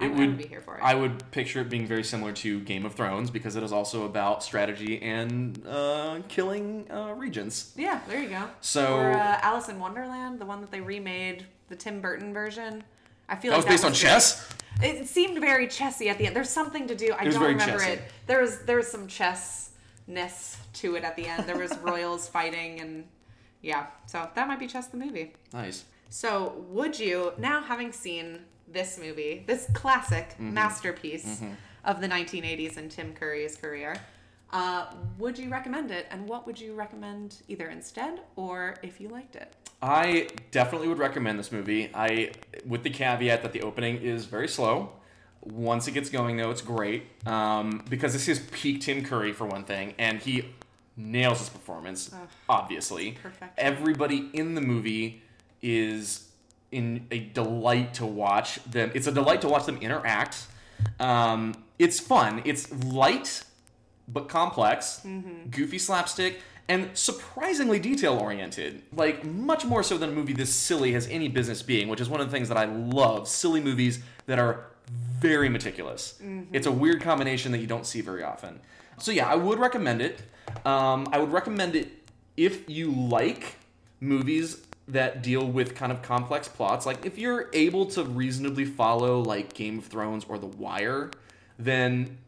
It 0.00 0.04
I, 0.04 0.06
I 0.06 0.10
would- 0.18 0.38
be 0.38 0.46
here 0.46 0.60
for 0.60 0.76
it. 0.76 0.80
I 0.82 0.94
would 0.94 1.30
picture 1.30 1.60
it 1.60 1.68
being 1.68 1.86
very 1.86 2.02
similar 2.04 2.32
to 2.32 2.60
Game 2.60 2.84
of 2.84 2.94
Thrones 2.94 3.30
because 3.30 3.56
it 3.56 3.62
is 3.62 3.72
also 3.72 4.04
about 4.04 4.42
strategy 4.42 5.00
and 5.02 5.64
uh, 5.66 6.20
killing 6.28 6.90
uh, 6.90 7.14
regents. 7.16 7.72
yeah, 7.76 8.00
there 8.08 8.22
you 8.22 8.28
go. 8.30 8.44
So- 8.60 8.96
or 8.96 9.10
uh, 9.12 9.38
Alice 9.42 9.68
in 9.68 9.78
Wonderland, 9.78 10.38
the 10.40 10.46
one 10.46 10.60
that 10.60 10.70
they 10.70 10.80
remade, 10.80 11.46
the 11.68 11.76
Tim 11.76 12.00
Burton 12.00 12.32
version. 12.32 12.82
I 13.28 13.36
feel 13.36 13.52
That 13.52 13.58
like 13.58 13.66
was 13.66 13.72
based 13.74 13.84
on 13.84 13.92
good. 13.92 13.98
chess. 13.98 14.48
It 14.82 15.06
seemed 15.08 15.38
very 15.40 15.68
chessy 15.68 16.08
at 16.08 16.18
the 16.18 16.26
end. 16.26 16.34
There's 16.34 16.50
something 16.50 16.86
to 16.88 16.94
do. 16.94 17.14
I 17.18 17.24
don't 17.24 17.40
remember 17.40 17.78
chessy. 17.78 17.90
it. 17.92 18.02
There 18.26 18.40
was 18.40 18.58
there 18.60 18.76
was 18.76 18.90
some 18.90 19.06
chessness 19.06 20.56
to 20.74 20.96
it 20.96 21.04
at 21.04 21.16
the 21.16 21.26
end. 21.26 21.44
There 21.48 21.58
was 21.58 21.76
royals 21.78 22.28
fighting 22.36 22.80
and 22.80 23.04
yeah. 23.60 23.86
So 24.06 24.28
that 24.34 24.48
might 24.48 24.58
be 24.58 24.66
chess 24.66 24.88
the 24.88 24.96
movie. 24.96 25.34
Nice. 25.52 25.84
So 26.08 26.64
would 26.68 26.98
you 26.98 27.32
now 27.38 27.62
having 27.62 27.92
seen 27.92 28.40
this 28.68 28.98
movie, 28.98 29.44
this 29.46 29.68
classic 29.74 30.30
Mm-hmm. 30.32 30.54
masterpiece 30.54 31.42
of 31.84 32.00
the 32.00 32.08
1980s 32.08 32.76
and 32.76 32.90
Tim 32.90 33.12
Curry's 33.14 33.56
career? 33.56 33.96
Uh, 34.52 34.86
would 35.18 35.38
you 35.38 35.48
recommend 35.48 35.90
it, 35.90 36.06
and 36.10 36.28
what 36.28 36.46
would 36.46 36.60
you 36.60 36.74
recommend 36.74 37.42
either 37.48 37.68
instead 37.70 38.20
or 38.36 38.76
if 38.82 39.00
you 39.00 39.08
liked 39.08 39.34
it? 39.34 39.54
I 39.80 40.28
definitely 40.50 40.88
would 40.88 40.98
recommend 40.98 41.38
this 41.38 41.50
movie. 41.50 41.90
I, 41.94 42.32
with 42.66 42.82
the 42.82 42.90
caveat 42.90 43.42
that 43.42 43.52
the 43.52 43.62
opening 43.62 43.96
is 44.02 44.26
very 44.26 44.46
slow. 44.48 44.92
Once 45.40 45.88
it 45.88 45.92
gets 45.92 46.08
going, 46.10 46.36
though, 46.36 46.50
it's 46.50 46.60
great 46.62 47.04
um, 47.26 47.82
because 47.88 48.12
this 48.12 48.28
is 48.28 48.40
peak 48.52 48.80
Tim 48.82 49.02
Curry 49.04 49.32
for 49.32 49.46
one 49.46 49.64
thing, 49.64 49.94
and 49.98 50.20
he 50.20 50.44
nails 50.96 51.38
his 51.40 51.48
performance. 51.48 52.14
obviously, 52.48 53.12
perfection. 53.12 53.48
everybody 53.58 54.30
in 54.34 54.54
the 54.54 54.60
movie 54.60 55.22
is 55.62 56.28
in 56.72 57.06
a 57.10 57.20
delight 57.20 57.94
to 57.94 58.06
watch 58.06 58.62
them. 58.64 58.90
It's 58.94 59.06
a 59.06 59.12
delight 59.12 59.42
to 59.42 59.48
watch 59.48 59.66
them 59.66 59.78
interact. 59.78 60.46
Um, 60.98 61.54
it's 61.78 62.00
fun. 62.00 62.42
It's 62.44 62.72
light 62.84 63.44
but 64.08 64.28
complex, 64.28 65.06
goofy 65.50 65.78
slapstick, 65.78 66.40
and 66.68 66.90
surprisingly 66.94 67.78
detail 67.78 68.18
oriented. 68.18 68.82
Like, 68.94 69.24
much 69.24 69.64
more 69.64 69.82
so 69.82 69.96
than 69.96 70.10
a 70.10 70.12
movie 70.12 70.32
this 70.32 70.52
silly 70.52 70.92
has 70.92 71.06
any 71.08 71.28
business 71.28 71.62
being, 71.62 71.88
which 71.88 72.00
is 72.00 72.08
one 72.08 72.20
of 72.20 72.26
the 72.28 72.32
things 72.32 72.48
that 72.48 72.58
I 72.58 72.64
love 72.64 73.28
silly 73.28 73.60
movies 73.60 74.00
that 74.26 74.38
are 74.38 74.66
very 75.20 75.48
meticulous. 75.48 76.20
It's 76.52 76.66
a 76.66 76.72
weird 76.72 77.00
combination 77.00 77.52
that 77.52 77.58
you 77.58 77.66
don't 77.66 77.86
see 77.86 78.00
very 78.00 78.22
often. 78.22 78.60
So, 78.98 79.12
yeah, 79.12 79.28
I 79.28 79.36
would 79.36 79.58
recommend 79.58 80.02
it. 80.02 80.22
Um, 80.66 81.08
I 81.12 81.18
would 81.18 81.32
recommend 81.32 81.76
it 81.76 81.90
if 82.36 82.68
you 82.68 82.90
like 82.90 83.56
movies 84.00 84.66
that 84.88 85.22
deal 85.22 85.46
with 85.46 85.74
kind 85.74 85.92
of 85.92 86.02
complex 86.02 86.48
plots. 86.48 86.86
Like, 86.86 87.06
if 87.06 87.18
you're 87.18 87.48
able 87.52 87.86
to 87.86 88.04
reasonably 88.04 88.64
follow, 88.64 89.20
like, 89.20 89.52
Game 89.54 89.78
of 89.78 89.86
Thrones 89.86 90.24
or 90.28 90.38
The 90.38 90.46
Wire, 90.46 91.10
then 91.58 92.18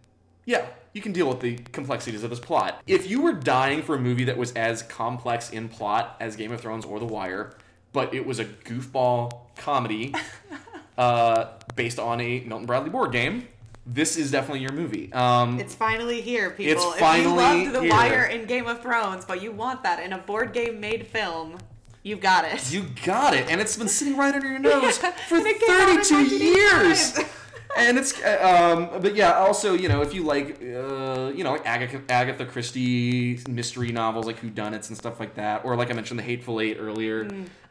yeah, 0.46 0.66
you 0.92 1.00
can 1.00 1.12
deal 1.12 1.28
with 1.28 1.40
the 1.40 1.56
complexities 1.56 2.22
of 2.22 2.30
this 2.30 2.38
plot. 2.38 2.82
If 2.86 3.08
you 3.08 3.22
were 3.22 3.32
dying 3.32 3.82
for 3.82 3.94
a 3.94 3.98
movie 3.98 4.24
that 4.24 4.36
was 4.36 4.52
as 4.52 4.82
complex 4.82 5.50
in 5.50 5.68
plot 5.68 6.16
as 6.20 6.36
Game 6.36 6.52
of 6.52 6.60
Thrones 6.60 6.84
or 6.84 6.98
The 6.98 7.06
Wire, 7.06 7.56
but 7.92 8.12
it 8.14 8.26
was 8.26 8.38
a 8.38 8.44
goofball 8.44 9.40
comedy 9.56 10.14
uh, 10.98 11.46
based 11.74 11.98
on 11.98 12.20
a 12.20 12.40
Milton 12.40 12.66
Bradley 12.66 12.90
board 12.90 13.12
game, 13.12 13.48
this 13.86 14.16
is 14.16 14.30
definitely 14.30 14.60
your 14.60 14.72
movie. 14.72 15.12
Um, 15.12 15.60
It's 15.60 15.74
finally 15.74 16.20
here, 16.20 16.50
people. 16.50 16.72
It's 16.72 16.94
if 16.94 17.00
finally 17.00 17.62
you 17.62 17.64
loved 17.64 17.74
The 17.76 17.80
here. 17.82 17.90
Wire 17.90 18.24
and 18.24 18.48
Game 18.48 18.66
of 18.66 18.80
Thrones, 18.82 19.24
but 19.24 19.42
you 19.42 19.52
want 19.52 19.82
that 19.82 20.00
in 20.00 20.12
a 20.12 20.18
board 20.18 20.52
game 20.52 20.80
made 20.80 21.06
film, 21.06 21.58
you 22.04 22.14
got 22.16 22.44
it. 22.44 22.72
you 22.72 22.84
got 23.04 23.34
it, 23.34 23.50
and 23.50 23.60
it's 23.60 23.76
been 23.76 23.88
sitting 23.88 24.16
right 24.16 24.32
under 24.32 24.46
your 24.46 24.58
nose 24.60 25.00
Yeah, 25.02 25.10
for 25.28 25.38
and 25.38 25.46
it 25.46 25.60
came 25.60 25.70
out 25.70 25.88
in 25.88 26.04
32 26.04 26.36
years. 26.36 27.18
and 27.76 27.98
it's 27.98 28.22
uh, 28.22 28.76
um, 28.92 29.02
but 29.02 29.16
yeah 29.16 29.32
also 29.32 29.74
you 29.74 29.88
know 29.88 30.00
if 30.00 30.14
you 30.14 30.22
like 30.22 30.60
uh, 30.62 31.32
you 31.34 31.42
know 31.42 31.50
like 31.50 31.66
agatha, 31.66 32.00
agatha 32.08 32.46
christie 32.46 33.40
mystery 33.48 33.90
novels 33.90 34.26
like 34.26 34.40
whodunits 34.40 34.88
and 34.90 34.96
stuff 34.96 35.18
like 35.18 35.34
that 35.34 35.64
or 35.64 35.74
like 35.74 35.90
i 35.90 35.92
mentioned 35.92 36.16
the 36.16 36.22
hateful 36.22 36.60
eight 36.60 36.76
earlier 36.78 37.28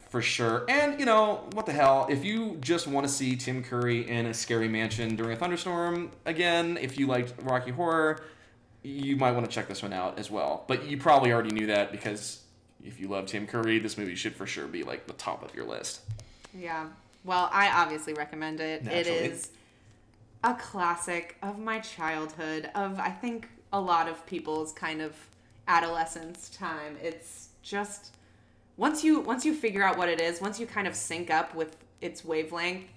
for 0.10 0.22
sure. 0.22 0.64
And 0.70 1.00
you 1.00 1.08
know 1.08 1.48
what 1.54 1.66
the 1.66 1.72
hell 1.72 2.06
if 2.10 2.24
you 2.26 2.58
just 2.60 2.86
want 2.86 3.08
to 3.08 3.12
see 3.12 3.36
tim 3.38 3.64
curry 3.64 4.08
in 4.08 4.26
a 4.26 4.34
scary 4.34 4.68
mansion 4.68 5.16
during 5.16 5.32
a 5.32 5.36
thunderstorm 5.38 6.12
again 6.26 6.78
if 6.82 7.00
you 7.00 7.08
liked 7.08 7.34
rocky 7.42 7.72
horror 7.72 8.20
you 8.84 9.16
might 9.16 9.32
want 9.32 9.46
to 9.46 9.52
check 9.52 9.68
this 9.70 9.82
one 9.82 9.94
out 9.94 10.20
as 10.20 10.30
well. 10.30 10.66
But 10.68 10.86
you 10.86 10.98
probably 10.98 11.32
already 11.32 11.52
knew 11.52 11.68
that 11.68 11.92
because 11.92 12.43
if 12.84 13.00
you 13.00 13.08
love 13.08 13.26
tim 13.26 13.48
curry 13.48 13.80
this 13.80 13.98
movie 13.98 14.16
should 14.16 14.36
for 14.36 14.46
sure 14.46 14.68
be 14.68 14.84
like 14.84 15.08
the 15.08 15.14
top 15.14 15.44
of 15.44 15.54
your 15.56 15.66
list 15.66 16.02
Yeah. 16.56 16.88
Well, 17.26 17.50
I 17.54 17.70
obviously 17.72 18.14
recommend 18.14 18.60
it. 18.60 18.82
It 18.82 18.84
Naturally. 18.84 19.18
is 19.20 19.52
a 20.44 20.54
classic 20.56 21.38
of 21.42 21.58
my 21.58 21.80
childhood, 21.80 22.70
of 22.76 23.00
I 23.00 23.10
think 23.12 23.48
a 23.72 23.80
lot 23.80 24.10
of 24.10 24.26
people's 24.26 24.74
kind 24.74 25.02
of 25.02 25.16
adolescence 25.68 26.50
time. 26.50 26.98
It's 27.02 27.48
just 27.62 28.14
once 28.76 29.04
you 29.04 29.22
once 29.22 29.46
you 29.46 29.54
figure 29.56 29.84
out 29.84 29.98
what 29.98 30.10
it 30.10 30.20
is, 30.20 30.42
once 30.42 30.60
you 30.60 30.66
kind 30.68 30.86
of 30.86 30.96
sync 30.96 31.30
up 31.32 31.56
with 31.56 31.78
its 32.02 32.26
wavelength, 32.26 32.88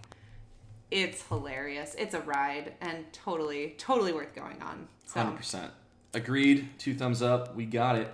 it's 0.91 1.23
hilarious. 1.29 1.95
It's 1.97 2.15
a 2.15 2.21
ride 2.21 2.73
and 2.81 3.11
totally 3.13 3.75
totally 3.79 4.13
worth 4.13 4.35
going 4.35 4.61
on. 4.61 4.89
So 5.07 5.21
Hundred 5.21 5.37
percent. 5.37 5.71
Agreed. 6.15 6.69
Two 6.79 6.95
thumbs 6.95 7.23
up. 7.23 7.55
We 7.55 7.65
got 7.65 7.97
it. 7.97 8.13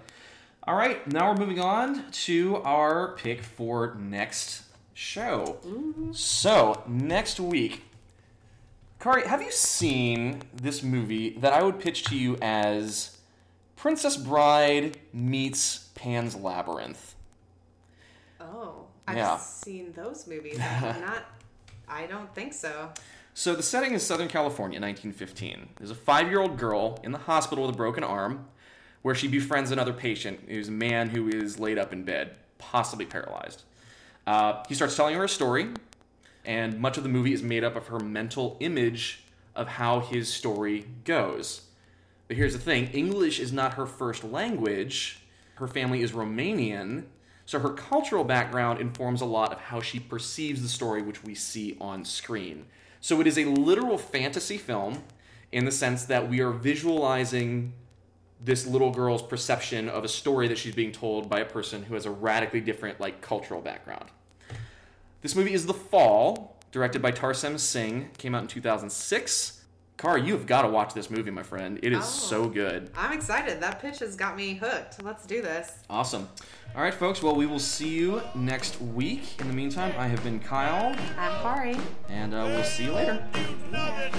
All 0.65 0.75
right. 0.77 1.05
Now 1.11 1.31
we're 1.33 1.39
moving 1.39 1.61
on 1.61 2.11
to 2.11 2.57
our 2.59 3.17
pick 3.17 3.43
for 3.43 3.97
next 3.99 4.63
show. 4.95 5.59
So 6.13 6.83
next 6.87 7.41
week, 7.41 7.83
Kari, 9.01 9.27
have 9.27 9.43
you 9.43 9.51
seen 9.51 10.43
this 10.55 10.83
movie 10.83 11.31
that 11.39 11.53
I 11.53 11.63
would 11.63 11.81
pitch 11.81 12.05
to 12.05 12.17
you 12.17 12.37
as 12.41 13.19
Princess 13.75 14.17
Bride 14.17 14.99
meets 15.13 15.89
Pan's 15.97 16.37
Labyrinth? 16.37 17.17
Oh, 18.41 18.87
I've 19.09 19.17
Yeah. 19.17 19.37
seen 19.39 19.93
those 19.95 20.27
movies. 20.29 20.61
I'm 20.61 21.01
not 21.05 21.25
I 21.89 22.07
don't 22.07 22.33
think 22.35 22.55
so. 22.55 22.91
So 23.35 23.55
the 23.55 23.63
setting 23.63 23.93
is 23.93 24.03
Southern 24.07 24.29
California, 24.29 24.79
1915. 24.81 25.71
There's 25.77 25.91
a 25.91 25.95
five-year-old 25.95 26.57
girl 26.59 27.01
in 27.03 27.13
the 27.13 27.19
hospital 27.19 27.67
with 27.67 27.75
a 27.75 27.77
broken 27.77 28.03
arm, 28.05 28.47
where 29.03 29.15
she 29.15 29.29
befriends 29.29 29.71
another 29.71 29.93
patient, 29.93 30.41
who's 30.49 30.69
a 30.69 30.73
man 30.73 31.11
who 31.11 31.29
is 31.29 31.59
laid 31.59 31.79
up 31.79 31.93
in 31.93 32.05
bed, 32.05 32.37
possibly 32.59 33.05
paralyzed. 33.05 33.63
Uh, 34.27 34.63
he 34.69 34.75
starts 34.75 34.97
telling 34.97 35.15
her 35.15 35.25
a 35.25 35.29
story, 35.29 35.69
and 36.45 36.81
much 36.81 36.97
of 36.97 37.03
the 37.03 37.09
movie 37.09 37.33
is 37.33 37.43
made 37.43 37.65
up 37.65 37.77
of 37.77 37.89
her 37.89 37.99
mental 37.99 38.57
image 38.61 39.25
of 39.55 39.69
how 39.69 40.01
his 40.01 40.33
story 40.33 40.87
goes. 41.05 41.63
But 42.29 42.37
here's 42.37 42.53
the 42.53 42.59
thing: 42.59 42.89
English 42.93 43.41
is 43.41 43.53
not 43.53 43.75
her 43.75 43.87
first 43.87 44.25
language. 44.25 45.19
Her 45.57 45.67
family 45.67 46.03
is 46.03 46.13
Romanian, 46.13 47.05
so 47.45 47.59
her 47.59 47.71
cultural 47.71 48.25
background 48.25 48.81
informs 48.81 49.21
a 49.21 49.27
lot 49.27 49.53
of 49.53 49.59
how 49.59 49.81
she 49.81 50.01
perceives 50.01 50.63
the 50.63 50.69
story 50.69 51.03
which 51.03 51.23
we 51.23 51.35
see 51.35 51.77
on 51.81 52.05
screen. 52.05 52.67
So 53.01 53.21
it 53.21 53.27
is 53.27 53.37
a 53.37 53.45
literal 53.45 53.99
fantasy 53.99 54.59
film 54.59 55.03
in 55.51 55.65
the 55.65 55.73
sense 55.73 56.05
that 56.05 56.29
we 56.29 56.41
are 56.41 56.51
visualizing 56.51 57.75
this 58.45 58.67
little 58.67 58.91
girl's 58.91 59.23
perception 59.23 59.89
of 59.89 60.05
a 60.05 60.09
story 60.09 60.49
that 60.49 60.59
she's 60.59 60.75
being 60.75 60.93
told 60.93 61.29
by 61.31 61.41
a 61.41 61.45
person 61.45 61.83
who 61.85 61.95
has 61.95 62.07
a 62.07 62.11
radically 62.11 62.61
different 62.61 63.01
like 63.01 63.21
cultural 63.21 63.61
background. 63.61 64.07
This 65.21 65.37
movie 65.37 65.53
is 65.53 65.67
The 65.67 65.75
Fall, 65.75 66.57
directed 66.73 67.01
by 67.01 67.13
Tarsem 67.13 67.59
Singh, 67.59 68.11
came 68.19 68.35
out 68.35 68.43
in 68.43 68.49
2006. 68.49 69.59
Car, 69.97 70.19
you 70.19 70.33
have 70.33 70.47
got 70.47 70.63
to 70.63 70.69
watch 70.69 70.95
this 70.95 71.11
movie, 71.11 71.31
my 71.31 71.45
friend. 71.45 71.79
It 71.81 71.93
is 71.93 72.01
Oh. 72.01 72.03
so 72.03 72.49
good. 72.49 72.91
I'm 72.97 73.13
excited. 73.13 73.61
That 73.61 73.79
pitch 73.81 74.01
has 74.01 74.17
got 74.17 74.35
me 74.37 74.55
hooked. 74.55 75.01
Let's 75.05 75.25
do 75.27 75.41
this. 75.43 75.71
Awesome. 75.89 76.29
All 76.75 76.83
right, 76.83 76.93
folks. 76.95 77.23
Well, 77.23 77.37
we 77.37 77.47
will 77.47 77.61
see 77.61 77.91
you 77.91 78.21
next 78.35 78.81
week. 78.81 79.41
In 79.41 79.47
the 79.47 79.53
meantime, 79.55 79.93
I 79.97 80.09
have 80.09 80.25
been 80.25 80.41
Kyle, 80.41 80.97
I'm 81.17 81.43
Kari. 81.43 81.77
and 82.09 82.35
uh, 82.35 82.45
we'll 82.47 82.65
see 82.65 82.87
you 82.87 82.93
later. 82.93 83.25
Loving 83.71 84.13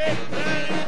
Get 0.00 0.16
ready. 0.32 0.79